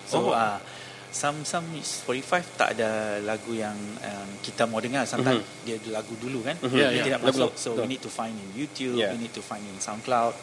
So 0.06 0.30
uh, 0.30 0.62
some 1.10 1.42
some 1.42 1.64
Spotify 1.80 2.42
tak 2.56 2.74
ada 2.74 3.18
lagu 3.20 3.50
yang 3.50 3.74
um, 4.00 4.28
kita 4.40 4.64
mau 4.64 4.78
dengar. 4.78 5.04
Sometimes 5.04 5.42
dia 5.62 5.76
ada 5.76 5.98
lagu 5.98 6.14
dulu 6.16 6.42
kan. 6.42 6.56
Ya, 6.70 6.88
Dia 6.88 6.88
ya. 6.92 7.04
tidak 7.04 7.20
Lagu- 7.22 7.48
masuk. 7.48 7.52
So 7.54 7.68
we 7.74 7.86
need 7.86 8.00
to 8.00 8.08
find 8.08 8.32
in 8.32 8.50
YouTube. 8.52 8.96
Yeah. 8.96 9.12
We 9.12 9.20
need 9.20 9.32
to 9.32 9.40
find 9.40 9.62
in 9.62 9.76
SoundCloud. 9.76 10.34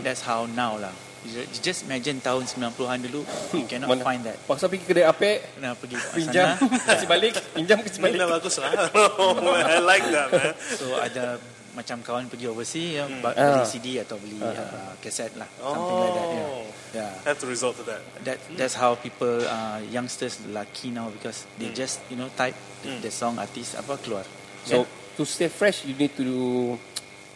That's 0.00 0.20
how 0.20 0.44
now 0.46 0.76
lah. 0.76 0.92
You 1.22 1.46
ju- 1.46 1.70
just 1.70 1.86
imagine 1.86 2.18
tahun 2.18 2.50
90-an 2.50 2.98
dulu, 3.06 3.22
you 3.54 3.62
cannot 3.70 3.86
Mana- 3.88 4.02
find 4.02 4.26
that. 4.26 4.42
Paksa 4.42 4.66
pergi 4.66 4.82
kedai 4.84 5.06
apek, 5.06 5.54
Kena 5.54 5.78
pergi 5.78 5.94
pinjam, 6.12 6.58
kasih 6.90 7.06
balik, 7.06 7.38
pinjam, 7.54 7.78
kasih 7.78 8.02
Ini 8.02 8.18
balik. 8.18 8.42
bagus 8.42 8.58
lah. 8.58 8.90
oh, 9.22 9.38
I 9.54 9.78
like 9.78 10.02
that, 10.10 10.28
man. 10.28 10.50
So 10.74 10.98
ada 10.98 11.38
macam 11.72 12.04
kawan 12.04 12.28
pergi 12.28 12.46
overseas 12.46 13.00
ya, 13.00 13.04
ba- 13.20 13.32
Ah. 13.32 13.56
beli 13.56 13.64
CD 13.64 13.86
atau 13.96 14.16
beli 14.16 14.36
uh, 14.38 14.92
kaset 15.00 15.32
lah, 15.34 15.48
something 15.56 15.98
like 15.98 16.12
that. 16.12 16.28
Yeah. 16.28 16.48
Oh, 16.48 16.64
Yeah. 16.92 17.12
have 17.24 17.40
to 17.40 17.48
resort 17.48 17.80
to 17.80 17.88
that. 17.88 18.04
That 18.20 18.36
that's 18.52 18.76
how 18.76 18.92
people 18.94 19.40
uh, 19.40 19.80
youngsters 19.88 20.36
lucky 20.44 20.92
now 20.92 21.08
because 21.08 21.48
they 21.56 21.72
just 21.72 22.04
you 22.12 22.20
know 22.20 22.28
type 22.36 22.52
the 22.84 23.08
song 23.08 23.40
artist 23.40 23.80
apa 23.80 23.96
keluar. 23.96 24.28
So 24.68 24.84
to 25.16 25.24
stay 25.24 25.48
fresh, 25.48 25.88
you 25.88 25.96
need 25.96 26.12
to 26.20 26.28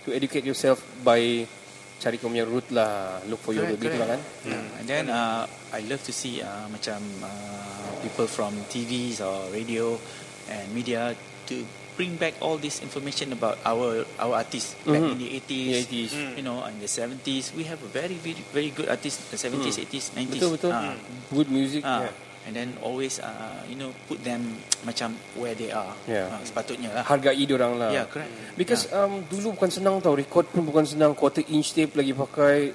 to 0.05 0.13
educate 0.13 0.45
yourself 0.45 0.85
by 1.01 1.49
cari 1.97 2.21
kau 2.21 2.29
punya 2.29 2.45
root 2.45 2.69
lah, 2.69 3.25
look 3.25 3.41
for 3.41 3.57
your 3.57 3.65
root 3.65 3.81
gitu 3.81 3.97
lah 3.97 4.13
kan. 4.13 4.21
Yeah. 4.45 4.77
And 4.77 4.85
then 4.85 5.05
uh, 5.09 5.49
I 5.73 5.81
love 5.89 6.05
to 6.05 6.13
see 6.13 6.45
uh, 6.45 6.69
macam 6.69 7.01
uh, 7.25 7.97
people 8.05 8.29
from 8.29 8.53
TVs 8.69 9.25
or 9.25 9.49
radio 9.49 9.97
and 10.53 10.69
media 10.71 11.17
to 11.49 11.65
bring 11.97 12.15
back 12.21 12.37
all 12.45 12.61
this 12.61 12.85
information 12.85 13.33
about 13.33 13.57
our 13.65 14.05
our 14.21 14.37
artists 14.45 14.77
back 14.85 15.01
in 15.01 15.17
the 15.17 15.41
80s, 15.41 15.89
The 15.89 16.05
80s. 16.07 16.13
you 16.37 16.45
know, 16.45 16.61
in 16.69 16.77
the 16.79 16.87
70s. 16.87 17.57
We 17.57 17.65
have 17.65 17.81
a 17.81 17.91
very 17.91 18.21
very, 18.21 18.45
very 18.53 18.71
good 18.71 18.93
artists 18.93 19.25
the 19.33 19.41
70s, 19.41 19.81
80s, 19.89 20.13
90s. 20.13 20.33
Betul 20.37 20.51
betul. 20.61 20.73
Ah. 20.77 20.95
Good 21.33 21.49
music. 21.49 21.83
Ah, 21.83 22.07
yeah. 22.07 22.15
And 22.47 22.55
then 22.55 22.79
always 22.79 23.19
uh, 23.19 23.67
you 23.67 23.75
know 23.75 23.91
put 24.07 24.23
them 24.23 24.61
macam 24.89 25.17
where 25.35 25.57
they 25.57 25.73
are. 25.73 25.97
Yeah. 26.07 26.31
Ah, 26.31 26.45
sepatutnya 26.45 26.93
lah. 26.93 27.03
Hargai 27.03 27.43
orang 27.51 27.73
lah. 27.81 27.91
Yeah, 27.91 28.07
correct. 28.07 28.31
Because 28.55 28.87
um, 28.93 29.25
dulu 29.27 29.57
bukan 29.57 29.73
senang 29.73 29.99
tau 29.99 30.15
Record 30.15 30.53
pun 30.53 30.63
bukan 30.63 30.87
senang 30.87 31.17
Quarter 31.17 31.49
inch 31.51 31.75
tape 31.75 31.97
lagi 31.99 32.13
pakai 32.15 32.71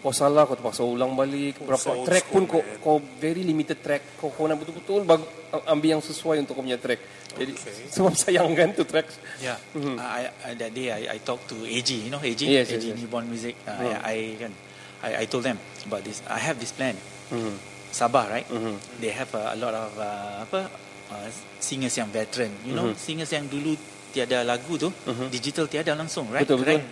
Kau 0.00 0.16
salah 0.16 0.48
kau 0.48 0.56
terpaksa 0.56 0.80
ulang 0.80 1.12
balik 1.12 1.60
Berapa 1.60 1.76
so 1.76 1.92
old 1.92 2.08
track 2.08 2.32
pun 2.32 2.48
kau, 2.48 2.64
kau 2.80 2.96
very 3.20 3.44
limited 3.44 3.84
track 3.84 4.16
Kau, 4.16 4.32
kau 4.32 4.48
nak 4.48 4.56
betul-betul 4.56 5.04
bag, 5.04 5.20
Ambil 5.68 6.00
yang 6.00 6.00
sesuai 6.00 6.40
untuk 6.40 6.56
kau 6.56 6.64
punya 6.64 6.80
track 6.80 7.19
Jadi 7.36 7.52
Okay. 7.54 7.74
sebab 7.94 8.12
sayang 8.14 8.50
kan 8.54 8.74
tu 8.74 8.82
track 8.82 9.06
Yeah. 9.38 9.56
I, 9.96 10.28
I 10.44 10.50
that 10.58 10.72
day 10.72 10.90
I, 10.90 11.14
I 11.14 11.18
talked 11.20 11.48
to 11.48 11.62
AG, 11.64 11.88
you 11.88 12.10
know 12.10 12.20
AG, 12.20 12.38
Mm-hmm. 12.38 12.56
Yes, 12.60 12.68
AG 12.70 12.82
yes, 12.82 12.84
yes. 12.90 12.96
Newborn 12.98 13.26
Music. 13.26 13.54
Uh, 13.64 13.78
Mm. 13.80 13.96
I, 14.04 14.14
I 14.14 14.16
kan, 14.36 14.52
I, 15.00 15.10
I 15.22 15.24
told 15.24 15.44
them 15.44 15.56
about 15.86 16.02
this. 16.04 16.20
I 16.28 16.36
have 16.38 16.58
this 16.58 16.72
plan. 16.72 16.94
Mhm. 17.32 17.54
Sabah, 17.90 18.28
right? 18.28 18.46
Mhm. 18.46 18.76
They 19.00 19.10
have 19.10 19.30
a, 19.34 19.54
a 19.54 19.58
lot 19.58 19.74
of 19.74 19.90
uh, 19.96 20.44
apa 20.44 20.68
uh, 21.10 21.28
singers 21.58 21.96
yang 21.96 22.10
veteran. 22.10 22.52
You 22.62 22.74
know, 22.76 22.92
Mhm. 22.92 22.98
singers 23.00 23.30
yang 23.32 23.48
dulu 23.48 23.74
tiada 24.10 24.42
lagu 24.42 24.74
tu, 24.74 24.90
digital 25.30 25.70
tiada 25.70 25.94
langsung, 25.94 26.26
right? 26.28 26.42
Betul, 26.42 26.66
betul. 26.66 26.82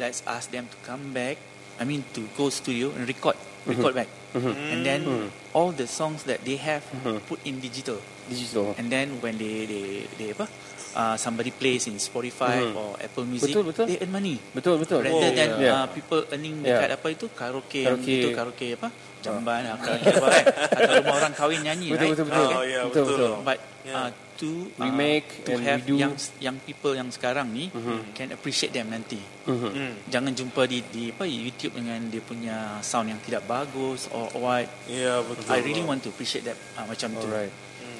Let's 0.00 0.24
ask 0.24 0.48
them 0.48 0.66
to 0.66 0.76
come 0.82 1.12
back. 1.12 1.36
I 1.76 1.84
mean, 1.84 2.00
to 2.12 2.24
go 2.32 2.48
studio 2.48 2.92
and 2.96 3.04
record, 3.04 3.36
record 3.64 3.92
back, 3.92 4.08
and 4.32 4.80
then 4.80 5.04
all 5.52 5.68
the 5.68 5.84
songs 5.84 6.24
that 6.24 6.44
they 6.44 6.56
have 6.56 6.80
put 7.28 7.40
in 7.44 7.60
digital. 7.60 8.00
Digital 8.26 8.74
And 8.74 8.86
then 8.86 9.18
when 9.18 9.34
they 9.34 9.64
they 9.64 9.86
they 10.14 10.28
apa? 10.30 10.46
Uh, 10.92 11.16
somebody 11.16 11.48
plays 11.48 11.88
in 11.88 11.96
Spotify 11.96 12.60
Mhm. 12.60 12.76
or 12.76 13.00
Apple 13.00 13.24
Music, 13.24 13.48
Betul, 13.48 13.64
betul. 13.64 13.86
they 13.88 13.96
earn 13.96 14.12
money. 14.12 14.36
Betul 14.52 14.76
betul 14.76 15.00
Rather 15.00 15.32
than 15.32 15.50
yeah. 15.56 15.72
uh, 15.74 15.86
people 15.88 16.20
earning 16.28 16.60
Yeah. 16.60 16.84
dekat 16.84 17.00
apa 17.00 17.06
itu 17.08 17.26
karaoke, 17.32 17.80
Karaoke. 17.80 18.04
karaoke. 18.04 18.12
itu 18.12 18.28
karaoke 18.30 18.68
apa? 18.76 18.88
Jamban, 19.24 19.62
uh. 19.64 19.80
karaoke 19.80 20.08
apa 20.12 20.28
kan? 20.28 20.44
Atau 20.76 20.92
rumah 21.00 21.14
orang 21.16 21.32
kahwin 21.32 21.60
nyanyi, 21.64 21.88
Betul 21.88 21.96
right? 21.96 22.12
betul 22.12 22.26
betul 22.28 22.44
Oh, 22.44 22.62
yeah, 22.62 22.82
Betul 22.84 23.02
betul. 23.08 23.16
betul 23.32 23.32
But 23.40 23.58
Yeah. 23.82 23.96
uh, 23.98 24.10
to 24.36 24.50
uh, 24.70 24.84
Remake 24.84 25.28
to 25.42 25.50
and 25.50 25.60
have 25.64 25.80
redo. 25.82 25.96
young 25.96 26.14
young 26.38 26.58
people 26.60 26.92
yang 26.92 27.08
sekarang 27.08 27.48
ni 27.48 27.72
can 28.12 28.28
appreciate 28.30 28.70
them 28.70 28.92
nanti. 28.92 29.16
Mhm. 29.42 30.06
Jangan 30.06 30.32
jumpa 30.36 30.68
di 30.68 30.84
di 30.86 31.08
apa 31.08 31.24
YouTube 31.24 31.72
dengan 31.74 31.98
dia 32.04 32.20
punya 32.20 32.56
sound 32.78 33.08
yang 33.08 33.18
tidak 33.18 33.42
bagus 33.44 34.12
or 34.12 34.28
what. 34.36 34.68
Yeah, 34.86 35.24
betul. 35.24 35.48
I 35.48 35.58
really 35.58 35.80
want 35.80 36.04
to 36.04 36.12
appreciate 36.12 36.44
that 36.44 36.54
uh, 36.76 36.84
macam 36.84 37.16
tu. 37.16 37.26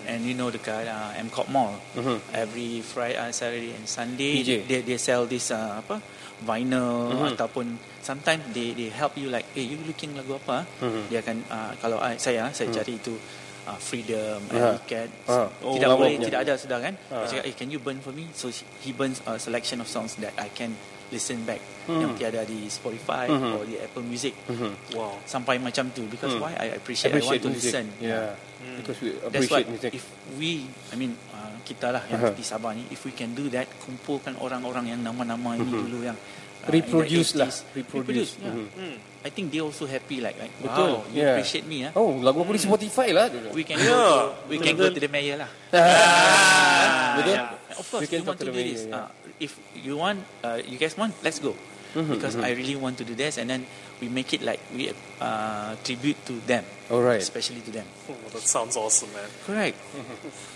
And 0.05 0.23
you 0.23 0.33
know 0.33 0.49
dekat 0.49 0.85
uh, 0.85 1.15
MCOP 1.17 1.47
Mall 1.49 1.79
Mhm. 1.95 2.19
every 2.33 2.81
Friday, 2.81 3.17
uh, 3.17 3.31
Saturday 3.31 3.73
and 3.73 3.85
Sunday 3.85 4.41
PJ. 4.41 4.51
they 4.67 4.81
they 4.83 4.99
sell 4.99 5.25
this 5.25 5.49
uh, 5.49 5.79
apa 5.79 6.03
vinyl 6.43 7.15
Mhm. 7.15 7.27
ataupun 7.33 7.67
sometimes 8.01 8.43
they 8.51 8.73
they 8.73 8.91
help 8.91 9.15
you 9.15 9.31
like 9.31 9.47
hey 9.53 9.63
you 9.65 9.79
looking 9.83 10.11
lagu 10.13 10.35
apa 10.37 10.67
Mhm. 10.81 11.03
dia 11.07 11.19
akan 11.21 11.37
uh, 11.47 11.73
kalau 11.79 11.99
I, 11.99 12.19
saya 12.19 12.51
saya 12.51 12.67
cari 12.69 12.99
itu 12.99 13.15
uh, 13.63 13.79
Freedom 13.79 14.43
Ah. 14.51 14.53
and 14.53 14.65
Weekend 14.75 15.11
Ah. 15.25 15.47
Oh, 15.63 15.79
tidak 15.79 15.89
lama 15.89 15.99
boleh 16.03 16.13
punya. 16.19 16.27
tidak 16.27 16.41
ada 16.43 16.55
sudah 16.59 16.79
kan 16.83 16.95
Ah. 17.09 17.23
dia 17.23 17.27
cakap 17.31 17.45
hey 17.47 17.55
can 17.55 17.69
you 17.71 17.79
burn 17.79 17.99
for 17.99 18.11
me 18.11 18.27
so 18.35 18.51
he 18.83 18.91
burns 18.91 19.23
a 19.23 19.39
selection 19.39 19.79
of 19.79 19.87
songs 19.87 20.19
that 20.19 20.35
I 20.35 20.51
can 20.51 20.75
listen 21.13 21.45
back 21.45 21.61
Mhm. 21.85 22.01
yang 22.01 22.11
tiada 22.17 22.41
di 22.43 22.67
Spotify 22.67 23.29
Mhm. 23.29 23.53
or 23.53 23.63
di 23.63 23.77
Apple 23.77 24.03
Music 24.03 24.33
Mhm. 24.49 24.97
Wow. 24.97 25.21
sampai 25.23 25.61
macam 25.61 25.93
tu 25.93 26.03
because 26.09 26.33
Hmm. 26.33 26.43
why 26.43 26.57
I 26.57 26.75
appreciate, 26.75 27.13
I 27.13 27.21
want 27.21 27.39
to 27.39 27.53
music. 27.53 27.69
listen 27.69 27.87
Yeah 28.01 28.33
Because 28.63 28.99
we 28.99 29.11
That's 29.29 29.51
why 29.51 29.61
appreciate 29.67 29.67
music 29.69 29.91
if 29.93 30.05
we, 30.35 30.65
I 30.89 30.97
mean 30.97 31.19
uh, 31.31 31.51
kita 31.63 31.91
lah 31.91 32.03
yang 32.07 32.23
Uh-huh. 32.23 32.33
di 32.33 32.47
Sabah 32.47 32.71
ni, 32.73 32.87
if 32.89 33.03
we 33.03 33.11
can 33.11 33.35
do 33.35 33.51
that, 33.51 33.67
kumpulkan 33.83 34.39
orang-orang 34.39 34.87
yang 34.89 35.03
nama-nama 35.03 35.59
ini 35.59 35.67
dulu 35.69 36.07
yang 36.07 36.15
uh, 36.15 36.71
Reproduce 36.71 37.35
in 37.35 37.43
the 37.43 37.43
lah 37.43 37.51
80s. 37.51 37.75
Reproduce 37.75 38.31
yeah. 38.39 38.55
Mhm. 38.55 38.95
I 39.23 39.31
think 39.31 39.51
they 39.51 39.59
also 39.59 39.83
happy 39.85 40.19
like, 40.19 40.39
like 40.39 40.55
Betul, 40.59 41.03
wow, 41.03 41.11
you 41.11 41.23
yeah. 41.23 41.35
appreciate 41.35 41.67
me 41.67 41.87
ah. 41.87 41.93
Oh 41.95 42.23
lagu 42.23 42.39
aku 42.39 42.55
di 42.55 42.63
Spotify 42.63 43.11
lah 43.11 43.27
We 43.51 43.67
can 43.67 43.79
Yeah, 43.79 43.91
go 43.91 43.99
to, 43.99 44.15
we 44.47 44.57
can 44.59 44.75
go 44.75 44.87
to 44.87 44.99
the 44.99 45.11
mayor 45.11 45.43
lah. 45.43 45.51
Betul 47.19 47.35
Yeah. 47.35 47.51
Of 47.73 47.87
course, 47.89 48.05
We 48.05 48.07
can 48.07 48.19
you 48.21 48.27
talk 48.29 48.37
want 48.37 48.41
to 48.41 48.47
to, 48.47 48.51
the 48.51 48.55
do 48.55 48.59
mayor, 48.63 48.73
this. 48.77 48.83
yeah. 48.85 48.95
Uh, 48.95 49.09
if 49.39 49.57
you 49.75 49.97
want, 49.97 50.21
uh, 50.43 50.61
you 50.65 50.77
guys 50.77 50.97
want, 50.97 51.15
let's 51.23 51.39
go. 51.39 51.55
Mhm, 51.93 52.09
Because 52.09 52.37
mhm. 52.37 52.45
I 52.45 52.57
really 52.57 52.77
want 52.77 52.97
to 52.99 53.05
do 53.05 53.13
this, 53.13 53.37
and 53.37 53.49
then 53.49 53.69
we 54.01 54.09
make 54.09 54.33
it 54.33 54.41
like 54.41 54.61
we 54.73 54.89
uh, 55.21 55.77
tribute 55.85 56.17
to 56.25 56.41
them, 56.49 56.65
Alright 56.89 57.21
especially 57.21 57.61
to 57.61 57.71
them. 57.71 57.85
Oh, 58.09 58.17
that 58.33 58.43
sounds 58.49 58.81
awesome, 58.81 59.13
man. 59.13 59.29
Correct. 59.45 59.77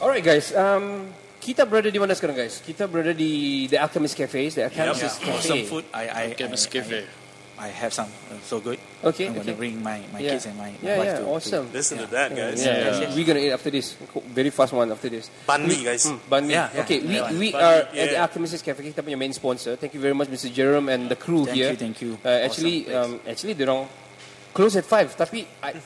Alright 0.00 0.24
guys, 0.24 0.56
um, 0.56 1.12
kita 1.36 1.68
berada 1.68 1.92
di 1.92 2.00
mana 2.00 2.16
sekarang 2.16 2.40
guys? 2.40 2.64
Kita 2.64 2.88
berada 2.88 3.12
di 3.12 3.68
The 3.68 3.76
Alchemist 3.84 4.16
Cafes, 4.16 4.56
The 4.56 4.72
Alchemist 4.72 5.20
Yeah, 5.20 5.28
Cafe. 5.28 5.36
awesome 5.36 5.62
food. 5.68 5.84
I 5.92 6.04
I 6.08 6.22
Alchemist 6.32 6.66
I, 6.66 6.72
Cafe. 6.72 6.98
I, 7.04 7.25
I 7.58 7.68
have 7.72 7.92
some 7.92 8.04
uh, 8.28 8.36
so 8.44 8.60
good. 8.60 8.78
Okay, 9.02 9.26
I'm 9.26 9.32
okay. 9.32 9.44
gonna 9.48 9.56
bring 9.56 9.82
my, 9.82 10.02
my 10.12 10.20
Yeah. 10.20 10.36
kids 10.36 10.44
and 10.44 10.56
my, 10.60 10.70
my 10.70 10.76
Yeah, 10.82 10.98
wife 10.98 11.06
yeah, 11.06 11.18
to, 11.20 11.26
awesome. 11.26 11.72
Listen 11.72 11.98
to 11.98 12.06
that, 12.12 12.28
guys. 12.36 12.60
Yeah, 12.60 12.76
Yes, 12.76 13.00
yeah. 13.00 13.00
yes. 13.08 13.16
we're 13.16 13.24
gonna 13.24 13.40
eat 13.40 13.52
after 13.52 13.70
this. 13.70 13.96
Very 14.28 14.50
fast 14.50 14.72
one 14.76 14.92
after 14.92 15.08
this. 15.08 15.30
Banh 15.48 15.64
mi, 15.66 15.80
guys. 15.84 16.04
Mm, 16.04 16.18
banh 16.28 16.44
mi. 16.46 16.52
Yeah, 16.52 16.68
yeah, 16.74 16.80
okay, 16.84 16.98
we, 17.00 17.14
that 17.16 17.22
one. 17.32 17.38
we 17.38 17.48
Banh 17.52 17.56
mi, 17.56 17.64
are 17.64 17.80
at 17.88 17.92
the 17.92 18.12
yeah. 18.12 18.22
Alchemist 18.28 18.60
Cafe. 18.64 18.82
Kita 18.92 19.00
punya 19.00 19.16
main 19.16 19.32
sponsor. 19.32 19.76
Thank 19.76 19.94
you 19.96 20.00
very 20.04 20.12
much, 20.14 20.28
Mr. 20.28 20.52
Jerome 20.52 20.88
and 20.92 21.08
the 21.08 21.16
crew 21.16 21.44
Thank 21.48 21.56
here. 21.56 21.70
you, 21.72 21.76
thank 21.80 21.96
you. 22.04 22.18
Uh, 22.20 22.44
actually, 22.44 22.84
Awesome 22.92 23.14
um, 23.16 23.20
actually, 23.24 23.54
they 23.56 23.64
don't 23.64 23.88
close 24.56 24.74
at 24.80 24.88
five. 24.88 25.12
Tapi 25.12 25.44
I, 25.60 25.76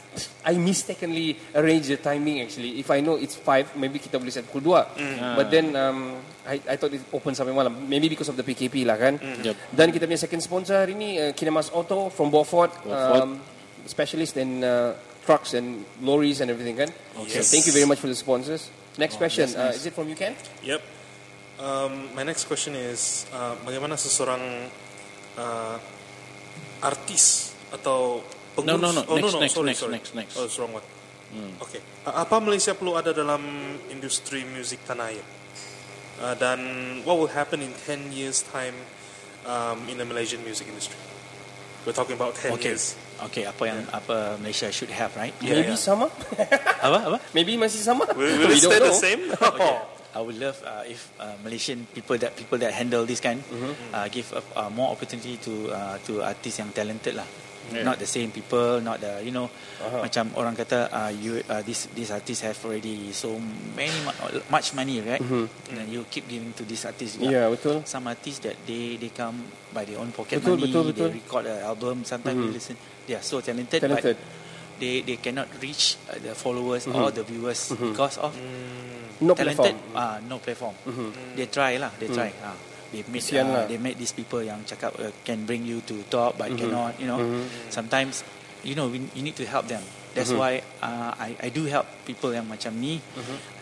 I 0.47 0.55
mistakenly 0.55 1.35
arrange 1.59 1.91
the 1.91 1.99
timing. 1.99 2.39
Actually, 2.47 2.79
if 2.79 2.87
I 2.95 3.03
know 3.03 3.19
it's 3.19 3.35
five, 3.35 3.75
maybe 3.75 3.99
kita 3.99 4.23
boleh 4.23 4.31
set 4.31 4.47
pukul 4.47 4.63
dua. 4.63 4.81
But 5.35 5.51
then 5.51 5.75
um, 5.75 6.23
I, 6.47 6.63
I 6.71 6.79
thought 6.79 6.95
it 6.95 7.03
open 7.11 7.35
sampai 7.35 7.51
malam. 7.51 7.75
Maybe 7.91 8.07
because 8.07 8.31
of 8.31 8.39
the 8.39 8.47
PKP 8.47 8.87
lah 8.87 8.95
kan. 8.95 9.19
Yep. 9.19 9.75
Dan 9.75 9.91
kita 9.91 10.07
punya 10.07 10.23
second 10.23 10.41
sponsor 10.47 10.79
hari 10.79 10.95
ni 10.95 11.19
uh, 11.19 11.35
Kinemas 11.35 11.75
Auto 11.75 12.15
from 12.15 12.31
Beaufort. 12.31 12.71
Beaufort. 12.87 13.27
Um, 13.27 13.43
specialist 13.91 14.39
in 14.39 14.63
uh, 14.63 14.95
trucks 15.27 15.55
and 15.59 15.83
lorries 16.01 16.39
and 16.41 16.51
everything 16.51 16.79
kan. 16.79 16.91
So 17.27 17.43
Yes. 17.43 17.51
thank 17.51 17.67
you 17.67 17.75
very 17.75 17.89
much 17.91 17.99
for 17.99 18.07
the 18.07 18.15
sponsors. 18.15 18.71
Next 18.99 19.17
question, 19.17 19.47
that's 19.51 19.59
uh, 19.59 19.71
nice. 19.73 19.83
is 19.83 19.87
it 19.87 19.95
from 19.95 20.09
you 20.11 20.15
Ken? 20.15 20.35
Yep. 20.63 20.83
Um, 21.61 22.13
my 22.17 22.25
next 22.25 22.45
question 22.45 22.75
is, 22.75 23.27
uh, 23.33 23.55
bagaimana 23.65 23.97
seseorang 23.97 24.69
uh, 25.37 25.77
artis 26.83 27.53
atau 27.71 28.25
pengurus? 28.55 28.81
no, 28.81 28.91
no. 28.91 29.03
Oh, 29.07 29.15
Next, 29.17 29.25
no, 29.27 29.31
no. 29.31 29.41
next, 29.41 29.55
sorry, 29.55 29.67
next, 29.71 29.81
sorry. 29.81 29.93
next, 29.93 30.11
next. 30.15 30.35
Oh, 30.37 30.45
it's 30.45 30.59
wrong 30.59 30.73
one. 30.73 30.87
Okay. 31.63 31.79
Uh, 32.03 32.27
apa 32.27 32.43
Malaysia 32.43 32.75
perlu 32.75 32.99
ada 32.99 33.15
dalam 33.15 33.39
industri 33.87 34.43
musik 34.43 34.83
tanah 34.83 35.15
air? 35.15 35.23
Uh, 36.21 36.35
dan 36.35 36.59
what 37.07 37.17
will 37.17 37.31
happen 37.31 37.63
in 37.63 37.71
10 37.87 38.11
years 38.11 38.43
time 38.43 38.75
um, 39.47 39.79
in 39.87 39.97
the 39.97 40.05
Malaysian 40.05 40.43
music 40.43 40.67
industry? 40.67 40.99
We're 41.87 41.97
talking 41.97 42.19
about 42.19 42.35
10 42.37 42.59
Okay. 42.59 42.75
years. 42.77 42.93
Okay, 43.31 43.45
apa 43.49 43.63
yang 43.65 43.79
apa 43.89 44.37
Malaysia 44.37 44.69
should 44.69 44.91
have, 44.93 45.15
right? 45.17 45.33
Yeah, 45.41 45.61
Maybe 45.65 45.77
yeah. 45.77 45.81
sama. 45.81 46.09
Apa 46.89 46.99
apa? 47.05 47.19
Maybe 47.37 47.57
masih 47.57 47.81
sama. 47.85 48.05
Will, 48.17 48.33
will 48.37 48.49
We 48.53 48.57
it 48.57 48.65
don't 48.65 48.73
stay 48.73 48.81
the 48.81 48.93
know. 48.93 48.97
same? 48.97 49.23
Okay. 49.55 49.75
I 50.11 50.19
would 50.25 50.37
love 50.43 50.59
uh, 50.67 50.83
if 50.85 51.07
uh, 51.23 51.37
Malaysian 51.45 51.87
people 51.95 52.17
that 52.19 52.35
people 52.35 52.59
that 52.59 52.73
handle 52.75 53.07
this 53.07 53.21
kind 53.23 53.39
uh, 53.95 54.09
give 54.11 54.27
uh, 54.35 54.41
uh, 54.57 54.67
more 54.73 54.91
opportunity 54.91 55.39
to 55.39 55.71
uh, 55.71 55.97
to 56.09 56.19
artists 56.25 56.59
yang 56.59 56.73
talented 56.75 57.15
lah. 57.15 57.29
Yeah. 57.71 57.87
Not 57.87 58.03
the 58.03 58.07
same 58.07 58.35
people, 58.35 58.83
not 58.83 58.99
the 58.99 59.23
you 59.23 59.31
know 59.31 59.47
uh-huh. 59.79 60.03
macam 60.03 60.35
orang 60.35 60.59
kata 60.59 60.91
uh, 60.91 61.11
you 61.15 61.39
uh, 61.47 61.63
this 61.63 61.87
this 61.95 62.11
artist 62.11 62.43
have 62.43 62.59
already 62.67 63.15
so 63.15 63.39
many 63.79 63.95
much 64.51 64.75
money 64.75 64.99
right 64.99 65.23
mm-hmm. 65.23 65.47
and 65.79 65.87
you 65.87 66.03
keep 66.11 66.27
giving 66.27 66.51
to 66.53 66.67
this 66.67 66.83
artist 66.83 67.23
juga. 67.23 67.31
Yeah, 67.31 67.47
betul. 67.47 67.87
Some 67.87 68.11
artists 68.11 68.43
that 68.43 68.59
they 68.67 68.99
they 68.99 69.15
come 69.15 69.39
by 69.71 69.87
their 69.87 70.03
own 70.03 70.11
pocket 70.11 70.43
Betul, 70.43 70.59
money, 70.59 70.67
betul, 70.67 70.85
betul. 70.91 71.09
they 71.15 71.23
record 71.23 71.45
an 71.47 71.63
album, 71.63 72.03
sometimes 72.03 72.35
Mhm. 72.35 72.45
we 72.45 72.59
listen. 72.59 72.75
They 73.07 73.15
are 73.15 73.23
so 73.23 73.39
talented, 73.39 73.79
Talented. 73.79 74.19
but 74.19 74.83
they 74.83 75.07
they 75.07 75.19
cannot 75.23 75.47
reach 75.63 75.95
uh, 76.11 76.19
the 76.19 76.35
followers 76.35 76.91
or 76.91 77.15
the 77.15 77.23
viewers 77.23 77.71
because 77.71 78.19
of 78.19 78.35
No 79.21 79.37
talented 79.37 79.77
platform. 79.77 79.95
ah 79.95 80.17
no 80.25 80.41
platform. 80.41 80.75
They 81.37 81.47
try 81.47 81.77
lah, 81.77 81.93
they 82.01 82.09
try. 82.09 82.33
Ah, 82.41 82.57
they 82.91 83.03
make 83.07 83.23
Kesian 83.23 83.47
uh, 83.51 83.55
lah. 83.55 83.65
they 83.67 83.79
make 83.79 83.97
these 83.97 84.13
people 84.13 84.43
yang 84.43 84.63
cakap 84.67 84.95
uh, 84.99 85.11
can 85.23 85.47
bring 85.47 85.63
you 85.67 85.81
to 85.87 86.03
top 86.11 86.39
but 86.39 86.51
cannot. 86.55 86.99
You 86.99 87.07
know, 87.11 87.21
sometimes 87.71 88.23
you 88.67 88.75
know 88.75 88.91
we, 88.91 89.03
you 89.15 89.23
need 89.23 89.39
to 89.39 89.47
help 89.47 89.67
them. 89.71 89.83
That's 90.11 90.35
why 90.35 90.59
uh, 90.83 91.15
I 91.15 91.39
I 91.39 91.49
do 91.55 91.71
help 91.71 91.87
people 92.03 92.35
yang 92.35 92.51
macam 92.51 92.75
ni, 92.83 92.99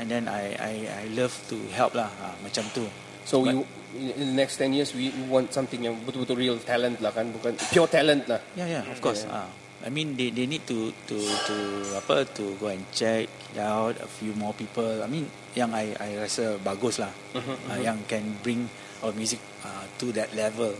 and 0.00 0.08
then 0.08 0.32
I 0.32 0.56
I 0.56 0.72
I 0.88 1.04
love 1.12 1.36
to 1.52 1.60
help 1.76 1.92
lah 1.92 2.08
ah, 2.24 2.34
macam 2.40 2.64
tu. 2.72 2.88
So 3.28 3.44
But- 3.44 3.52
we 3.52 3.68
in 4.16 4.32
the 4.32 4.36
next 4.36 4.60
10 4.60 4.76
years 4.76 4.92
we 4.92 5.12
want 5.32 5.52
something 5.52 5.80
yang 5.80 5.96
betul-betul 6.04 6.36
real 6.36 6.56
talent 6.60 7.00
lah 7.00 7.12
kan 7.12 7.32
bukan 7.32 7.56
pure 7.72 7.88
talent 7.88 8.28
lah. 8.28 8.40
Yeah, 8.56 8.68
yeah, 8.80 8.84
of 8.84 9.00
course. 9.00 9.24
Ah, 9.28 9.48
I 9.84 9.88
mean, 9.92 10.18
they 10.18 10.34
they 10.34 10.44
need 10.48 10.66
to 10.66 10.90
to 11.08 11.16
to 11.20 11.56
apa 11.94 12.26
to 12.36 12.58
go 12.58 12.66
and 12.68 12.82
check 12.90 13.30
out 13.54 13.94
a 14.02 14.08
few 14.10 14.34
more 14.34 14.50
people. 14.52 14.84
I 15.00 15.08
mean, 15.08 15.30
yang 15.54 15.70
I 15.70 15.94
I 15.96 16.18
rasa 16.18 16.58
bagus 16.60 16.98
lah, 16.98 17.12
uh, 17.36 17.78
yang 17.78 18.02
can 18.10 18.24
bring 18.42 18.66
our 19.02 19.14
music 19.14 19.40
uh, 19.64 19.84
to 19.98 20.10
that 20.14 20.30
level. 20.34 20.74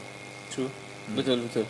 True. 0.52 0.70
Betul 1.12 1.44
betul. 1.48 1.66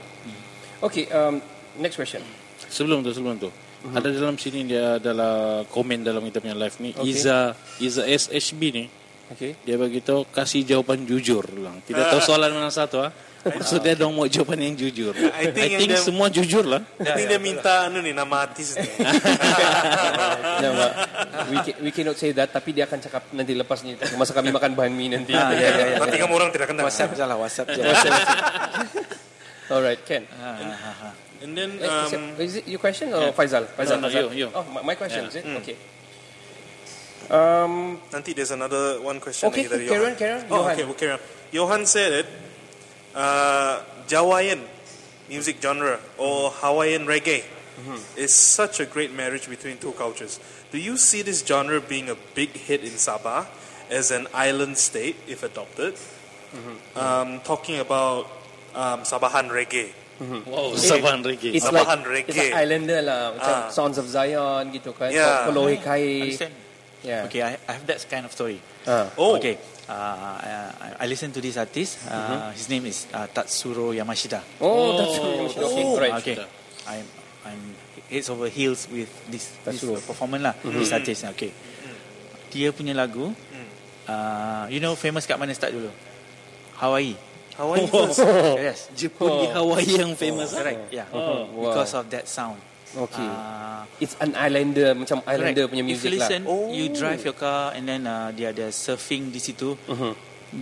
Okay, 0.78 1.10
um, 1.10 1.42
next 1.78 1.98
question. 1.98 2.22
Sebelum 2.70 3.02
tu, 3.02 3.10
sebelum 3.10 3.38
tu. 3.38 3.50
Ada 3.94 4.10
dalam 4.10 4.34
sini 4.34 4.66
dia 4.66 4.98
adalah 4.98 5.62
komen 5.70 6.02
dalam 6.02 6.22
kita 6.26 6.42
punya 6.42 6.58
live 6.58 6.76
ni. 6.82 6.90
Okay. 6.94 7.14
Iza 7.14 7.54
Iza 7.78 8.02
SHB 8.06 8.62
ni 8.74 8.86
Okay. 9.28 9.60
dia 9.60 9.76
bagi 9.76 10.00
tahu 10.00 10.24
kasih 10.32 10.64
jawapan 10.64 11.04
jujur 11.04 11.44
lang. 11.60 11.84
Tidak 11.84 12.00
tahu 12.00 12.20
soalan 12.24 12.48
mana 12.48 12.72
satu 12.72 13.04
ah. 13.04 13.12
Maksud 13.38 13.80
dia 13.80 13.94
dong 13.94 14.12
mau 14.12 14.26
jawapan 14.26 14.58
yang 14.60 14.74
jujur. 14.76 15.14
I 15.32 15.48
think 15.48 15.78
yang 15.78 15.86
dia- 15.86 15.98
semua 15.98 16.26
jujur 16.26 16.62
lah. 16.62 16.82
I 16.98 17.14
think 17.14 17.26
dia 17.28 17.38
minta 17.38 17.86
anu 17.86 18.02
ni 18.02 18.10
nama 18.10 18.42
artis 18.42 18.74
ni. 18.74 18.84
Ya, 20.58 20.70
we, 21.46 21.56
can, 21.62 21.74
we 21.80 21.90
cannot 21.90 22.18
say 22.18 22.34
that 22.34 22.50
tapi 22.50 22.74
dia 22.74 22.82
akan 22.84 22.98
cakap 22.98 23.22
nanti 23.30 23.54
lepas 23.54 23.78
ni 23.86 23.94
masa 24.18 24.34
kami 24.34 24.50
makan 24.50 24.74
bahan 24.74 24.90
mie 24.90 25.06
nanti. 25.08 25.30
Ah, 25.32 25.54
ya, 25.54 25.70
ya, 25.70 25.84
ya. 25.94 25.96
Nanti 26.02 26.18
kamu 26.18 26.34
orang 26.34 26.50
tidak 26.50 26.74
kenal. 26.74 26.82
WhatsApp 26.82 27.14
je 27.14 27.22
lah, 27.22 27.36
WhatsApp 27.38 27.66
je. 27.70 27.80
Alright, 29.72 30.00
Ken. 30.02 30.26
Ah, 30.34 30.58
ah, 30.58 31.04
ah. 31.08 31.12
And 31.38 31.54
then 31.54 31.78
Eh, 31.78 31.86
is, 31.86 32.10
um, 32.10 32.34
it, 32.34 32.42
is 32.42 32.54
it 32.56 32.64
your 32.66 32.80
question 32.80 33.14
or 33.14 33.30
Faisal? 33.30 33.70
Faisal, 33.70 34.02
No, 34.02 34.08
no, 34.08 34.10
Faisal. 34.10 34.34
you, 34.34 34.46
you. 34.46 34.46
Oh, 34.50 34.66
my, 34.66 34.82
my 34.82 34.94
question 34.98 35.22
Yeah. 35.22 35.30
is 35.30 35.36
it? 35.38 35.44
Okay. 35.62 35.76
Um, 37.30 38.00
nanti 38.10 38.34
there's 38.34 38.50
another 38.50 38.98
one 38.98 39.20
question 39.20 39.46
Okay, 39.46 39.68
lagi 39.68 39.84
dari 39.84 39.84
on, 39.86 39.94
Johan. 39.94 40.14
carry 40.16 40.32
on. 40.32 40.42
Oh, 40.48 40.56
Johan. 40.64 40.72
okay, 40.74 40.84
we'll 40.88 40.96
carry 40.98 41.12
on. 41.14 41.22
Johan 41.52 41.82
said 41.86 42.12
it. 42.24 42.28
Uh, 43.18 43.82
Jawayan 44.06 44.62
music 45.28 45.58
genre 45.60 45.98
or 46.18 46.50
Hawaiian 46.62 47.04
reggae 47.06 47.42
Mm-hmm. 47.78 48.18
is 48.18 48.34
such 48.34 48.80
a 48.82 48.86
great 48.90 49.14
marriage 49.14 49.46
between 49.46 49.78
two 49.78 49.94
cultures. 49.94 50.40
Do 50.74 50.78
you 50.82 50.96
see 50.98 51.22
this 51.22 51.46
genre 51.46 51.78
being 51.80 52.10
a 52.10 52.18
big 52.34 52.50
hit 52.50 52.82
in 52.82 52.98
Sabah 52.98 53.46
as 53.86 54.10
an 54.10 54.26
island 54.34 54.74
state 54.82 55.14
if 55.30 55.46
adopted? 55.46 55.94
Mm-hmm. 55.94 56.98
Um, 56.98 57.38
talking 57.46 57.78
about 57.78 58.26
um, 58.74 59.06
Sabahan 59.06 59.46
reggae. 59.54 59.94
Wow, 60.18 60.74
Saban 60.74 61.22
reggae. 61.22 61.54
it's 61.54 61.70
Sabahan 61.70 62.02
like, 62.02 62.26
it's 62.26 62.34
reggae. 62.34 62.50
like 62.50 62.66
Islander 62.66 63.00
lah, 63.06 63.22
macam 63.38 63.54
Ah. 63.54 63.70
Sons 63.70 63.94
of 64.02 64.10
Zion 64.10 64.74
gitu 64.74 64.90
kan. 64.90 65.14
Yeah. 65.14 65.46
Kolohe 65.46 65.78
Kai. 65.78 66.34
Understand? 66.34 66.54
Yeah. 67.06 67.30
Okay, 67.30 67.46
I, 67.46 67.62
I 67.70 67.72
have 67.78 67.86
that 67.86 68.02
kind 68.10 68.26
of 68.26 68.34
story. 68.34 68.58
Ah. 68.90 69.06
Oh, 69.14 69.38
Okay, 69.38 69.54
uh, 69.88 70.36
I, 70.78 70.96
I 71.00 71.06
listen 71.06 71.32
to 71.32 71.40
this 71.40 71.56
artist. 71.56 71.98
Uh, 72.06 72.52
His 72.52 72.68
name 72.68 72.86
is 72.86 73.06
uh, 73.10 73.26
Tatsuro 73.26 73.90
Yamashita. 73.90 74.40
Oh, 74.60 74.96
that's 74.96 75.16
true. 75.16 75.64
Okay, 75.64 75.84
Oh. 75.84 75.98
right. 75.98 76.14
Okay, 76.20 76.36
I'm 76.86 77.06
I'm 77.44 77.60
heads 78.08 78.28
over 78.28 78.48
heels 78.48 78.86
with 78.88 79.08
this 79.28 79.48
this 79.64 79.80
Tatsuro. 79.82 79.98
performance 80.00 80.42
lah. 80.44 80.54
This 80.62 80.92
artist. 80.92 81.24
Okay, 81.36 81.50
dia 82.52 82.72
punya 82.72 82.92
lagu. 82.92 83.32
Uh, 84.08 84.64
you 84.72 84.80
know 84.80 84.96
famous 84.96 85.28
kat 85.28 85.36
mana 85.36 85.52
start 85.52 85.72
dulu? 85.76 85.92
Hawaii. 86.80 87.12
Hawaii 87.60 87.84
first. 87.92 88.22
yes. 88.56 88.88
Jepun 88.96 89.44
di 89.44 89.46
Hawaii 89.52 89.92
yang 89.98 90.14
famous. 90.14 90.54
ah. 90.54 90.62
Correct. 90.62 90.88
Yeah. 90.88 91.10
Oh, 91.12 91.44
wow. 91.52 91.74
Because 91.74 91.92
of 91.92 92.08
that 92.08 92.24
sound. 92.24 92.56
Okay. 92.96 93.28
Uh, 93.28 93.84
It's 93.98 94.14
an 94.22 94.32
Islander 94.38 94.94
macam 94.94 95.20
Islander 95.26 95.66
Correct. 95.66 95.72
punya 95.74 95.84
If 95.84 95.90
music 95.90 96.06
you 96.08 96.14
listen, 96.22 96.40
lah. 96.46 96.54
Oh. 96.54 96.70
you 96.70 96.86
drive 96.94 97.20
your 97.26 97.34
car 97.34 97.74
and 97.74 97.84
then 97.90 98.06
uh, 98.06 98.30
dia 98.30 98.54
ada 98.54 98.70
surfing 98.70 99.34
di 99.34 99.42
situ. 99.42 99.74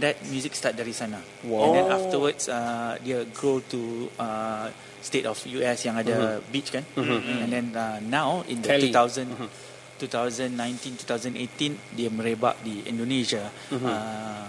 That 0.03 0.19
music 0.33 0.59
start 0.59 0.75
dari 0.75 0.91
sana. 0.91 1.23
Wow. 1.47 1.63
And 1.63 1.71
then 1.79 1.87
afterwards 1.93 2.51
uh, 2.51 2.99
dia 2.99 3.23
grow 3.31 3.63
to 3.71 4.11
uh, 4.19 4.73
state 4.99 5.29
of 5.29 5.39
US 5.47 5.79
yang 5.87 5.95
ada 6.01 6.43
beach 6.51 6.75
kan. 6.75 6.83
And 6.97 7.53
then 7.53 7.71
uh, 7.77 8.03
now 8.03 8.43
in 8.51 8.65
the 8.65 8.75
Cali. 8.75 8.91
2000 8.91 9.67
2019 9.97 11.09
2018 11.09 11.97
dia 11.97 12.13
merebak 12.13 12.61
di 12.61 12.85
Indonesia, 12.85 13.49
uh, 13.73 14.49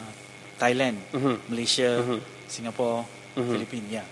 Thailand, 0.59 0.99
Malaysia, 1.47 2.03
Singapore, 2.47 3.07
Philippines. 3.38 3.88
Yeah. 3.91 4.05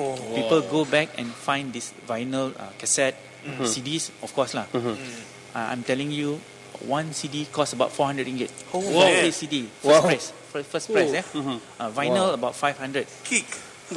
Oh. 0.00 0.16
People 0.32 0.64
go 0.64 0.84
back 0.84 1.12
and 1.16 1.28
find 1.28 1.68
this 1.70 1.92
vinyl 2.08 2.56
uh, 2.56 2.72
cassette, 2.76 3.16
CDs, 3.64 4.08
of 4.22 4.32
course 4.32 4.56
lah. 4.56 4.64
Uh, 4.72 4.96
I'm 5.54 5.82
telling 5.82 6.08
you, 6.10 6.40
one 6.86 7.12
CD 7.12 7.44
costs 7.44 7.74
about 7.74 7.92
400 7.92 8.24
ringgit. 8.24 8.48
Oh, 8.72 8.80
Wow. 8.80 9.04
man. 9.04 9.28
CD, 9.30 9.68
first 9.68 9.84
Wow. 9.84 10.00
price, 10.02 10.26
first, 10.48 10.68
first 10.70 10.86
price 10.88 11.12
eh. 11.12 11.24
Uh, 11.76 11.90
vinyl 11.90 12.32
about 12.32 12.54
500. 12.56 13.04
Kick. 13.24 13.44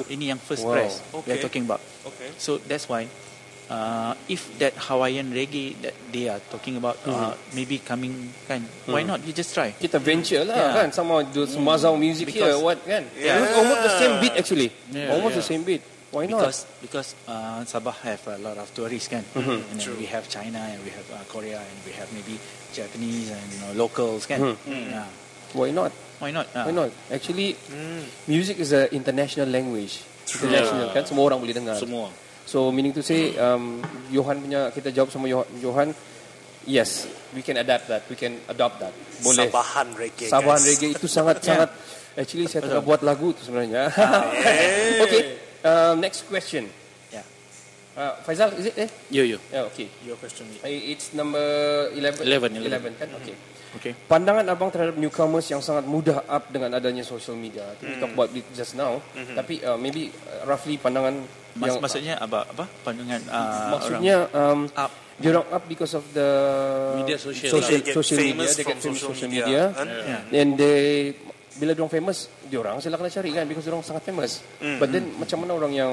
Ini 0.10 0.34
yang 0.34 0.40
first 0.42 0.66
Wow. 0.66 0.74
price 0.74 1.00
we 1.14 1.30
are 1.32 1.38
Okay. 1.38 1.42
talking 1.42 1.64
about. 1.64 1.80
Okay. 2.04 2.34
So 2.42 2.58
that's 2.60 2.90
why. 2.90 3.06
Uh, 3.72 4.12
if 4.28 4.44
that 4.60 4.76
Hawaiian 4.76 5.32
reggae 5.32 5.74
that 5.82 5.96
they 6.12 6.28
are 6.28 6.38
talking 6.52 6.76
about 6.76 7.00
uh, 7.08 7.32
maybe 7.56 7.80
coming 7.80 8.30
kan 8.44 8.60
why 8.86 9.02
not 9.02 9.24
you 9.24 9.32
just 9.32 9.56
try 9.56 9.72
Kita 9.72 9.98
venture 10.04 10.44
lah 10.44 10.54
Yeah. 10.54 10.74
kan 10.84 10.88
sama 10.92 11.24
do 11.24 11.48
Mazau 11.58 11.96
music 11.96 12.30
here 12.30 12.54
Because- 12.54 12.60
what 12.62 12.78
kan. 12.84 13.08
Yeah. 13.16 13.40
It's 13.40 13.56
almost 13.56 13.82
the 13.88 13.94
same 13.98 14.14
beat 14.20 14.36
actually. 14.36 14.70
Yeah, 14.92 15.16
almost 15.16 15.34
yeah. 15.34 15.42
the 15.42 15.48
same 15.48 15.64
beat. 15.64 15.82
Why 16.14 16.30
not? 16.30 16.46
because 16.46 16.60
because 16.86 17.10
uh, 17.26 17.66
Sabah 17.66 17.96
have 18.06 18.22
a 18.30 18.38
lot 18.38 18.60
of 18.62 18.70
tourists 18.78 19.10
kan 19.10 19.26
and 19.34 19.66
then 19.80 19.96
we 19.98 20.06
have 20.12 20.30
China 20.30 20.62
and 20.62 20.78
we 20.86 20.94
have 20.94 21.08
uh, 21.10 21.24
Korea 21.26 21.58
and 21.58 21.78
we 21.88 21.96
have 21.98 22.06
maybe 22.14 22.38
Japanese 22.76 23.34
and 23.34 23.42
you 23.50 23.60
know, 23.66 23.72
locals 23.74 24.30
kan 24.30 24.54
yeah. 24.70 25.10
Why 25.58 25.74
not? 25.74 25.90
why 26.22 26.30
not 26.30 26.46
uh, 26.54 26.70
Why 26.70 26.74
not? 26.74 26.90
Actually, 27.10 27.58
music 28.30 28.62
is 28.62 28.72
a 28.72 28.88
international 28.94 29.50
language. 29.50 30.06
International 30.30 30.94
kan 30.94 31.04
semua 31.04 31.24
orang 31.34 31.42
boleh 31.42 31.52
dengar. 31.58 31.76
Semua. 31.76 32.14
So 32.44 32.72
meaning 32.72 32.92
to 32.94 33.02
say, 33.02 33.34
um, 33.40 33.80
Johan 34.12 34.44
punya 34.44 34.70
kita 34.70 34.92
jawab 34.92 35.10
sama 35.10 35.28
Johan. 35.60 35.96
Yes, 36.64 37.08
we 37.36 37.44
can 37.44 37.60
adapt 37.60 37.92
that. 37.92 38.08
We 38.08 38.16
can 38.16 38.40
adopt 38.48 38.80
that. 38.80 38.96
Boleh. 39.20 39.52
Sabahan 39.52 39.88
reggae. 40.00 40.32
Sabahan 40.32 40.60
guys. 40.64 40.70
reggae 40.72 40.90
itu 40.96 41.08
sangat 41.12 41.44
sangat. 41.48 41.70
Actually 42.14 42.46
saya 42.48 42.64
tengah 42.64 42.84
buat 42.86 43.02
lagu 43.04 43.34
tu 43.36 43.42
sebenarnya. 43.44 43.90
Yeah. 43.94 45.04
okay. 45.04 45.22
Uh, 45.64 45.96
next 46.00 46.28
question. 46.28 46.68
yeah 47.10 47.24
Uh, 47.94 48.18
Faizal, 48.26 48.50
is 48.58 48.66
it? 48.74 48.76
Eh? 48.78 48.90
Yo 49.14 49.22
yo. 49.22 49.38
Yeah, 49.54 49.70
okay. 49.70 49.86
Your 50.02 50.18
question. 50.18 50.50
I- 50.66 50.98
It's 50.98 51.14
number 51.14 51.42
11. 51.94 52.26
11, 52.26 52.58
11 52.58 52.98
kan? 52.98 53.10
Okay. 53.22 53.38
Okay 53.76 53.94
Pandangan 54.08 54.46
abang 54.50 54.70
terhadap 54.70 54.96
newcomers 54.98 55.46
yang 55.50 55.62
sangat 55.62 55.86
mudah 55.90 56.26
up 56.30 56.50
dengan 56.54 56.78
adanya 56.78 57.02
social 57.02 57.38
media. 57.38 57.66
We 57.82 57.98
talk 57.98 58.14
about 58.14 58.30
it 58.34 58.46
just 58.54 58.78
now. 58.78 59.02
Tapi 59.14 59.62
uh, 59.66 59.78
maybe 59.78 60.10
uh, 60.10 60.46
roughly 60.50 60.78
pandangan 60.78 61.26
Mas, 61.54 61.70
yang 61.70 61.82
maksudnya 61.82 62.16
apa 62.18 62.50
apa 62.50 62.66
pandangan 62.82 63.22
uh, 63.30 63.78
maksudnya 63.78 64.16
um, 64.34 64.66
up 64.74 64.90
dia 65.22 65.30
orang 65.30 65.46
up 65.54 65.64
because 65.70 65.94
of 65.94 66.02
the 66.18 66.30
Media 66.98 67.22
sosial. 67.22 67.54
social, 67.54 67.78
They 67.78 67.94
social 67.94 68.18
media, 68.18 68.34
famous 68.34 68.50
they 68.58 68.66
get 68.66 68.78
famous 68.82 68.98
social 68.98 69.14
social 69.14 69.30
media, 69.30 69.46
media, 69.46 69.64
kan? 69.70 69.88
Yeah. 69.88 70.42
and 70.42 70.50
they 70.58 71.14
bila 71.54 71.78
orang 71.78 71.94
famous, 71.94 72.18
orang 72.50 72.82
sila 72.82 72.98
kena 72.98 73.14
cari 73.14 73.30
kan 73.30 73.46
because 73.46 73.70
orang 73.70 73.86
sangat 73.86 74.04
famous. 74.10 74.42
But 74.58 74.90
then 74.90 75.14
macam 75.22 75.46
mana 75.46 75.54
orang 75.54 75.74
yang 75.78 75.92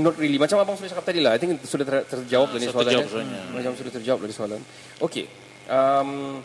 not 0.00 0.16
really 0.16 0.40
macam 0.40 0.56
abang 0.56 0.76
sudah 0.80 0.96
cakap 0.96 1.04
tadi 1.12 1.20
lah. 1.20 1.36
I 1.36 1.38
think 1.40 1.60
sudah 1.60 1.84
ter, 1.84 1.96
terjawab 2.08 2.56
dari 2.56 2.64
sudah 2.64 2.72
soalan. 2.72 2.88
terjawab 2.88 3.04
eh. 3.04 3.12
soalnya. 3.12 3.40
Macam 3.52 3.72
sudah 3.76 3.92
terjawab 3.92 4.20
dari 4.24 4.34
soalan. 4.34 4.60
Okay. 4.96 5.24
Um, 5.68 6.40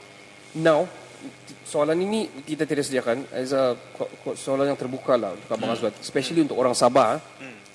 now 0.55 0.87
soalan 1.67 1.99
ini 1.99 2.31
kita 2.47 2.63
tidak 2.63 2.87
sediakan. 2.87 3.27
As 3.35 3.51
a 3.51 3.75
soalan 4.39 4.71
yang 4.71 4.79
terbuka 4.79 5.19
lah 5.19 5.35
untuk 5.35 5.51
abang 5.51 5.75
Azwat, 5.75 5.99
especially 5.99 6.47
untuk 6.47 6.55
orang 6.55 6.71
Sabah. 6.71 7.19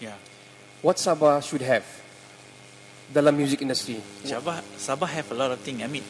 yeah 0.00 0.16
What 0.82 0.98
Sabah 0.98 1.38
should 1.44 1.62
have 1.62 1.86
dalam 3.12 3.36
music 3.36 3.62
industry? 3.62 4.00
Sabah 4.24 4.64
Sabah 4.74 5.06
have 5.06 5.28
a 5.30 5.36
lot 5.36 5.50
of 5.52 5.60
things 5.60 5.84
I 5.84 5.88
mean 5.92 6.02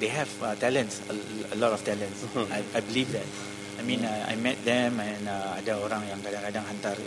they 0.00 0.08
have 0.10 0.30
uh, 0.42 0.56
talents 0.58 1.04
a, 1.06 1.14
a 1.54 1.58
lot 1.60 1.70
of 1.76 1.84
talents. 1.84 2.24
I, 2.50 2.64
I 2.74 2.80
believe 2.82 3.12
that. 3.14 3.28
I 3.78 3.82
mean 3.86 4.02
uh, 4.02 4.26
I 4.26 4.34
met 4.34 4.58
them 4.66 4.98
and 4.98 5.28
uh, 5.28 5.54
ada 5.60 5.78
orang 5.78 6.02
yang 6.10 6.18
kadang-kadang 6.24 6.64
hantar 6.66 6.98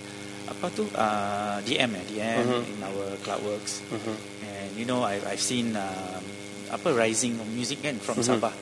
apa 0.52 0.68
tu 0.72 0.84
uh, 0.96 1.58
DM 1.64 1.92
ya 1.96 2.04
DM 2.08 2.46
in 2.64 2.80
our 2.84 3.16
Cloudworks. 3.26 3.84
And 4.46 4.70
you 4.78 4.88
know 4.88 5.04
I 5.04 5.20
I've 5.28 5.44
seen 5.44 5.76
um, 5.76 6.24
apa 6.72 6.88
rising 6.96 7.36
of 7.38 7.48
music 7.52 7.84
kan 7.84 8.00
from 8.00 8.18
Sabah. 8.24 8.56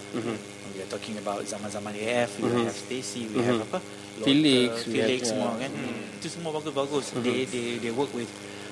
We 0.74 0.82
are 0.82 0.90
talking 0.90 1.20
about 1.20 1.44
zaman-zaman 1.46 1.94
AF 1.94 2.40
we 2.40 2.50
have 2.66 2.74
Stacy 2.74 3.28
we 3.30 3.44
have 3.44 3.62
apa 3.62 3.80
Felix, 4.20 4.84
we 4.84 5.00
Felix 5.00 5.20
have, 5.28 5.30
semua 5.32 5.50
yeah. 5.56 5.62
kan. 5.68 5.72
Itu 6.20 6.28
semua 6.28 6.52
bagus-bagus. 6.52 7.16
They 7.24 7.48
they 7.48 7.80
they 7.80 7.92
work 7.96 8.12
with 8.12 8.28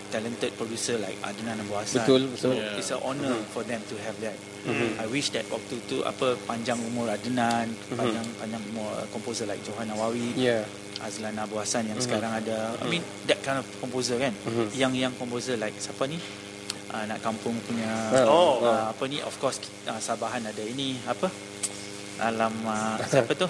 talented 0.08 0.56
producer 0.56 0.96
like 1.04 1.16
Adnan 1.20 1.60
Abu 1.60 1.76
Hassan 1.76 2.04
Betul, 2.08 2.24
so 2.40 2.56
betul. 2.56 2.80
it's 2.80 2.92
an 2.96 3.00
honor 3.04 3.36
for 3.52 3.64
them 3.68 3.80
to 3.92 3.96
have 4.08 4.16
that. 4.24 4.36
I 5.00 5.08
wish 5.08 5.32
that 5.36 5.48
waktu 5.48 5.80
tu 5.88 6.04
apa 6.04 6.36
panjang 6.48 6.80
umur 6.84 7.12
Adnan 7.12 7.72
panjang 7.96 8.28
panjang 8.40 8.64
umur 8.72 8.88
uh, 8.88 9.04
composer 9.12 9.48
like 9.48 9.60
Johan 9.64 9.88
Nawawi 9.92 10.36
Yeah. 10.36 10.64
Azlan 10.98 11.38
Abu 11.38 11.62
Hassan 11.62 11.86
yang 11.86 12.02
sekarang 12.02 12.34
ada. 12.42 12.74
I 12.82 12.90
mean 12.90 13.06
that 13.30 13.38
kind 13.46 13.62
of 13.62 13.68
composer 13.80 14.18
kan. 14.18 14.34
Yang 14.74 14.94
yang 15.08 15.14
composer 15.16 15.54
like 15.56 15.76
siapa 15.78 16.10
ni 16.10 16.18
uh, 16.90 17.04
nak 17.06 17.20
kampung 17.20 17.56
punya 17.62 17.92
Oh. 18.24 18.62
uh, 18.62 18.92
apa 18.92 19.04
ni 19.06 19.20
of 19.20 19.34
course 19.38 19.58
uh, 19.86 19.98
Sabahan 19.98 20.44
ada 20.44 20.62
ini 20.62 20.98
apa 21.04 21.28
alam 22.18 22.54
uh, 22.64 22.98
siapa 23.04 23.34
tu 23.34 23.46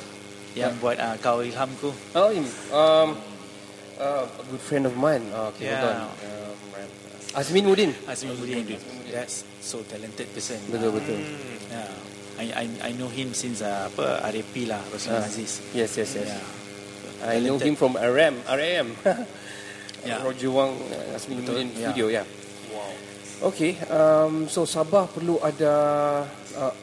yang 0.53 0.73
buat 0.77 0.97
uh, 0.97 1.15
kau 1.17 1.39
ilhamku 1.39 1.93
Oh, 2.13 2.29
ini. 2.29 2.49
Um, 2.69 3.13
uh, 3.95 4.25
a 4.25 4.43
good 4.43 4.59
friend 4.59 4.83
of 4.83 4.93
mine. 4.93 5.21
Oh, 5.29 5.53
okay, 5.53 5.69
Yeah. 5.69 5.79
hold 5.79 5.93
on. 5.93 6.09
Um, 6.09 6.55
right. 6.73 6.91
Azmin 7.37 7.63
Mudin. 7.63 7.91
Azmin 8.05 8.33
Budin 8.35 8.65
that's 9.07 9.45
so 9.61 9.85
talented 9.85 10.27
person 10.29 10.57
Betul, 10.67 10.89
Uh, 10.89 10.93
betul. 10.97 11.19
yeah. 11.69 11.89
I, 12.37 12.45
I 12.53 12.65
I 12.89 12.91
know 12.93 13.07
him 13.07 13.33
since 13.33 13.61
uh, 13.61 13.87
apa 13.87 14.21
RAP 14.29 14.53
lah 14.65 14.81
Rasul 14.89 15.13
Ah. 15.13 15.25
Aziz 15.25 15.61
Yes, 15.73 15.93
yes, 15.95 16.11
yes. 16.13 16.29
yeah. 16.29 16.43
I 17.23 17.41
know 17.41 17.57
Talented. 17.57 17.65
him 17.65 17.75
from 17.75 17.93
RM. 17.95 18.35
RM. 18.45 18.87
Yeah. 20.05 20.21
Roger 20.25 20.51
Wang, 20.53 20.73
uh, 20.77 21.17
Azmin 21.17 21.41
Mudin 21.41 21.69
yeah. 21.73 21.89
video, 21.89 22.09
ya. 22.09 22.21
Okay, 23.39 23.77
um, 23.87 24.49
so 24.49 24.65
Sabah 24.65 25.05
perlu 25.05 25.37
ada 25.37 25.73
uh, 26.57 26.73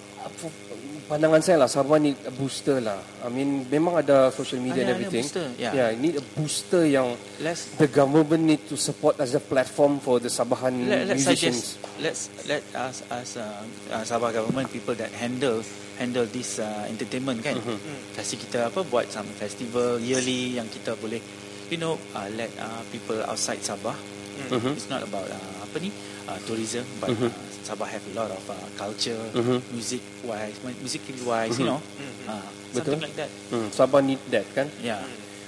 pandangan 1.05 1.43
saya 1.43 1.59
lah 1.59 1.69
Sabah 1.69 1.99
ni 1.99 2.15
booster 2.39 2.79
lah. 2.79 2.97
I 3.21 3.29
mean 3.29 3.67
memang 3.67 3.99
ada 3.99 4.31
social 4.31 4.63
media 4.63 4.81
Ada- 4.81 4.87
and 4.87 4.89
ada 4.89 4.97
everything. 4.97 5.25
booster, 5.27 5.47
yeah. 5.59 5.73
yeah, 5.75 5.89
need 5.93 6.15
a 6.15 6.23
booster 6.23 6.87
yang 6.87 7.11
let's 7.43 7.75
the 7.75 7.91
government 7.91 8.47
need 8.47 8.63
to 8.71 8.79
support 8.79 9.19
as 9.19 9.35
a 9.35 9.43
platform 9.43 9.99
for 9.99 10.23
the 10.23 10.31
Sabahan 10.31 10.73
let, 10.87 11.11
let's 11.11 11.27
musicians. 11.27 11.75
suggest 11.75 11.99
let's 11.99 12.23
let 12.47 12.63
us 12.73 13.03
as 13.11 13.35
uh, 13.35 13.61
uh, 13.91 14.07
Sabah 14.07 14.31
government 14.31 14.71
people 14.71 14.95
that 14.95 15.11
handle 15.13 15.59
handle 15.99 16.25
this 16.25 16.63
uh, 16.63 16.87
entertainment 16.87 17.43
kan 17.43 17.59
Mm-hmm. 17.59 18.15
kasih 18.15 18.39
kita 18.39 18.71
apa 18.71 18.87
buat 18.87 19.11
some 19.11 19.27
festival 19.35 19.99
yearly 19.99 20.55
yang 20.55 20.67
kita 20.67 20.95
boleh 20.95 21.19
you 21.67 21.77
know 21.77 21.99
uh, 22.15 22.31
let 22.31 22.51
uh, 22.57 22.79
people 22.89 23.19
outside 23.27 23.59
Sabah 23.59 23.99
Mm-hmm. 24.35 24.75
it's 24.75 24.91
not 24.91 24.99
about 24.99 25.31
uh, 25.31 25.63
apa 25.75 25.83
ni 25.83 25.91
uh, 26.25 26.39
tourism 26.47 26.87
but 27.03 27.11
uh, 27.11 27.27
Sabah 27.64 27.91
have 27.91 28.05
a 28.07 28.14
lot 28.14 28.31
of 28.31 28.39
uh, 28.47 28.55
culture 28.79 29.18
Mhm. 29.35 29.59
music 29.75 29.99
wise 30.22 30.55
music 30.79 31.03
wise 31.27 31.59
you 31.59 31.66
know 31.66 31.83
uh, 32.31 32.39
Betul. 32.70 32.95
something 32.95 33.03
like 33.03 33.16
that 33.18 33.31
Hmm, 33.51 33.66
Sabah 33.75 33.99
need 33.99 34.22
that 34.31 34.47
kan? 34.55 34.70
yeah 34.79 35.03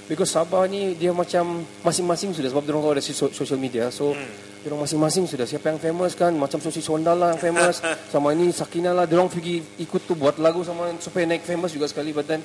Because 0.07 0.31
Sabah 0.31 0.63
ni 0.65 0.95
dia 0.95 1.11
macam 1.11 1.67
masing-masing 1.83 2.31
sudah 2.31 2.47
sebab 2.47 2.63
dia 2.63 2.71
orang 2.71 2.95
ada 2.95 3.03
so- 3.03 3.27
social 3.27 3.59
media. 3.59 3.91
So 3.91 4.15
dia 4.15 4.56
orang 4.69 4.83
masing-masing 4.83 5.25
sudah 5.27 5.47
siapa 5.47 5.71
yang 5.71 5.79
famous 5.79 6.13
kan 6.13 6.35
macam 6.35 6.59
Sosi 6.59 6.83
Sondal 6.83 7.17
lah 7.17 7.35
yang 7.35 7.41
famous 7.41 7.79
sama 8.13 8.31
ini 8.35 8.51
Sakina 8.51 8.91
lah 8.91 9.07
dia 9.07 9.17
orang 9.19 9.31
pergi 9.31 9.63
ikut 9.81 10.01
tu 10.05 10.13
buat 10.13 10.37
lagu 10.37 10.61
sama 10.63 10.91
supaya 10.99 11.25
naik 11.27 11.47
famous 11.47 11.71
juga 11.71 11.87
sekali 11.87 12.11
but 12.11 12.27
then 12.27 12.43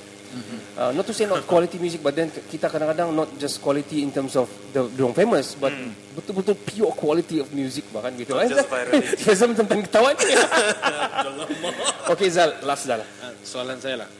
uh, 0.79 0.91
not 0.93 1.05
to 1.05 1.13
say 1.13 1.27
not 1.29 1.45
quality 1.51 1.77
music 1.81 2.01
but 2.01 2.15
then 2.15 2.31
kita 2.31 2.69
kadang-kadang 2.69 3.13
not 3.13 3.29
just 3.37 3.61
quality 3.61 4.05
in 4.05 4.11
terms 4.15 4.37
of 4.39 4.49
the 4.73 4.85
dia 4.93 5.03
orang 5.05 5.17
famous 5.17 5.59
but 5.59 5.73
betul-betul 6.13 6.57
pure 6.63 6.93
quality 6.95 7.41
of 7.41 7.49
music 7.57 7.85
bahkan 7.91 8.13
gitu. 8.17 8.37
Not 8.37 8.49
just. 8.49 8.69
Fazam 9.25 9.57
tentang 9.57 9.81
ketahuan. 9.85 10.17
okay 12.13 12.29
Zal, 12.29 12.53
last 12.65 12.85
Zal. 12.85 13.01
Ah, 13.01 13.33
soalan 13.41 13.81
saya 13.81 14.05
lah. 14.05 14.11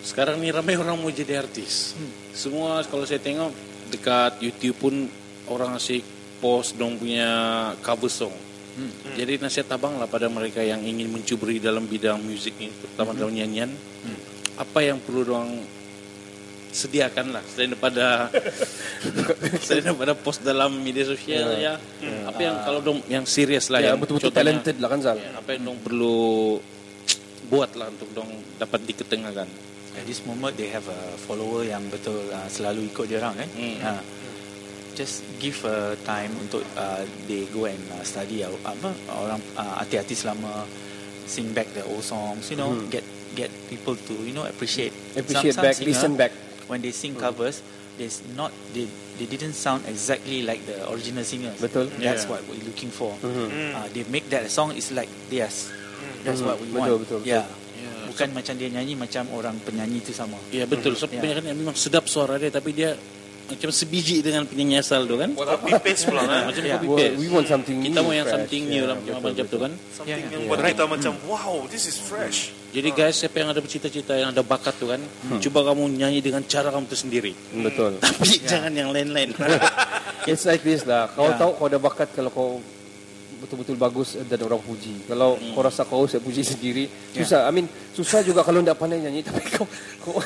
Sekarang 0.00 0.40
ni 0.40 0.48
ramai 0.48 0.78
orang 0.80 0.96
mau 0.96 1.12
jadi 1.12 1.44
artis. 1.44 1.92
Semua 2.32 2.80
kalau 2.88 3.04
saya 3.04 3.20
tengok 3.20 3.52
dekat 3.92 4.40
YouTube 4.40 4.76
pun 4.80 4.94
orang 5.48 5.76
asyik 5.76 6.17
post 6.38 6.74
dong 6.74 6.96
punya 6.96 7.28
cover 7.82 8.08
song. 8.08 8.34
Jadi 9.18 9.42
nasihat 9.42 9.74
abang 9.74 9.98
lah 9.98 10.06
pada 10.06 10.30
mereka 10.30 10.62
yang 10.62 10.78
ingin 10.78 11.10
mencuburi 11.10 11.58
dalam 11.58 11.82
bidang 11.84 12.22
musik 12.22 12.54
ni, 12.56 12.70
terutama 12.70 13.10
dalam 13.10 13.34
nyanyian. 13.34 13.70
Apa 14.54 14.82
yang 14.82 15.02
perlu 15.02 15.26
dong 15.26 15.66
sediakan 16.68 17.32
lah 17.32 17.42
selain 17.48 17.72
daripada 17.74 18.28
selain 19.66 19.82
daripada 19.82 20.12
post 20.14 20.44
dalam 20.44 20.78
media 20.78 21.02
sosial 21.02 21.58
ya. 21.58 21.74
Apa 22.22 22.38
yang 22.38 22.56
kalau 22.62 22.78
dong 22.78 22.98
yang 23.08 23.24
serius 23.26 23.66
lah 23.66 23.82
Ya 23.82 23.92
yang 23.92 23.98
betul-betul 23.98 24.30
contohnya- 24.30 24.62
talented 24.62 24.76
lah 24.78 24.88
kan 24.92 25.00
Zal. 25.02 25.16
Ya, 25.18 25.30
apa 25.34 25.48
yang 25.58 25.62
dong 25.66 25.78
perlu 25.82 26.18
buat 27.48 27.72
lah 27.74 27.88
untuk 27.88 28.12
dong 28.14 28.30
dapat 28.60 28.84
diketengahkan. 28.84 29.48
At 29.98 30.04
this 30.06 30.22
moment 30.22 30.54
they 30.54 30.70
have 30.70 30.86
a 30.86 31.00
follower 31.18 31.66
yang 31.66 31.82
betul 31.90 32.14
uh, 32.30 32.46
selalu 32.46 32.86
ikut 32.92 33.10
dia 33.10 33.18
orang 33.18 33.42
kan. 33.42 33.48
Hmm. 33.58 33.76
Uh, 33.82 34.02
just 34.98 35.22
give 35.38 35.54
a 35.62 35.94
time 36.02 36.34
untuk 36.36 36.66
uh, 36.74 37.00
they 37.24 37.46
go 37.48 37.64
and 37.64 37.78
uh, 37.90 38.02
study 38.02 38.42
uh, 38.42 38.50
apa 38.66 38.90
orang 39.14 39.38
uh, 39.54 39.78
artis-artis 39.78 40.26
lama 40.26 40.66
sing 41.24 41.54
back 41.54 41.70
the 41.72 41.84
old 41.84 42.02
songs, 42.02 42.50
you 42.50 42.56
know, 42.56 42.74
get 42.88 43.06
get 43.32 43.46
people 43.68 43.94
to 43.94 44.14
you 44.18 44.32
know 44.32 44.42
appreciate 44.42 44.90
Hmm. 45.14 45.22
Appreciate 45.22 45.54
back, 45.54 45.76
singer, 45.76 45.86
listen 45.86 46.12
back. 46.14 46.32
when 46.66 46.80
they 46.80 46.90
sing 46.90 47.14
covers. 47.14 47.62
There's 47.94 48.22
not 48.32 48.50
they 48.72 48.86
they 49.16 49.26
didn't 49.26 49.54
sound 49.54 49.82
exactly 49.84 50.42
like 50.42 50.62
the 50.64 50.86
original 50.86 51.22
singers. 51.22 51.58
Betul. 51.58 51.90
That's 51.94 52.24
Yeah. 52.24 52.30
what 52.30 52.46
we're 52.46 52.62
looking 52.62 52.88
for. 52.88 53.10
Mhm. 53.18 53.74
Uh, 53.74 53.86
they 53.90 54.06
make 54.06 54.30
that 54.30 54.46
song 54.48 54.70
is 54.72 54.90
like 54.90 55.10
theirs. 55.26 55.66
That's 56.22 56.38
Mhm. 56.38 56.46
what 56.46 56.56
we 56.58 56.70
Betul, 56.70 56.78
want. 56.78 56.90
betul, 57.02 57.18
betul. 57.18 57.20
Yeah. 57.26 57.44
Ya, 57.74 57.90
Bukan 58.06 58.28
macam 58.32 58.54
dia 58.54 58.70
nyanyi 58.70 58.94
macam 58.94 59.26
orang 59.30 59.58
penyanyi 59.60 59.98
itu 59.98 60.14
sama. 60.14 60.38
Ya 60.48 60.62
betul. 60.64 60.94
So, 60.94 61.06
kebanyakan 61.06 61.44
yang 61.44 61.58
memang 61.58 61.74
sedap 61.74 62.06
suara 62.06 62.38
dia 62.38 62.48
tapi 62.48 62.70
dia 62.70 62.94
macam 63.48 63.70
sebiji 63.72 64.20
dengan 64.20 64.44
penyanyi 64.44 64.76
asal 64.78 65.08
tu 65.08 65.16
kan. 65.16 65.32
Copy 65.32 65.72
paste 65.80 66.04
pula 66.06 66.22
kan. 66.22 66.52
Macam 66.52 66.62
Ya. 66.62 66.76
copy 66.76 66.88
paste. 66.92 67.14
we 67.16 67.26
want 67.26 67.46
something 67.48 67.80
Kita 67.80 68.00
mau 68.00 68.12
yang 68.12 68.28
something 68.28 68.62
new 68.68 68.84
Yeah, 68.84 68.92
lah 68.92 68.96
macam 69.00 69.32
betul. 69.34 69.46
tu 69.48 69.56
kan. 69.58 69.72
Something 69.90 70.04
Yeah, 70.06 70.18
yang 70.28 70.42
yeah. 70.44 70.50
buat 70.52 70.58
kita 70.62 70.82
macam 70.84 71.12
wow, 71.24 71.54
this 71.66 71.84
is 71.88 71.96
fresh. 71.96 72.52
Jadi 72.68 72.88
guys, 72.92 73.16
siapa 73.16 73.40
yang 73.40 73.48
ada 73.48 73.64
bercita-cita 73.64 74.12
yang 74.12 74.28
ada 74.28 74.44
bakat 74.44 74.76
tu 74.76 74.92
kan, 74.92 75.00
cuba 75.40 75.64
kamu 75.64 75.88
nyanyi 75.96 76.20
dengan 76.20 76.44
cara 76.44 76.68
kamu 76.68 76.84
tu 76.84 76.94
sendiri. 76.94 77.32
Betul. 77.50 77.96
Tapi 78.04 78.44
jangan 78.44 78.68
yang 78.70 78.92
lain-lain. 78.92 79.32
It's 80.28 80.44
like 80.44 80.60
this 80.60 80.84
lah. 80.84 81.08
Kau 81.08 81.32
Yeah. 81.32 81.40
tahu 81.40 81.50
kau 81.56 81.66
ada 81.66 81.80
bakat 81.80 82.12
kalau 82.12 82.28
kau 82.28 82.50
betul-betul 83.38 83.78
bagus 83.78 84.18
dan 84.18 84.38
orang 84.42 84.60
puji. 84.60 85.06
Kalau 85.06 85.38
kau 85.54 85.62
rasa 85.62 85.86
kau 85.86 86.04
saya 86.10 86.18
puji 86.18 86.42
sendiri, 86.42 86.90
susah. 87.14 87.46
I 87.46 87.52
mean, 87.54 87.66
susah 87.94 88.26
juga 88.26 88.42
kalau 88.42 88.58
tidak 88.60 88.76
pandai 88.76 88.98
nyanyi 88.98 89.22
tapi 89.22 89.40
kau 89.48 89.66
kau 90.02 90.18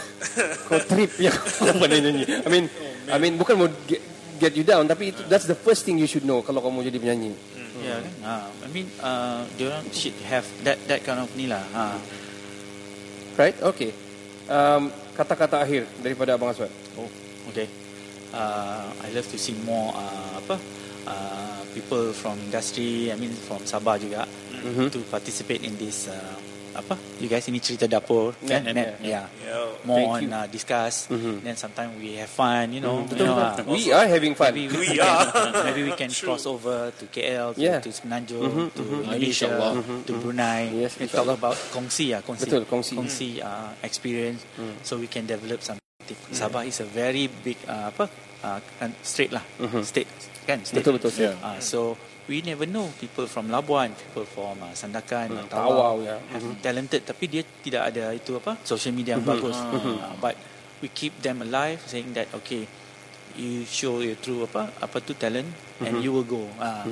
kau 0.67 0.81
trip 0.89 1.13
yang 1.21 1.37
kau 1.61 1.77
pandai 1.77 2.01
nyanyi. 2.01 2.25
I 2.25 2.49
mean, 2.49 2.65
I 3.13 3.17
mean 3.21 3.37
bukan 3.37 3.55
mau 3.61 3.69
get, 3.85 4.01
get 4.41 4.53
you 4.57 4.65
down 4.65 4.89
tapi 4.89 5.13
itu, 5.13 5.21
that's 5.29 5.45
the 5.45 5.57
first 5.57 5.85
thing 5.85 6.01
you 6.01 6.09
should 6.09 6.25
know 6.25 6.41
kalau 6.41 6.65
kamu 6.65 6.89
jadi 6.89 6.99
penyanyi. 6.99 7.37
Yeah, 7.83 7.99
kan? 7.99 8.15
Ha, 8.23 8.35
I 8.63 8.69
mean, 8.71 8.87
uh, 9.03 9.43
diorang 9.59 9.83
should 9.91 10.15
have 10.31 10.47
that 10.63 10.79
that 10.87 11.03
kind 11.03 11.19
of 11.19 11.29
ni 11.35 11.51
lah. 11.51 11.63
Ha. 11.75 11.99
Right? 13.35 13.57
Okay. 13.59 13.91
Um, 14.47 14.93
kata-kata 15.17 15.59
akhir 15.63 15.89
daripada 15.99 16.37
Abang 16.37 16.53
Aswad. 16.53 16.71
Oh, 16.95 17.09
okay. 17.51 17.67
Uh, 18.33 18.89
I 19.03 19.09
love 19.13 19.29
to 19.29 19.37
see 19.37 19.53
more 19.67 19.93
uh, 19.93 20.41
apa 20.41 20.57
uh, 21.07 21.61
people 21.73 22.13
from 22.13 22.39
industry. 22.41 23.11
I 23.11 23.17
mean, 23.17 23.33
from 23.33 23.63
Sabah 23.63 23.97
juga 23.97 24.27
Mhm. 24.63 24.91
to 24.93 24.99
participate 25.09 25.63
in 25.63 25.75
this. 25.77 26.07
Uh, 26.07 26.39
apa? 26.73 26.97
You 27.21 27.29
guys 27.29 27.45
ini 27.53 27.61
cerita 27.61 27.85
dapur, 27.85 28.33
Net, 28.41 28.65
kan? 28.65 28.73
net, 28.73 28.97
yeah. 29.05 29.29
Yo. 29.45 29.77
More 29.85 30.01
Thank 30.01 30.09
on 30.09 30.21
you. 30.25 30.33
uh, 30.33 30.47
discuss. 30.49 31.05
Mhm. 31.13 31.45
Then 31.45 31.53
sometimes 31.53 31.93
we 32.01 32.17
have 32.17 32.33
fun. 32.33 32.73
You 32.73 32.81
know. 32.81 33.05
Betul, 33.05 33.13
you 33.13 33.29
know, 33.29 33.37
betul. 33.37 33.65
uh, 33.69 33.77
We 33.77 33.83
are 33.93 34.09
having 34.09 34.33
fun. 34.33 34.57
Maybe 34.57 34.73
We 34.73 34.97
we, 34.97 34.97
are. 34.97 35.29
can, 35.29 35.53
maybe 35.69 35.83
we 35.85 35.93
can 35.93 36.09
cross 36.09 36.49
over 36.49 36.89
to 36.89 37.05
KL, 37.13 37.53
to, 37.53 37.61
Yeah. 37.61 37.77
to 37.77 37.93
Semenanjung, 37.93 38.41
Mhm, 38.49 38.67
to 38.73 38.81
mhm. 38.81 39.05
Indonesia, 39.05 39.53
InsyaAllah. 39.53 39.73
to 40.09 40.13
Brunei. 40.17 40.63
Yes, 40.73 40.97
we 40.97 41.13
talk 41.13 41.29
about 41.29 41.61
kongsi 41.69 42.17
ya, 42.17 42.25
kongsi. 42.25 42.49
Betul, 42.49 42.65
kongsi. 42.65 42.95
Kongsi 42.97 43.29
uh, 43.45 43.77
experience, 43.85 44.41
so 44.81 44.97
we 44.97 45.13
can 45.13 45.29
develop 45.29 45.61
something. 45.61 45.85
Sabah 46.33 46.65
is 46.65 46.81
a 46.81 46.89
very 46.89 47.29
big 47.29 47.61
uh, 47.69 47.93
apa 47.93 48.09
uh, 48.41 48.59
state 49.05 49.29
lah, 49.29 49.45
Mhm. 49.61 49.85
state 49.85 50.09
kan, 50.43 50.59
state. 50.63 50.83
Betul, 50.83 50.99
betul, 50.99 51.11
yeah. 51.17 51.35
Uh, 51.39 51.59
so 51.59 51.95
we 52.27 52.41
never 52.41 52.65
know 52.65 52.87
people 52.99 53.27
from 53.27 53.49
Labuan, 53.49 53.91
people 53.93 54.25
from 54.25 54.59
uh, 54.59 54.71
Sandakan, 54.73 55.31
Hmm, 55.31 55.47
Tawau, 55.47 55.71
Tawau, 55.71 55.95
ya. 56.03 56.17
have 56.31 56.45
talented, 56.61 57.03
tapi 57.03 57.27
dia 57.27 57.43
tidak 57.61 57.91
ada 57.91 58.11
itu 58.11 58.37
apa 58.37 58.59
social 58.63 58.91
media 58.91 59.19
yang 59.19 59.25
bagus. 59.25 59.55
Uh, 59.55 60.15
but 60.19 60.35
we 60.79 60.89
keep 60.89 61.15
them 61.21 61.41
alive, 61.41 61.79
saying 61.85 62.11
that 62.13 62.27
okay, 62.33 62.67
you 63.33 63.65
show 63.65 63.99
your 63.99 64.19
true 64.21 64.45
apa 64.45 64.69
apa 64.77 65.01
tu 65.01 65.17
talent 65.17 65.49
and 65.81 65.99
you 65.99 66.13
will 66.13 66.27
go. 66.27 66.45
Uh, 66.61 66.85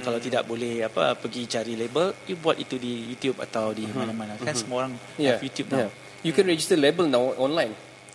Kalau 0.00 0.16
tidak 0.16 0.46
boleh 0.46 0.86
apa 0.86 1.12
pergi 1.12 1.44
cari 1.44 1.74
label, 1.74 2.14
you 2.24 2.38
buat 2.38 2.56
itu 2.56 2.78
di 2.78 3.10
YouTube 3.10 3.36
atau 3.42 3.74
di 3.74 3.84
mana-mana. 3.90 4.38
Kan 4.38 4.54
semua 4.54 4.86
orang 4.86 4.94
Yeah. 5.18 5.34
have 5.34 5.42
YouTube 5.42 5.68
now. 5.68 5.84
yeah. 5.84 5.90
You 6.20 6.32
can 6.32 6.44
register 6.46 6.76
label 6.76 7.04
now 7.04 7.32
online. 7.36 7.72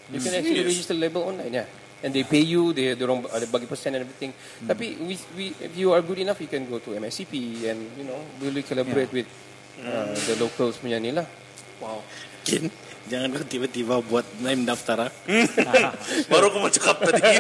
You 0.08 0.22
can 0.22 0.38
actually 0.38 0.62
Serious? 0.62 0.72
register 0.78 0.94
label 0.94 1.26
online, 1.26 1.50
yeah. 1.52 1.68
And 2.06 2.14
they 2.14 2.22
pay 2.22 2.46
you, 2.46 2.70
they 2.70 2.94
they 2.94 3.02
orang 3.02 3.26
ada 3.34 3.50
bagi 3.50 3.66
persen 3.66 3.98
and 3.98 4.06
everything. 4.06 4.30
Hmm. 4.32 4.70
Tapi 4.70 5.02
we, 5.02 5.18
we 5.34 5.46
if 5.58 5.74
you 5.74 5.90
are 5.90 6.06
good 6.06 6.22
enough, 6.22 6.38
you 6.38 6.46
can 6.46 6.70
go 6.70 6.78
to 6.78 6.94
MSCP 6.94 7.66
and 7.66 7.82
you 7.98 8.06
know 8.06 8.22
really 8.38 8.62
collaborate 8.62 9.10
with 9.10 9.26
uh, 9.82 10.14
the 10.14 10.38
locals 10.38 10.78
punya 10.78 11.02
ni 11.02 11.10
lah. 11.10 11.26
Wow. 11.82 12.06
Kin, 12.46 12.70
jangan 13.10 13.34
kau 13.34 13.44
tiba-tiba 13.50 14.06
buat 14.06 14.24
name 14.38 14.70
daftar 14.70 15.10
ah. 15.10 15.12
Baru 16.32 16.54
aku 16.54 16.58
mau 16.62 16.70
cakap 16.70 17.02
tadi. 17.10 17.22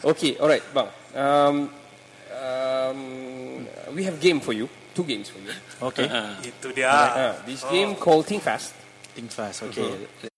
Okay, 0.00 0.32
alright, 0.40 0.64
bang. 0.72 0.88
Um, 1.12 1.68
um, 2.32 3.00
we 3.92 4.00
have 4.08 4.16
game 4.16 4.40
for 4.40 4.56
you, 4.56 4.64
two 4.96 5.04
games 5.04 5.28
for 5.28 5.36
you. 5.44 5.52
Okay. 5.92 6.08
Itu 6.40 6.72
dia. 6.72 6.88
Uh, 6.88 7.32
this 7.44 7.60
game 7.68 7.92
called 8.00 8.24
Think 8.24 8.40
Fast 8.40 8.72
Think 9.14 9.30
fast. 9.32 9.62
Okay. 9.62 9.82
Let- 9.82 10.29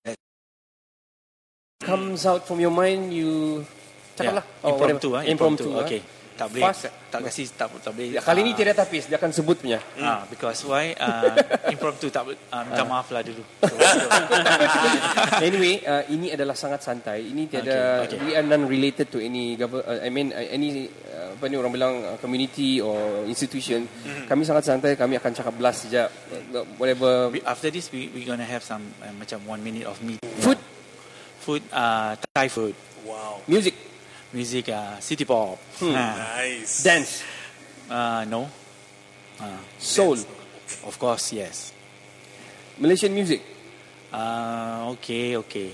comes 1.82 2.24
out 2.24 2.46
from 2.46 2.58
your 2.58 2.72
mind, 2.72 3.10
you 3.10 3.62
cakap 4.14 4.40
lah. 4.40 4.44
Yeah. 4.62 4.70
Impromptu 4.72 5.08
ah. 5.12 5.22
Impromptu. 5.22 5.68
ah. 5.74 5.84
Okay. 5.84 6.00
Tak 6.32 6.48
boleh. 6.48 6.64
Fast. 6.64 6.88
Tak 7.12 7.20
kasih 7.28 7.44
tak 7.52 7.68
tak 7.84 7.92
boleh. 7.92 8.16
Ya, 8.16 8.24
kali 8.24 8.40
ni 8.40 8.56
ah, 8.56 8.56
tidak 8.56 8.74
tapis, 8.80 9.04
dia 9.04 9.20
akan 9.20 9.30
sebut 9.36 9.52
punya. 9.60 9.78
Ah, 10.00 10.24
because 10.32 10.64
why? 10.64 10.96
Uh, 10.96 11.36
impromptu 11.76 12.08
tak. 12.08 12.24
Uh, 12.24 12.62
minta 12.64 12.88
maaf 12.88 13.12
lah 13.12 13.20
dulu. 13.20 13.44
So, 13.60 13.76
anyway, 15.44 15.84
uh, 15.84 16.08
ini 16.08 16.32
adalah 16.32 16.56
sangat 16.56 16.80
santai. 16.80 17.28
Ini 17.28 17.42
tiada 17.52 18.08
Okay, 18.08 18.16
okay. 18.16 18.18
we 18.24 18.32
are 18.32 18.42
non 18.42 18.64
related 18.64 19.12
to 19.12 19.20
any 19.20 19.60
government. 19.60 19.84
Uh, 19.84 20.00
I 20.00 20.08
mean 20.08 20.32
uh, 20.32 20.40
any 20.40 20.88
uh, 20.88 21.36
apa 21.36 21.44
ni 21.52 21.54
orang 21.60 21.72
bilang 21.72 21.94
uh, 22.00 22.16
community 22.16 22.80
or 22.80 23.28
institution. 23.28 23.84
Kami 24.24 24.42
sangat 24.48 24.64
santai. 24.64 24.96
Kami 24.96 25.20
akan 25.20 25.36
cakap 25.36 25.52
belas 25.52 25.84
saja. 25.84 26.08
Uh, 26.32 26.64
whatever 26.80 27.28
we- 27.28 27.44
after 27.44 27.68
this, 27.68 27.92
we 27.92 28.08
we 28.08 28.24
gonna 28.24 28.48
have 28.48 28.64
some 28.64 28.82
uh, 29.04 29.12
macam 29.14 29.36
one 29.44 29.60
minute 29.60 29.84
of 29.84 30.00
me. 30.00 30.16
food, 30.40 30.56
Food. 31.42 31.62
Uh, 31.72 32.14
Thai 32.34 32.48
food. 32.48 32.74
Wow. 33.04 33.42
music, 33.48 33.74
Music. 34.32 34.68
Uh, 34.70 35.00
city 35.02 35.24
pop. 35.26 35.58
Hmm. 35.82 35.90
Ah, 35.92 36.38
Nice. 36.38 36.82
dance, 36.86 37.22
uh, 37.90 38.24
no. 38.30 38.46
Uh, 39.42 39.58
soul, 39.78 40.16
of 40.86 40.94
course, 40.98 41.32
yes. 41.34 41.72
Malaysian 42.78 43.12
music. 43.12 43.42
Uh, 44.12 44.94
okay, 44.94 45.36
okay. 45.36 45.70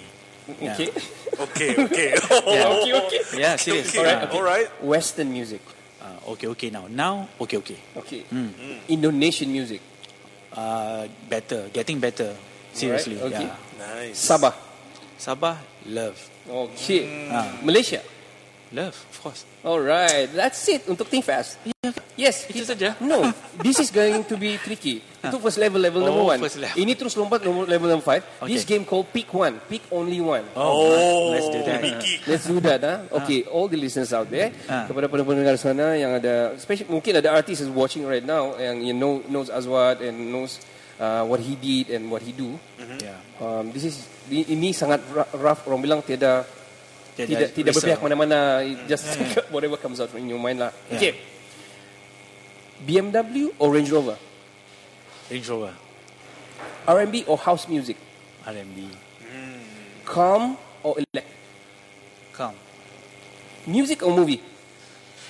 Yeah. 0.60 0.72
Okay. 0.72 0.88
Okay, 1.38 1.70
okay. 1.78 2.10
Yeah. 2.50 2.66
okay, 2.66 2.92
okay. 2.98 3.20
Yeah, 3.38 3.54
serious. 3.54 3.94
okay. 3.94 4.02
Uh, 4.10 4.34
Alright. 4.34 4.66
Western 4.82 5.30
music. 5.30 5.60
uh, 6.02 6.32
okay, 6.34 6.48
okay. 6.50 6.70
Now, 6.70 6.88
now, 6.90 7.28
okay, 7.38 7.58
okay. 7.62 7.78
Okay. 7.94 8.26
Hmm. 8.26 8.50
Indonesian 8.90 9.52
music. 9.52 9.78
Uh, 10.50 11.06
better, 11.30 11.68
getting 11.70 12.00
better. 12.02 12.34
Seriously, 12.72 13.22
okay. 13.22 13.46
yeah. 13.46 13.54
Nice. 13.78 14.18
Sabah. 14.18 14.50
Sabah, 15.18 15.58
love, 15.84 16.16
Okay. 16.48 17.28
Ah. 17.28 17.58
Malaysia. 17.60 18.00
love, 18.68 18.92
of 18.94 19.16
course. 19.20 19.42
Alright, 19.64 20.28
that's 20.30 20.60
it 20.68 20.84
untuk 20.86 21.08
Think 21.08 21.24
Fast. 21.24 21.56
Yes, 22.14 22.44
Itu 22.50 22.66
saja. 22.66 22.92
No, 23.00 23.30
this 23.64 23.80
is 23.80 23.88
going 23.88 24.26
to 24.26 24.34
be 24.36 24.60
tricky. 24.60 25.00
Itu 25.24 25.40
first 25.40 25.56
level, 25.56 25.80
level 25.80 26.04
number 26.04 26.20
Oh, 26.20 26.30
one. 26.30 26.38
first 26.42 26.60
level. 26.60 26.76
Ini 26.76 26.92
terus 26.92 27.16
lompat 27.16 27.40
level, 27.40 27.64
level 27.64 27.88
number 27.88 28.04
five. 28.04 28.20
This 28.44 28.62
Okay. 28.66 28.76
game 28.76 28.84
called 28.84 29.08
Pick 29.08 29.30
One. 29.32 29.56
Pick 29.70 29.88
only 29.88 30.20
one. 30.20 30.44
Oh, 30.52 31.32
let's 31.32 31.48
do 31.48 31.64
that. 31.64 31.80
Mickey. 31.80 32.20
Let's 32.28 32.44
do 32.44 32.60
that. 32.60 32.80
Huh? 32.84 33.18
Okay, 33.24 33.48
all 33.48 33.72
the 33.72 33.78
listeners 33.80 34.12
out 34.12 34.28
there, 34.28 34.52
Ah. 34.68 34.84
kepada 34.84 35.08
pendengar 35.08 35.56
sana 35.56 35.96
yang 35.96 36.12
ada, 36.12 36.52
especially 36.52 36.92
mungkin 36.92 37.18
ada 37.18 37.32
artis 37.32 37.64
is 37.64 37.70
watching 37.72 38.04
right 38.04 38.24
now 38.24 38.52
yang 38.60 38.84
you 38.84 38.92
know 38.92 39.24
knows 39.26 39.48
Azwat 39.48 40.04
and 40.04 40.28
knows 40.28 40.60
uh, 41.00 41.24
what 41.24 41.40
he 41.40 41.54
did 41.56 41.94
and 41.94 42.10
what 42.10 42.22
he 42.22 42.34
do. 42.34 42.58
Yeah. 43.00 43.18
Um, 43.40 43.70
this 43.72 43.86
is 43.86 44.04
ini 44.28 44.74
sangat 44.74 45.00
rough. 45.38 45.64
Orang 45.66 45.80
bilang 45.82 46.00
tiada 46.04 46.44
Tiada 47.18 47.34
tidak 47.34 47.48
tidak 47.50 47.72
berpihak 47.74 47.98
mana-mana. 47.98 48.62
It 48.62 48.86
Just 48.86 49.18
whatever 49.54 49.74
comes 49.74 49.98
out 49.98 50.14
in 50.14 50.30
your 50.30 50.38
mind 50.38 50.62
lah. 50.62 50.70
Yeah. 50.86 50.98
Okay. 50.98 51.12
BMW 52.78 53.50
or 53.58 53.74
Range 53.74 53.90
Rover? 53.90 54.14
Range 55.26 55.48
Rover, 55.50 55.74
R&B 56.86 57.26
or 57.26 57.36
house 57.36 57.66
music? 57.66 57.98
R&B, 58.46 58.86
Calm 60.06 60.56
or 60.86 60.94
elect? 60.96 61.26
come, 62.32 62.54
Music 63.66 64.00
or 64.06 64.14
movie? 64.14 64.40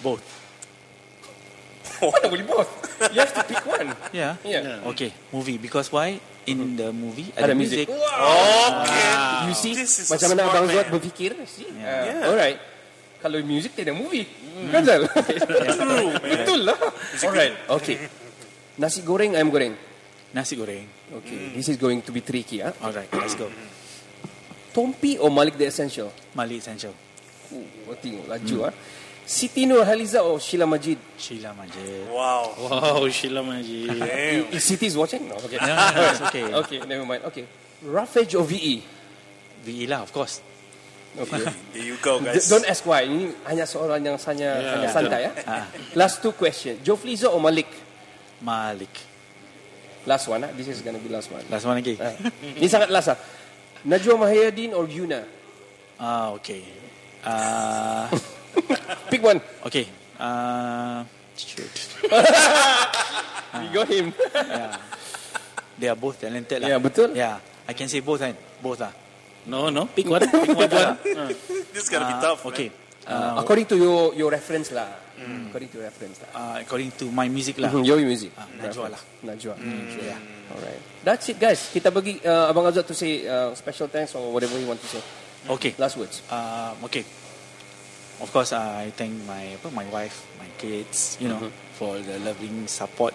both. 0.05 0.23
Mana 2.03 2.27
boleh 2.31 2.47
both? 2.47 2.71
You 3.11 3.21
have 3.23 3.33
to 3.35 3.43
pick 3.47 3.63
one. 3.67 3.91
Yeah. 4.15 4.39
Yeah. 4.43 4.83
Okay, 4.95 5.11
movie. 5.31 5.59
Because 5.59 5.91
why? 5.91 6.19
In 6.49 6.81
the 6.81 6.89
movie, 6.97 7.29
Ada 7.37 7.53
ada, 7.53 7.55
music. 7.55 7.85
music. 7.85 7.93
Okay. 7.93 9.05
You 9.45 9.53
see, 9.53 9.73
This 9.77 10.01
is 10.01 10.09
macam 10.09 10.33
mana 10.33 10.49
Abang. 10.49 10.65
Zuat 10.65 10.89
berfikir. 10.89 11.37
See? 11.45 11.69
Yeah. 11.77 12.25
Uh, 12.25 12.33
Alright. 12.33 12.59
Kalau 13.21 13.37
music 13.45 13.77
tiada 13.77 13.93
movie. 13.93 14.25
Kan 14.73 14.81
Zal? 14.87 15.05
Betul 16.33 16.61
lah. 16.65 16.79
Alright. 17.21 17.55
Okay. 17.83 17.97
Nasi 18.81 19.05
goreng, 19.05 19.37
ayam 19.37 19.53
goreng. 19.53 19.75
Nasi 20.33 20.57
goreng. 20.57 20.87
Okay. 21.21 21.53
This 21.53 21.69
is 21.69 21.77
going 21.77 22.01
to 22.01 22.15
be 22.15 22.25
tricky. 22.25 22.65
Ah. 22.65 22.73
Alright, 22.81 23.13
let's 23.13 23.37
go. 23.37 23.51
Tompi 24.73 25.19
or 25.19 25.29
Malik 25.29 25.59
the 25.59 25.67
Essential? 25.67 26.09
Mali 26.33 26.63
Essential. 26.63 26.95
Uh, 27.53 27.97
tengok 27.99 28.25
laju 28.29 28.57
ah. 28.69 28.75
Siti 29.29 29.69
Nurhaliza 29.69 30.25
or 30.25 30.41
Sheila 30.41 30.65
Majid? 30.65 30.97
Sheila 31.21 31.53
Majid. 31.53 32.09
Wow. 32.09 32.49
Wow, 32.57 33.05
Sheila 33.13 33.45
Majid. 33.45 33.93
Damn. 34.01 34.49
Is 34.57 34.65
Siti 34.65 34.89
is 34.89 34.97
watching? 34.97 35.29
No. 35.29 35.37
Okay. 35.37 35.61
No, 35.61 35.69
no, 35.69 35.85
no, 35.93 36.01
it's 36.09 36.23
okay. 36.33 36.45
Okay, 36.65 36.79
never 36.89 37.05
mind. 37.05 37.23
Okay. 37.29 37.45
Roughage 37.85 38.33
or 38.35 38.45
VE? 38.49 38.81
VE 39.69 39.85
lah, 39.85 40.01
of 40.01 40.17
course. 40.17 40.41
Okay. 41.13 41.45
Here 41.77 41.93
you 41.93 41.97
go, 42.01 42.25
D- 42.25 42.25
guys. 42.25 42.49
Don't 42.49 42.65
ask 42.65 42.81
why. 42.89 43.05
Ini 43.05 43.37
hanya 43.45 43.69
soalan 43.69 44.01
yang 44.01 44.17
hanya, 44.17 44.49
hanya 44.81 44.89
santai 44.89 45.21
ya. 45.29 45.33
Ah. 45.45 45.69
Last 45.93 46.25
two 46.25 46.33
question. 46.33 46.81
Joe 46.81 46.97
Flizzo 46.97 47.29
or 47.29 47.41
Malik? 47.45 47.69
Malik. 48.41 48.97
Last 50.09 50.25
one. 50.33 50.41
Ah. 50.49 50.57
This 50.57 50.73
is 50.73 50.81
gonna 50.81 51.05
be 51.05 51.13
last 51.13 51.29
one. 51.29 51.45
Last 51.53 51.69
one 51.69 51.77
lagi. 51.77 52.01
Ah. 52.01 52.17
Ini 52.57 52.65
sangat 52.65 52.89
last 52.89 53.13
ah. 53.13 53.21
Najwa 53.85 54.25
Mahayadin 54.25 54.73
or 54.73 54.89
Yuna? 54.89 55.21
Ah, 56.01 56.33
okay. 56.33 56.65
Uh, 57.21 58.09
Pick 59.11 59.23
one. 59.23 59.41
okay. 59.65 59.87
Uh, 60.19 61.05
shoot. 61.37 61.71
You 63.59 63.71
got 63.73 63.89
him. 63.89 64.13
They 65.79 65.89
are 65.89 65.97
both 65.97 66.21
talented 66.21 66.61
lah. 66.63 66.69
Ya, 66.69 66.77
betul. 66.79 67.15
Yeah, 67.15 67.39
I 67.67 67.73
can 67.73 67.89
say 67.89 68.01
both 68.03 68.21
kan. 68.21 68.35
Both 68.61 68.83
lah. 68.83 68.93
No, 69.49 69.71
no, 69.71 69.87
pick 69.89 70.05
one. 70.05 70.21
Pick 70.27 70.53
one. 70.53 70.69
This 71.73 71.87
is 71.87 71.91
gonna 71.91 72.05
be 72.11 72.17
Ah, 72.19 72.35
tough. 72.35 72.45
Okay. 72.53 72.69
Man. 72.69 73.09
Uh, 73.09 73.41
According 73.41 73.67
to 73.73 73.77
your 73.81 74.13
your 74.13 74.29
reference 74.29 74.69
lah. 74.75 74.91
According 75.49 75.71
to 75.73 75.77
your 75.81 75.87
reference 75.89 76.21
lah. 76.21 76.31
uh, 76.37 76.57
according 76.61 76.93
to 77.01 77.09
my 77.09 77.25
music 77.33 77.57
lah. 77.57 77.73
Mhm, 77.73 77.83
Your 77.89 77.99
music. 78.05 78.37
Ah, 78.37 78.45
Najwa 78.61 78.93
lah. 78.93 79.01
Najwa. 79.25 79.55
Yeah. 79.97 80.21
Alright. 80.53 80.83
That's 81.07 81.25
it 81.33 81.41
guys. 81.41 81.73
Kita 81.73 81.89
bagi 81.89 82.21
uh, 82.21 82.51
Abang 82.53 82.69
Azad 82.69 82.85
to 82.85 82.93
say 82.93 83.25
uh, 83.25 83.57
special 83.57 83.89
thanks 83.89 84.13
or 84.13 84.29
whatever 84.29 84.61
you 84.61 84.69
want 84.69 84.83
to 84.83 84.89
say. 84.91 85.03
Okay. 85.49 85.73
Last 85.81 85.97
words. 85.97 86.21
Uh, 86.29 86.77
okay. 86.85 87.07
Of 88.19 88.33
course, 88.33 88.51
uh, 88.53 88.83
I 88.83 88.91
thank 88.91 89.15
my 89.27 89.55
my 89.71 89.87
wife, 89.89 90.27
my 90.39 90.51
kids, 90.59 91.17
you 91.21 91.29
know, 91.29 91.39
for 91.79 91.99
the 91.99 92.19
loving 92.19 92.67
support 92.67 93.15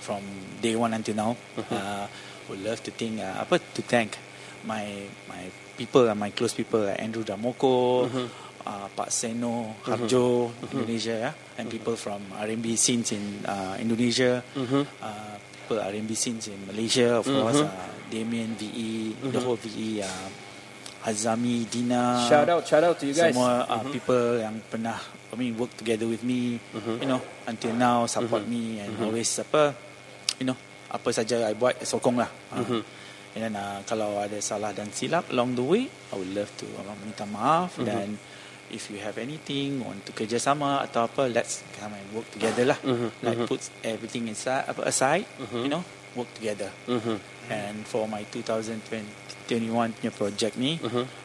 from 0.00 0.22
day 0.60 0.74
one 0.74 0.90
until 0.92 1.14
now. 1.14 1.32
Uh, 1.70 2.06
would 2.48 2.58
love 2.66 2.82
to 2.82 2.90
think 2.90 3.22
uh, 3.22 3.38
apa 3.38 3.62
to 3.62 3.80
thank 3.86 4.18
my 4.66 5.06
my 5.30 5.46
people, 5.78 6.10
uh, 6.10 6.14
my 6.18 6.34
close 6.34 6.50
people, 6.52 6.82
like 6.82 6.98
Andrew 6.98 7.22
Damoko, 7.22 8.04
uh, 8.66 8.86
Pak 8.90 9.08
Seno, 9.08 9.78
Harjo, 9.86 10.50
Indonesia, 10.74 11.30
yeah, 11.30 11.34
and 11.56 11.70
people 11.70 11.94
from 11.94 12.20
R&B 12.34 12.74
scenes 12.74 13.14
in 13.14 13.46
uh, 13.46 13.78
Indonesia, 13.78 14.42
uh, 15.00 15.34
people 15.62 15.78
R&B 15.78 16.10
scenes 16.12 16.50
in 16.50 16.58
Malaysia, 16.66 17.22
of 17.22 17.24
course, 17.24 17.62
uh, 17.62 17.70
Damien 18.10 18.52
VE, 18.58 19.14
the 19.30 19.40
whole 19.40 19.56
VE. 19.56 20.02
Uh, 21.00 21.08
Azami, 21.08 21.64
Dina, 21.64 22.28
Shout 22.28 22.48
out, 22.48 22.62
shout 22.68 22.84
out 22.84 22.96
to 23.00 23.08
you 23.08 23.16
guys. 23.16 23.32
semua 23.32 23.64
uh, 23.64 23.82
people 23.88 24.36
yang 24.36 24.60
pernah 24.68 25.00
I 25.32 25.34
mean 25.38 25.56
work 25.56 25.72
together 25.72 26.04
with 26.04 26.20
me 26.20 26.60
you 26.74 27.08
know 27.08 27.22
until 27.48 27.72
now 27.72 28.04
support 28.04 28.44
me 28.44 28.84
and 28.84 28.92
always 29.00 29.30
apa 29.40 29.72
you 30.36 30.44
know 30.44 30.58
apa 30.90 31.08
saja 31.14 31.46
I 31.48 31.54
buat 31.56 31.80
sokong 31.86 32.18
lah. 32.20 32.28
Uh, 32.52 32.82
and 33.32 33.40
then 33.46 33.54
uh, 33.54 33.78
kalau 33.86 34.18
ada 34.18 34.42
salah 34.42 34.74
dan 34.74 34.90
silap 34.90 35.30
along 35.30 35.54
the 35.54 35.62
way 35.62 35.86
I 36.10 36.18
would 36.18 36.34
love 36.34 36.50
to 36.60 36.66
uh, 36.82 36.96
minta 37.00 37.24
maaf. 37.30 37.78
Dan 37.78 38.18
if 38.74 38.90
you 38.90 38.98
have 39.00 39.16
anything 39.22 39.80
want 39.86 40.02
to 40.06 40.12
kerjasama 40.12 40.82
atau 40.84 41.06
apa 41.06 41.30
let's 41.30 41.62
come 41.78 41.94
and 41.94 42.06
work 42.10 42.26
together 42.34 42.74
lah. 42.74 42.78
Like 43.22 43.46
put 43.46 43.62
everything 43.86 44.28
aside 44.28 44.66
apa 44.66 44.82
aside 44.84 45.24
you 45.54 45.70
know 45.70 45.86
work 46.18 46.28
together. 46.36 46.74
And 47.50 47.86
for 47.86 48.10
my 48.10 48.26
2021 49.50 49.98
punya 49.98 50.12
project 50.14 50.54
ni 50.54 50.78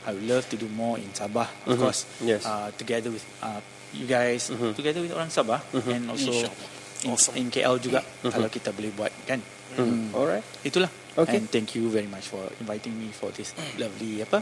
I 0.05 0.09
would 0.09 0.25
love 0.25 0.49
to 0.49 0.57
do 0.57 0.65
more 0.67 0.97
in 0.97 1.13
Sabah 1.13 1.45
of 1.69 1.77
course 1.77 2.09
Yes. 2.19 2.41
uh, 2.43 2.73
together 2.73 3.13
with 3.13 3.21
uh, 3.39 3.61
you 3.93 4.09
guys 4.09 4.49
together 4.73 4.99
with 4.99 5.13
orang 5.13 5.29
Sabah 5.29 5.61
and 5.87 6.09
also 6.09 6.33
in, 6.33 7.13
Awesome. 7.13 7.37
in 7.37 7.53
KL 7.53 7.77
juga 7.77 8.01
kalau 8.25 8.49
kita 8.49 8.73
boleh 8.73 8.89
buat 8.97 9.13
kan. 9.29 9.37
Hmm. 9.77 10.09
Alright. 10.15 10.41
Itulah. 10.65 10.89
Okay. 11.13 11.37
And 11.37 11.45
thank 11.47 11.77
you 11.77 11.85
very 11.91 12.09
much 12.09 12.25
for 12.25 12.41
inviting 12.57 12.97
me 12.97 13.13
for 13.13 13.29
this 13.29 13.53
lovely 13.77 14.23
apa 14.25 14.41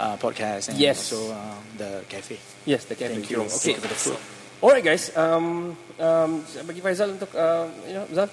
uh, 0.00 0.16
podcast 0.16 0.72
and 0.72 0.80
Yes. 0.80 1.12
also 1.12 1.28
uh, 1.28 1.58
the 1.76 2.00
cafe. 2.08 2.40
Yes, 2.64 2.88
the 2.88 2.96
cafe. 2.96 3.20
Thank 3.20 3.28
you. 3.28 3.44
Okay. 3.44 3.76
You 3.76 3.82
for 3.84 3.90
the 3.90 3.98
food. 3.98 4.18
Alright 4.62 4.80
guys, 4.80 5.12
um, 5.12 5.76
um, 5.98 6.30
bagi 6.64 6.80
Faizal 6.80 7.12
untuk, 7.16 7.28
uh, 7.36 7.68
you 7.84 7.96
know, 7.96 8.06
Zal. 8.16 8.28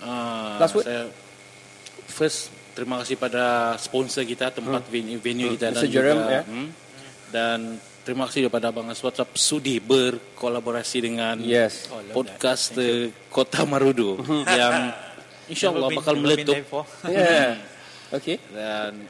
Ah, 0.00 0.56
Last 0.62 0.72
word? 0.78 0.86
Saya 0.88 1.04
first 2.08 2.53
terima 2.74 3.00
kasih 3.00 3.16
pada 3.16 3.74
sponsor 3.78 4.26
kita 4.26 4.50
tempat 4.50 4.82
venue 4.90 5.16
venue 5.16 5.54
kita 5.54 5.70
Mr. 5.70 5.86
Jerem, 5.86 6.18
ya. 6.26 6.42
hmm, 6.42 6.68
dan 7.30 7.58
terima 8.02 8.26
kasih 8.28 8.50
kepada 8.50 8.68
Abang 8.68 8.90
Aswat 8.90 9.16
sudi 9.38 9.78
berkolaborasi 9.80 10.98
dengan 11.00 11.38
Yes. 11.40 11.88
Oh, 11.88 12.02
podcaster 12.12 13.14
Kota 13.30 13.62
Marudu 13.64 14.18
yang 14.44 14.90
insyaallah 15.52 15.88
bakal 15.94 16.18
meletup. 16.18 16.58
Yeah. 17.08 17.62
Okay. 18.12 18.38
dan 18.52 19.06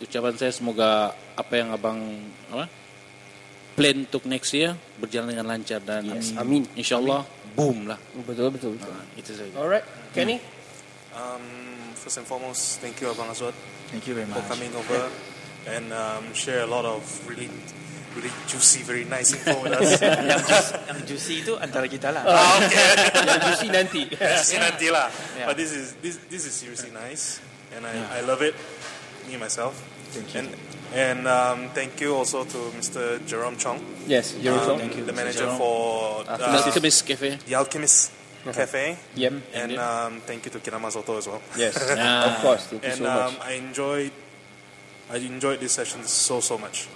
ucapan 0.00 0.32
saya 0.36 0.52
semoga 0.52 1.12
apa 1.34 1.52
yang 1.56 1.72
abang 1.72 1.98
apa 2.48 2.68
plan 3.76 3.96
untuk 4.08 4.24
next 4.24 4.52
year 4.56 4.72
berjalan 4.96 5.36
dengan 5.36 5.52
lancar 5.52 5.80
dan 5.84 6.08
Amin. 6.40 6.64
insyaallah 6.72 7.20
boom 7.52 7.84
lah 7.88 8.00
Betul, 8.24 8.48
betul, 8.48 8.70
betul. 8.76 8.88
Ah, 8.88 9.04
itu 9.16 9.32
saja 9.36 9.52
Alright, 9.56 9.84
Kenny. 10.16 10.40
Um, 11.12 11.65
first 12.06 12.18
and 12.18 12.26
foremost, 12.26 12.78
thank 12.78 13.00
you, 13.00 13.08
Abang 13.08 13.26
Azwat, 13.34 13.50
Thank 13.90 14.06
you 14.06 14.14
very 14.14 14.26
much. 14.30 14.38
for 14.38 14.54
coming 14.54 14.70
over 14.78 15.10
and 15.66 15.92
um, 15.92 16.32
share 16.34 16.62
a 16.62 16.66
lot 16.66 16.84
of 16.84 17.02
really, 17.26 17.50
really 18.14 18.30
juicy, 18.46 18.86
very 18.86 19.02
nice 19.02 19.34
info 19.34 19.58
with 19.60 19.72
us. 19.74 19.98
yang, 20.06 20.38
juicy, 20.38 20.74
yang 20.86 21.00
juicy 21.02 21.34
itu 21.42 21.58
antara 21.58 21.90
kita 21.90 22.14
lah. 22.14 22.22
Ah, 22.22 22.62
okay. 22.62 22.78
Yang 23.26 23.40
juicy 23.50 23.68
nanti. 23.74 24.02
Juicy 24.38 24.56
nanti 24.62 24.86
lah. 24.86 25.10
Yeah. 25.34 25.50
But 25.50 25.58
this 25.58 25.74
is 25.74 25.98
this 25.98 26.22
this 26.30 26.46
is 26.46 26.54
seriously 26.54 26.94
nice, 26.94 27.42
and 27.74 27.82
I, 27.82 27.98
I 28.14 28.20
love 28.22 28.38
it. 28.38 28.54
Me 29.26 29.34
myself. 29.34 29.74
Thank 30.14 30.30
you. 30.30 30.46
And 30.46 30.48
and 30.94 31.20
um, 31.26 31.58
thank 31.74 31.98
you 31.98 32.14
also 32.14 32.46
to 32.46 32.70
Mr. 32.78 33.18
Jerome 33.26 33.58
Chong, 33.58 33.82
Yes, 34.06 34.38
Jerome 34.38 34.62
um, 34.62 34.66
Song. 34.70 34.78
thank 34.78 34.94
you, 34.94 35.02
the 35.02 35.10
manager 35.10 35.50
Jerome. 35.50 35.58
for 35.58 36.22
Uh, 36.30 36.38
uh, 36.38 36.62
Alchemist 36.62 37.02
Cafe 37.02 37.42
the 37.50 37.58
Alchemist 37.58 38.14
Cafe. 38.52 38.96
Yep. 39.14 39.32
And 39.54 39.72
um, 39.78 40.20
thank 40.22 40.44
you 40.44 40.50
to 40.52 40.58
Kinamazoto 40.58 41.18
as 41.18 41.26
well. 41.26 41.42
Yes. 41.56 41.74
Yeah. 41.96 42.34
Of 42.34 42.42
course. 42.42 42.66
Thank 42.66 42.82
you 42.82 42.88
And 42.90 42.98
so 42.98 43.10
um. 43.10 43.34
I 43.42 43.52
enjoyed 43.52 44.12
I 45.10 45.16
enjoyed 45.22 45.60
this 45.60 45.72
session 45.72 46.02
so 46.02 46.40
so 46.40 46.58
much. 46.58 46.90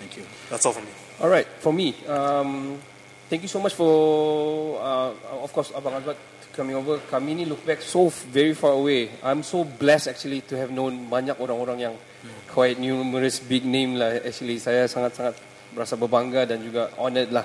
Thank 0.00 0.16
you. 0.16 0.24
That's 0.48 0.64
all 0.64 0.72
from 0.72 0.84
me. 0.84 0.92
All 1.20 1.28
right, 1.28 1.44
for 1.60 1.72
me, 1.76 1.92
um, 2.08 2.80
thank 3.28 3.44
you 3.44 3.48
so 3.52 3.60
much 3.60 3.76
for, 3.76 4.80
uh, 4.80 5.12
of 5.44 5.52
course, 5.52 5.68
Abang 5.76 6.00
Azwat 6.00 6.16
coming 6.56 6.72
over. 6.72 6.96
Kami 7.12 7.36
ni 7.36 7.44
look 7.44 7.60
back 7.68 7.84
so 7.84 8.08
very 8.32 8.56
far 8.56 8.72
away. 8.72 9.12
I'm 9.20 9.44
so 9.44 9.68
blessed 9.68 10.08
actually 10.08 10.40
to 10.48 10.56
have 10.56 10.72
known 10.72 11.12
banyak 11.12 11.36
orang-orang 11.36 11.84
yang 11.84 11.94
quite 12.48 12.80
numerous 12.80 13.36
big 13.44 13.68
name 13.68 14.00
lah. 14.00 14.16
Actually, 14.24 14.56
saya 14.56 14.88
sangat-sangat 14.88 15.36
berasa 15.76 16.00
berbangga 16.00 16.48
dan 16.48 16.64
juga 16.64 16.88
honored 16.96 17.28
lah. 17.28 17.44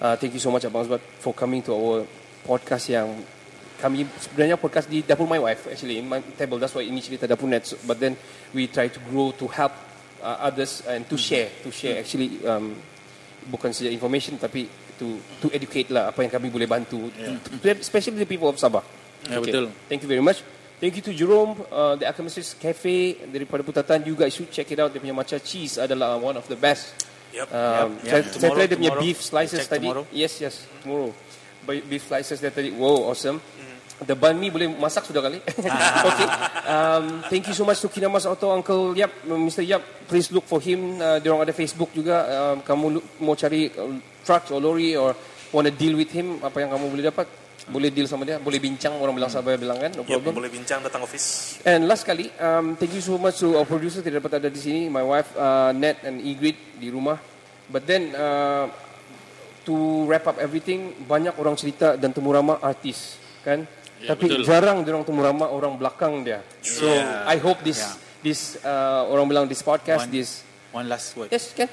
Uh, 0.00 0.16
thank 0.16 0.32
you 0.32 0.40
so 0.40 0.48
much 0.48 0.64
Abang 0.64 0.88
Azwat 0.88 1.04
for 1.20 1.36
coming 1.36 1.60
to 1.60 1.76
our 1.76 2.08
podcast 2.42 2.88
yang 2.88 3.08
kami 3.76 4.04
sebenarnya 4.20 4.60
podcast 4.60 4.86
di 4.86 5.00
dapur 5.00 5.24
my 5.24 5.40
wife 5.40 5.64
actually 5.66 5.96
in 5.96 6.04
my 6.04 6.20
table 6.36 6.60
that's 6.60 6.76
why 6.76 6.84
initially 6.84 7.16
kita 7.16 7.24
dapur 7.26 7.48
net 7.48 7.64
So- 7.64 7.80
but 7.84 7.96
then 7.96 8.12
we 8.52 8.68
try 8.68 8.92
to 8.92 9.00
grow 9.08 9.32
to 9.32 9.48
help 9.48 9.72
uh, 10.20 10.36
others 10.44 10.84
and 10.84 11.08
to 11.08 11.16
share 11.16 11.48
to 11.64 11.72
share 11.72 11.96
actually 11.96 12.36
um, 12.44 12.76
bukan 13.48 13.72
saja 13.72 13.88
information 13.88 14.36
tapi 14.36 14.68
to 15.00 15.16
to 15.40 15.48
educate 15.50 15.88
lah 15.88 16.12
apa 16.12 16.20
yang 16.20 16.28
kami 16.28 16.52
boleh 16.52 16.68
bantu 16.68 17.08
especially 17.64 18.20
the 18.20 18.28
people 18.28 18.48
of 18.48 18.60
Sabah 18.60 18.84
Ya, 19.28 19.36
betul. 19.36 19.68
thank 19.88 20.00
you 20.00 20.08
very 20.08 20.20
much 20.20 20.40
thank 20.76 20.96
you 20.96 21.04
to 21.04 21.12
Jerome 21.12 21.56
uh, 21.68 21.92
the 21.96 22.04
Alchemist 22.04 22.56
Cafe 22.56 23.16
daripada 23.28 23.60
Putatan 23.60 24.00
you 24.04 24.16
guys 24.16 24.32
should 24.32 24.48
check 24.48 24.68
it 24.68 24.76
out 24.76 24.88
dia 24.88 25.00
punya 25.00 25.12
matcha 25.12 25.36
cheese 25.36 25.76
adalah 25.76 26.16
one 26.16 26.36
of 26.36 26.44
the 26.48 26.56
best 26.56 26.92
Yep. 27.30 27.46
Um, 27.46 27.94
Yep, 28.02 28.10
saya, 28.10 28.22
yep. 28.26 28.34
saya 28.34 28.66
dia 28.66 28.74
punya 28.74 28.94
beef 28.98 29.22
slices 29.22 29.62
tadi. 29.62 29.86
tomorrow. 29.86 30.02
Yes, 30.10 30.34
yes, 30.42 30.66
tomorrow. 30.82 31.14
Beef 31.66 32.02
slices 32.06 32.40
dia 32.40 32.50
tadi. 32.50 32.70
Wow, 32.72 33.10
awesome. 33.10 33.38
The 34.00 34.16
banh 34.16 34.40
mi 34.40 34.48
boleh 34.48 34.64
masak 34.80 35.04
sudah 35.04 35.20
kali. 35.20 35.44
okay. 36.08 36.28
Um, 36.64 37.20
thank 37.28 37.44
you 37.44 37.52
so 37.52 37.68
much 37.68 37.84
to 37.84 37.88
Kinamas 37.92 38.24
Auto 38.24 38.48
Uncle 38.48 38.96
Yap, 38.96 39.28
Mr. 39.28 39.60
Yap. 39.60 39.84
Please 40.08 40.32
look 40.32 40.48
for 40.48 40.56
him. 40.56 40.96
Uh, 40.96 41.20
dia 41.20 41.28
orang 41.28 41.44
ada 41.44 41.52
Facebook 41.52 41.92
juga. 41.92 42.24
Um, 42.24 42.64
kamu 42.64 42.84
look, 42.96 43.04
mau 43.20 43.36
cari 43.36 43.68
uh, 43.68 43.92
truck 44.24 44.48
or 44.56 44.60
lorry 44.60 44.96
or 44.96 45.12
want 45.52 45.68
to 45.68 45.74
deal 45.74 46.00
with 46.00 46.08
him, 46.08 46.40
apa 46.40 46.64
yang 46.64 46.72
kamu 46.72 46.86
boleh 46.88 47.04
dapat, 47.12 47.26
boleh 47.68 47.90
deal 47.92 48.08
sama 48.08 48.24
dia. 48.24 48.40
Boleh 48.40 48.56
bincang, 48.56 48.96
orang 48.96 49.12
bilang 49.12 49.28
Sabah 49.28 49.58
bilang 49.60 49.76
kan, 49.76 49.92
no 49.92 50.00
Yep, 50.06 50.16
problem. 50.16 50.32
boleh 50.32 50.48
bincang 50.48 50.80
datang 50.80 51.04
office. 51.04 51.58
And 51.68 51.84
last 51.84 52.08
kali, 52.08 52.32
um, 52.40 52.80
thank 52.80 52.96
you 52.96 53.04
so 53.04 53.20
much 53.20 53.42
to 53.44 53.58
our 53.60 53.68
producer 53.68 54.00
tidak 54.00 54.24
dapat 54.24 54.40
ada 54.40 54.48
di 54.48 54.56
sini, 54.62 54.88
my 54.88 55.04
wife 55.04 55.28
uh, 55.36 55.76
Nat 55.76 56.08
and 56.08 56.24
Ingrid 56.24 56.56
di 56.80 56.88
rumah. 56.88 57.20
But 57.68 57.84
then 57.84 58.16
uh, 58.16 58.70
to 59.70 59.76
wrap 60.10 60.26
up 60.26 60.42
everything, 60.42 60.90
banyak 61.06 61.38
orang 61.38 61.54
cerita 61.54 61.94
dan 61.94 62.10
temu 62.10 62.34
ramah 62.34 62.58
artis, 62.58 63.14
kan? 63.46 63.62
Ya, 64.02 64.16
Tapi 64.16 64.26
betul. 64.26 64.42
jarang 64.42 64.82
orang 64.82 65.04
temu 65.06 65.20
ramah 65.22 65.48
orang 65.52 65.78
belakang 65.78 66.26
dia. 66.26 66.42
So 66.64 66.90
I 67.28 67.38
hope 67.38 67.62
this 67.62 67.78
Yeah. 67.78 67.94
this 68.20 68.40
uh, 68.64 69.06
orang 69.06 69.28
bilang 69.28 69.46
this 69.46 69.62
podcast 69.62 70.08
One- 70.08 70.12
this 70.12 70.42
One 70.72 70.86
last 70.88 71.14
word. 71.14 71.28
yes 71.30 71.52
kan? 71.54 71.68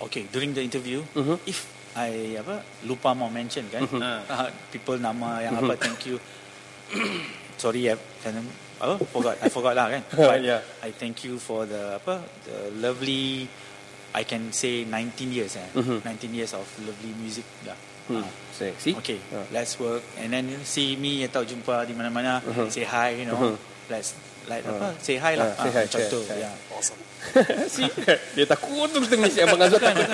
Okay, 0.00 0.24
during 0.30 0.54
the 0.54 0.62
interview, 0.62 1.02
Mhm. 1.12 1.38
if 1.44 1.66
I 1.94 2.38
apa 2.38 2.62
lupa 2.82 3.14
mau 3.14 3.30
mention 3.30 3.66
kan, 3.70 3.86
uh, 3.86 4.50
people 4.70 4.98
nama 4.98 5.42
yang 5.42 5.54
apa, 5.54 5.74
thank 5.76 6.06
you. 6.06 6.18
Sorry 7.62 7.86
ya, 7.86 7.94
kan 8.22 8.34
apa 8.78 8.98
forgot, 9.08 9.38
I 9.40 9.48
forgot 9.48 9.74
lah 9.74 9.86
kan. 9.98 10.02
But 10.30 10.42
Yeah. 10.42 10.60
I 10.82 10.90
thank 10.90 11.22
you 11.22 11.38
for 11.38 11.64
the 11.64 11.98
apa 11.98 12.22
the 12.44 12.70
lovely, 12.78 13.46
I 14.14 14.22
can 14.22 14.54
say 14.54 14.86
19 14.86 15.28
years 15.28 15.58
eh, 15.58 15.68
19 15.74 16.06
years 16.30 16.54
of 16.54 16.62
lovely 16.80 17.10
music 17.18 17.42
lah. 17.66 17.74
Hmm. 18.06 18.20
Ah. 18.20 18.30
See, 18.52 18.70
see? 18.78 18.94
Okay, 18.94 19.18
Ah. 19.32 19.42
let's 19.50 19.74
work 19.76 20.04
and 20.20 20.30
then 20.30 20.46
see 20.62 20.94
me 20.94 21.24
atau 21.24 21.42
jumpa 21.42 21.82
di 21.82 21.92
mana-mana, 21.92 22.38
say 22.70 22.84
hi, 22.84 23.16
you 23.16 23.26
know, 23.26 23.58
let's 23.88 24.14
like 24.44 24.62
apa, 24.62 24.92
say 25.00 25.16
hi 25.16 25.34
lah. 25.34 25.56
Ah, 25.56 25.66
say 25.66 25.70
Ah, 25.72 25.74
hi, 25.74 25.84
macam 25.88 26.00
tu, 26.06 26.20
share. 26.22 26.36
yeah. 26.38 26.54
Awesome. 26.70 27.00
see? 27.72 27.88
Dia 28.36 28.44
takut 28.44 28.84
terus 28.86 29.08
dengan 29.08 29.32
si 29.32 29.40
Abang 29.40 29.56
Azwar 29.56 29.80
takut. 29.80 30.04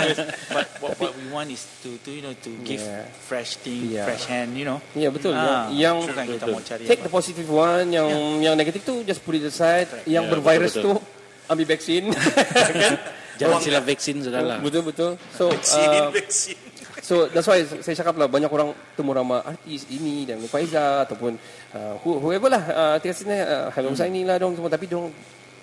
But 0.49 0.67
what, 0.79 0.93
what 0.97 1.13
we 1.19 1.27
want 1.29 1.51
is 1.51 1.67
to, 1.83 1.99
to 2.01 2.09
you 2.09 2.23
know 2.23 2.31
to 2.33 2.51
give 2.63 2.79
Yeah. 2.79 3.11
fresh 3.27 3.59
thing, 3.59 3.91
Yeah. 3.91 4.07
fresh 4.07 4.31
hand, 4.31 4.55
you 4.55 4.63
know. 4.63 4.79
Ya 4.95 5.11
betul. 5.11 5.35
Ah, 5.35 5.67
yang 5.75 5.99
itu 5.99 6.15
kan 6.15 6.25
kita 6.25 6.47
mau 6.47 6.63
cari. 6.63 6.87
take 6.87 7.03
apa. 7.03 7.11
the 7.11 7.13
positive 7.13 7.49
one, 7.51 7.91
yang 7.91 8.07
yang 8.39 8.55
negatif 8.55 8.87
tu 8.87 9.03
just 9.03 9.21
put 9.21 9.35
it 9.35 9.43
aside. 9.43 9.91
Yang 10.07 10.25
Ya, 10.25 10.31
bervirus 10.31 10.73
betul, 10.73 10.85
tu 10.87 10.93
ambil 11.51 11.67
vaksin. 11.67 12.03
kan? 12.15 12.95
Jangan 13.41 13.59
sila 13.59 13.81
vaksin 13.81 14.21
sudah 14.21 14.41
lah 14.41 14.59
Betul 14.61 14.83
betul. 14.85 15.11
So 15.33 15.49
Vaksin, 15.49 15.89
uh, 15.89 16.13
vaksin. 16.13 16.57
so 17.01 17.25
that's 17.27 17.45
why 17.45 17.59
saya 17.65 17.97
cakap 17.97 18.15
lah 18.15 18.29
banyak 18.29 18.47
orang 18.47 18.71
temu 18.93 19.11
ramah 19.11 19.41
artis 19.43 19.89
ini 19.89 20.23
dan 20.23 20.37
Faiza 20.45 21.03
ataupun 21.03 21.35
uh, 21.73 21.95
who- 22.01 22.21
whoever 22.21 22.47
lah 22.47 22.63
uh, 22.63 22.97
tiga 22.97 23.11
sini 23.11 23.35
uh, 23.35 23.73
Hello 23.73 23.91
Zaini 23.93 24.23
lah 24.23 24.37
dong 24.37 24.53
semua 24.53 24.69
tapi 24.69 24.85
dong 24.85 25.09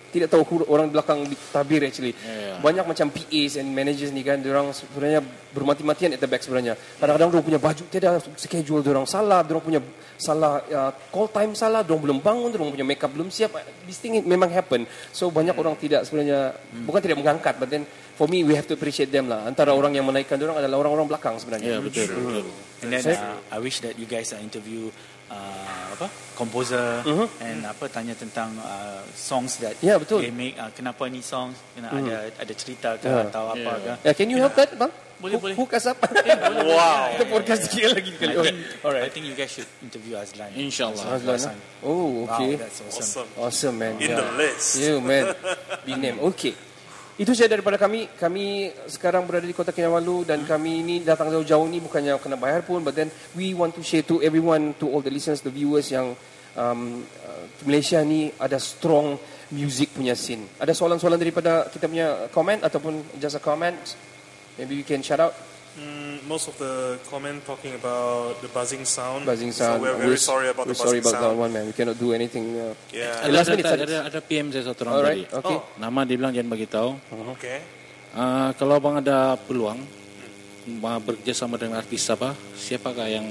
tidak 0.09 0.31
tahu 0.31 0.63
orang 0.71 0.87
belakang 0.89 1.23
di 1.27 1.35
tabir 1.51 1.83
actually. 1.83 2.13
Yeah. 2.13 2.59
Banyak 2.63 2.85
macam 2.87 3.07
PAs 3.11 3.59
and 3.59 3.69
managers 3.71 4.11
ni 4.11 4.23
kan, 4.23 4.41
orang 4.41 4.73
sebenarnya 4.73 5.21
bermati-matian 5.53 6.15
at 6.15 6.21
the 6.21 6.29
back 6.29 6.41
sebenarnya. 6.41 6.79
Kadang-kadang 6.97 7.29
orang 7.33 7.45
punya 7.45 7.59
baju 7.59 7.83
tidak 7.89 8.23
schedule 8.39 8.81
orang 8.85 9.07
salah, 9.07 9.43
orang 9.43 9.63
punya 9.63 9.81
salah 10.17 10.65
uh, 10.65 10.91
call 11.13 11.29
time 11.29 11.53
salah, 11.53 11.85
orang 11.85 12.01
belum 12.01 12.19
bangun, 12.23 12.49
orang 12.55 12.73
punya 12.73 12.87
makeup 12.87 13.11
belum 13.13 13.29
siap. 13.29 13.53
This 13.85 14.01
thing 14.01 14.17
memang 14.25 14.49
happen. 14.49 14.89
So 15.13 15.29
banyak 15.29 15.53
orang 15.53 15.77
tidak 15.77 16.07
sebenarnya 16.09 16.57
bukan 16.85 17.01
tidak 17.03 17.17
mengangkat, 17.21 17.55
but 17.61 17.69
then 17.69 17.85
for 18.17 18.25
me 18.25 18.41
we 18.41 18.57
have 18.57 18.65
to 18.65 18.73
appreciate 18.73 19.13
them 19.13 19.29
lah. 19.29 19.45
Antara 19.45 19.71
orang 19.77 19.93
yang 19.93 20.05
menaikkan 20.07 20.41
orang 20.41 20.57
adalah 20.57 20.81
orang-orang 20.81 21.07
belakang 21.07 21.35
sebenarnya. 21.37 21.77
ya 21.77 21.79
betul 21.83 22.05
betul 22.09 22.45
And 22.77 22.93
then 22.93 23.05
uh, 23.09 23.37
I 23.49 23.57
wish 23.57 23.81
that 23.81 23.97
you 23.97 24.05
guys 24.05 24.29
uh, 24.33 24.41
interview 24.41 24.93
uh, 25.29 25.83
apa 25.97 26.07
composer 26.37 27.01
and 27.41 27.65
apa 27.65 27.89
tanya 27.89 28.13
tentang 28.13 28.53
uh, 28.61 29.01
songs 29.11 29.57
that 29.57 29.73
Ya, 29.81 29.97
betul. 29.97 30.21
they 30.21 30.29
make 30.29 30.53
uh, 30.55 30.69
kenapa 30.71 31.09
ni 31.09 31.19
songs 31.19 31.57
kena 31.73 31.89
ada 31.89 32.29
ada 32.31 32.53
cerita 32.53 32.93
ke 32.97 33.09
Ya. 33.09 33.25
atau 33.25 33.51
apa 33.51 33.71
ke. 33.81 33.91
Yeah, 34.05 34.13
can 34.13 34.27
you 34.29 34.37
help 34.37 34.53
that, 34.53 34.69
bang? 34.77 34.93
Boleh, 35.17 35.33
Hook- 35.33 35.41
boleh. 35.49 35.55
Hook 35.57 35.71
us 35.73 35.85
up. 35.89 35.97
Wow. 36.77 37.09
Kita 37.17 37.25
podcast 37.25 37.61
sikit 37.65 37.89
lagi 37.97 38.11
kali. 38.21 38.37
I 38.37 38.43
think, 38.45 38.57
Alright. 38.85 39.03
I 39.03 39.09
think 39.09 39.25
you 39.25 39.33
guys 39.33 39.49
should 39.49 39.65
interview 39.81 40.13
Azlan. 40.13 40.53
insyaallah 40.53 41.17
Azlan? 41.17 41.57
Oh, 41.81 42.29
okay. 42.29 42.53
Wow, 42.53 42.61
that's 42.61 42.79
awesome. 42.85 43.01
Awesome. 43.01 43.29
Awesome 43.41 43.75
man. 43.81 43.93
In 43.97 44.13
Yeah. 44.13 44.21
the 44.21 44.29
list. 44.37 44.67
Yeah 44.77 45.01
man. 45.01 45.33
Big 45.89 45.97
name. 45.97 46.17
Okay. 46.21 46.53
Itu 47.17 47.33
saja 47.33 47.49
daripada 47.49 47.81
kami. 47.81 48.13
Kami 48.13 48.69
sekarang 48.85 49.25
berada 49.25 49.41
di 49.41 49.57
Kota 49.57 49.73
Kinabalu 49.73 50.21
dan 50.21 50.45
kami 50.45 50.85
ini 50.85 50.95
datang 51.01 51.33
jauh-jauh 51.33 51.65
ni 51.65 51.81
bukannya 51.81 52.13
kena 52.21 52.37
bayar 52.37 52.61
pun 52.61 52.85
but 52.85 52.93
then 52.93 53.09
we 53.33 53.57
want 53.57 53.73
to 53.73 53.81
share 53.81 54.05
to 54.05 54.21
everyone 54.21 54.77
to 54.77 54.85
all 54.85 55.01
the 55.01 55.09
listeners 55.09 55.41
the 55.41 55.49
viewers 55.49 55.89
yang 55.89 56.13
um, 56.53 57.01
uh, 57.25 57.43
Malaysia 57.65 58.05
ni 58.05 58.29
ada 58.37 58.61
strong 58.61 59.17
music 59.49 59.97
punya 59.97 60.13
scene. 60.13 60.45
Ada 60.61 60.77
soalan-soalan 60.77 61.17
daripada 61.17 61.65
kita 61.73 61.89
punya 61.89 62.29
comment 62.29 62.61
ataupun 62.61 63.17
just 63.17 63.39
a 63.39 63.41
comment? 63.41 63.73
Maybe 64.61 64.77
we 64.77 64.85
can 64.85 65.01
shout 65.01 65.17
out. 65.17 65.33
Mm, 65.77 66.25
most 66.25 66.49
of 66.49 66.57
the 66.57 66.97
comment 67.05 67.45
talking 67.45 67.77
about 67.77 68.41
the 68.41 68.49
buzzing 68.49 68.81
sound. 68.81 69.29
Buzzing 69.29 69.53
sound. 69.53 69.77
So 69.77 69.85
we're 69.85 69.93
very 69.93 70.17
sorry 70.17 70.49
about 70.49 70.65
we're 70.65 70.73
the 70.73 70.81
sorry 70.81 70.97
buzzing 70.97 71.13
about 71.13 71.21
that 71.21 71.37
sound. 71.37 71.43
one, 71.45 71.51
man. 71.53 71.63
We 71.69 71.75
cannot 71.77 71.97
do 71.97 72.17
anything. 72.17 72.57
Uh, 72.57 72.73
Yeah. 72.89 73.13
Ada, 73.21 73.31
last 73.31 73.47
minute, 73.53 73.67
ada, 73.69 73.83
ada, 73.85 73.97
ada 74.09 74.19
PM 74.19 74.49
saya 74.49 74.65
satu 74.65 74.89
orang 74.89 74.93
Alright, 74.97 75.29
tadi. 75.29 75.37
okay. 75.37 75.57
Oh. 75.57 75.61
Nama 75.77 75.99
dia 76.03 76.15
bilang 76.17 76.33
jangan 76.33 76.49
bagi 76.49 76.65
tahu. 76.65 76.89
Okay. 77.37 77.57
Uh, 78.11 78.49
kalau 78.57 78.73
abang 78.73 78.97
ada 78.97 79.37
peluang 79.37 79.77
uh, 80.81 80.99
bekerja 81.05 81.33
sama 81.37 81.61
dengan 81.61 81.77
artis 81.77 82.09
apa, 82.09 82.33
siapakah 82.57 83.05
yang 83.05 83.29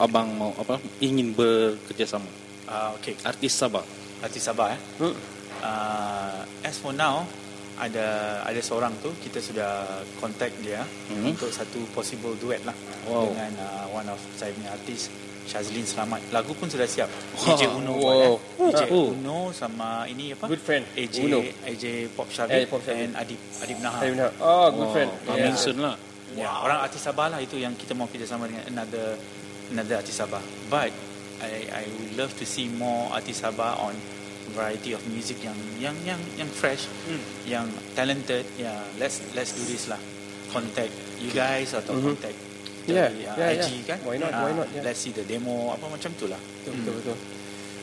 abang 0.00 0.32
mau 0.32 0.56
apa 0.56 0.80
ingin 0.98 1.36
bekerja 1.36 2.08
sama? 2.08 2.24
Uh, 2.64 2.96
okay, 2.96 3.12
Artis 3.20 3.52
Sabah. 3.52 3.84
artis 4.24 4.40
Sabah 4.40 4.72
eh. 4.72 4.80
Hmm. 4.96 5.12
Uh, 5.60 6.40
as 6.64 6.80
for 6.80 6.96
now, 6.96 7.28
ada 7.76 8.06
ada 8.40 8.60
seorang 8.60 8.94
tu 8.98 9.10
kita 9.18 9.38
sudah 9.38 9.70
contact 10.16 10.54
dia 10.60 10.82
Hmm. 11.10 11.26
untuk 11.26 11.50
satu 11.50 11.82
possible 11.90 12.34
duet 12.36 12.62
lah 12.62 12.74
Wow. 13.04 13.28
dengan 13.28 13.50
uh, 13.58 13.86
one 13.90 14.06
of 14.06 14.20
saya 14.32 14.52
punya 14.52 14.70
artis 14.70 15.10
Shazlin 15.44 15.84
Selamat. 15.84 16.24
Lagu 16.32 16.56
pun 16.56 16.64
sudah 16.66 16.88
siap. 16.88 17.04
Wow. 17.36 17.52
AJ 17.52 17.62
Uno 17.68 17.92
Wow. 17.92 18.00
buat 18.00 18.16
eh. 18.16 18.36
AJ 18.72 18.82
Oh. 18.88 19.12
Uno 19.12 19.38
sama 19.50 20.08
ini 20.08 20.32
apa? 20.32 20.48
Good 20.48 20.62
friend, 20.62 20.84
AJ 20.94 21.16
Uno. 21.20 21.38
AJ 21.62 21.84
Pop 22.10 22.24
Eh, 22.24 22.32
Shabib. 22.32 22.64
and 22.88 23.12
Adib 23.12 23.40
Adib 23.60 23.78
Nahar. 23.78 24.00
Saya 24.00 24.10
benar. 24.14 24.30
Oh, 24.38 24.66
good 24.72 24.90
friend. 24.90 25.10
Coming 25.22 25.52
Yeah. 25.52 25.60
soon 25.60 25.78
lah. 25.78 25.96
Ya, 26.32 26.50
orang 26.56 26.80
artis 26.80 26.98
Sabah 26.98 27.28
lah 27.28 27.38
itu 27.38 27.54
yang 27.54 27.76
kita 27.76 27.92
mau 27.92 28.08
kerjasama 28.08 28.48
dengan 28.48 28.64
another 28.66 29.20
another 29.68 30.00
artis 30.00 30.16
Sabah. 30.16 30.40
But 30.66 30.90
I 31.38 31.52
I 31.68 31.84
would 31.84 32.16
love 32.16 32.32
to 32.34 32.44
see 32.44 32.66
more 32.66 33.12
artis 33.12 33.38
Sabah 33.38 33.76
on 33.78 33.92
variety 34.54 34.94
of 34.94 35.02
music 35.10 35.42
yang 35.42 35.54
yang 35.76 35.96
yang 36.06 36.20
yang 36.38 36.48
fresh, 36.48 36.86
yang 37.44 37.66
talented. 37.92 38.46
Yeah, 38.56 38.78
let's 38.96 39.20
let's 39.34 39.52
do 39.52 39.62
this 39.66 39.90
lah. 39.90 39.98
Contact 40.50 40.94
you 41.18 41.34
guys 41.34 41.74
atau 41.74 41.98
contact 41.98 42.38
Yeah, 42.84 43.08
dari, 43.08 43.24
uh, 43.24 43.36
yeah, 43.40 43.56
IG 43.56 43.70
yeah. 43.80 43.88
kan. 43.88 43.98
Why 44.04 44.16
not, 44.20 44.30
Ah, 44.30 44.44
why 44.44 44.52
not, 44.52 44.68
yeah. 44.68 44.84
Let's 44.84 45.00
see 45.00 45.08
the 45.08 45.24
demo 45.24 45.72
apa 45.72 45.88
macam 45.88 46.12
tu 46.20 46.28
lah. 46.28 46.36
Betul, 46.36 46.72
betul, 46.84 46.92
betul. 47.00 47.16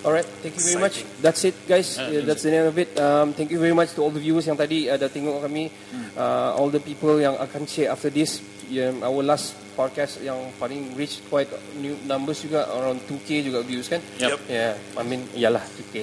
Alright, 0.02 0.26
thank 0.41 0.58
you 0.58 0.64
very 0.66 0.82
much. 0.82 1.06
That's 1.22 1.45
it, 1.45 1.54
guys. 1.70 1.99
Uh, 2.02 2.26
that's 2.26 2.41
the 2.41 2.49
end 2.49 2.68
of 2.68 2.78
it. 2.78 2.89
Um, 2.97 3.34
thank 3.38 3.54
you 3.54 3.60
very 3.62 3.74
much 3.74 3.93
to 3.93 4.02
all 4.02 4.10
the 4.10 4.20
viewers 4.20 4.49
yang 4.49 4.58
tadi 4.58 4.89
uh, 4.89 4.97
dah 4.97 5.06
tengok 5.06 5.45
kami. 5.45 5.70
Uh, 6.18 6.58
all 6.58 6.74
the 6.74 6.82
people 6.82 7.22
yang 7.22 7.38
akan 7.38 7.70
share 7.70 7.93
after 7.93 8.10
this. 8.10 8.41
Um, 8.72 9.06
our 9.06 9.22
last 9.22 9.54
podcast 9.78 10.18
yang 10.26 10.39
paling 10.58 10.97
reach 10.97 11.22
quite 11.30 11.54
new 11.78 11.93
numbers 12.10 12.41
juga 12.41 12.66
around 12.74 12.97
2k 13.06 13.45
juga 13.45 13.62
views 13.62 13.86
kan? 13.86 14.02
Yep. 14.18 14.41
Yeah, 14.49 14.74
I 14.97 15.04
mean, 15.06 15.22
iyalah 15.38 15.62
2k. 15.62 16.02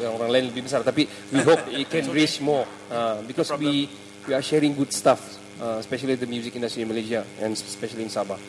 Yang 0.00 0.12
orang 0.16 0.30
lain 0.32 0.44
lebih 0.48 0.64
besar 0.64 0.80
tapi 0.80 1.04
we 1.28 1.44
hope 1.44 1.60
it 1.76 1.84
can 1.92 2.08
reach 2.16 2.40
more 2.40 2.64
uh, 2.88 3.20
because 3.28 3.52
we 3.60 3.92
we 4.24 4.32
are 4.32 4.40
sharing 4.40 4.72
good 4.72 4.88
stuff, 4.88 5.20
uh, 5.60 5.76
especially 5.76 6.16
the 6.16 6.24
music 6.24 6.56
industry 6.56 6.80
in 6.80 6.88
Malaysia 6.88 7.28
and 7.44 7.52
especially 7.52 8.08
in 8.08 8.08
Sabah. 8.08 8.40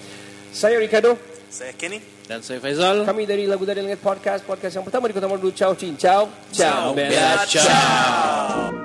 Saya 0.55 0.79
Ricardo. 0.79 1.34
Saya 1.55 1.71
Kenny. 1.71 2.03
Dan 2.27 2.43
saya 2.43 2.59
Faizal. 2.59 3.07
Kami 3.07 3.23
dari 3.23 3.47
Lagu 3.47 3.63
Dari 3.63 3.79
Langit 3.79 4.03
Podcast 4.03 4.43
Podcast 4.43 4.75
yang 4.75 4.83
pertama 4.83 5.07
di 5.07 5.15
Kota 5.15 5.31
Marudu 5.31 5.55
Ciao 5.55 5.71
Cin 5.71 5.95
Ciao 5.95 6.27
Ciao 6.51 6.91
Bella 6.91 7.47
Ciao. 7.47 8.75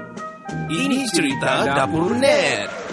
Ini 0.71 1.03
cerita 1.11 1.67
Dapur 1.67 2.15
Net. 2.15 2.90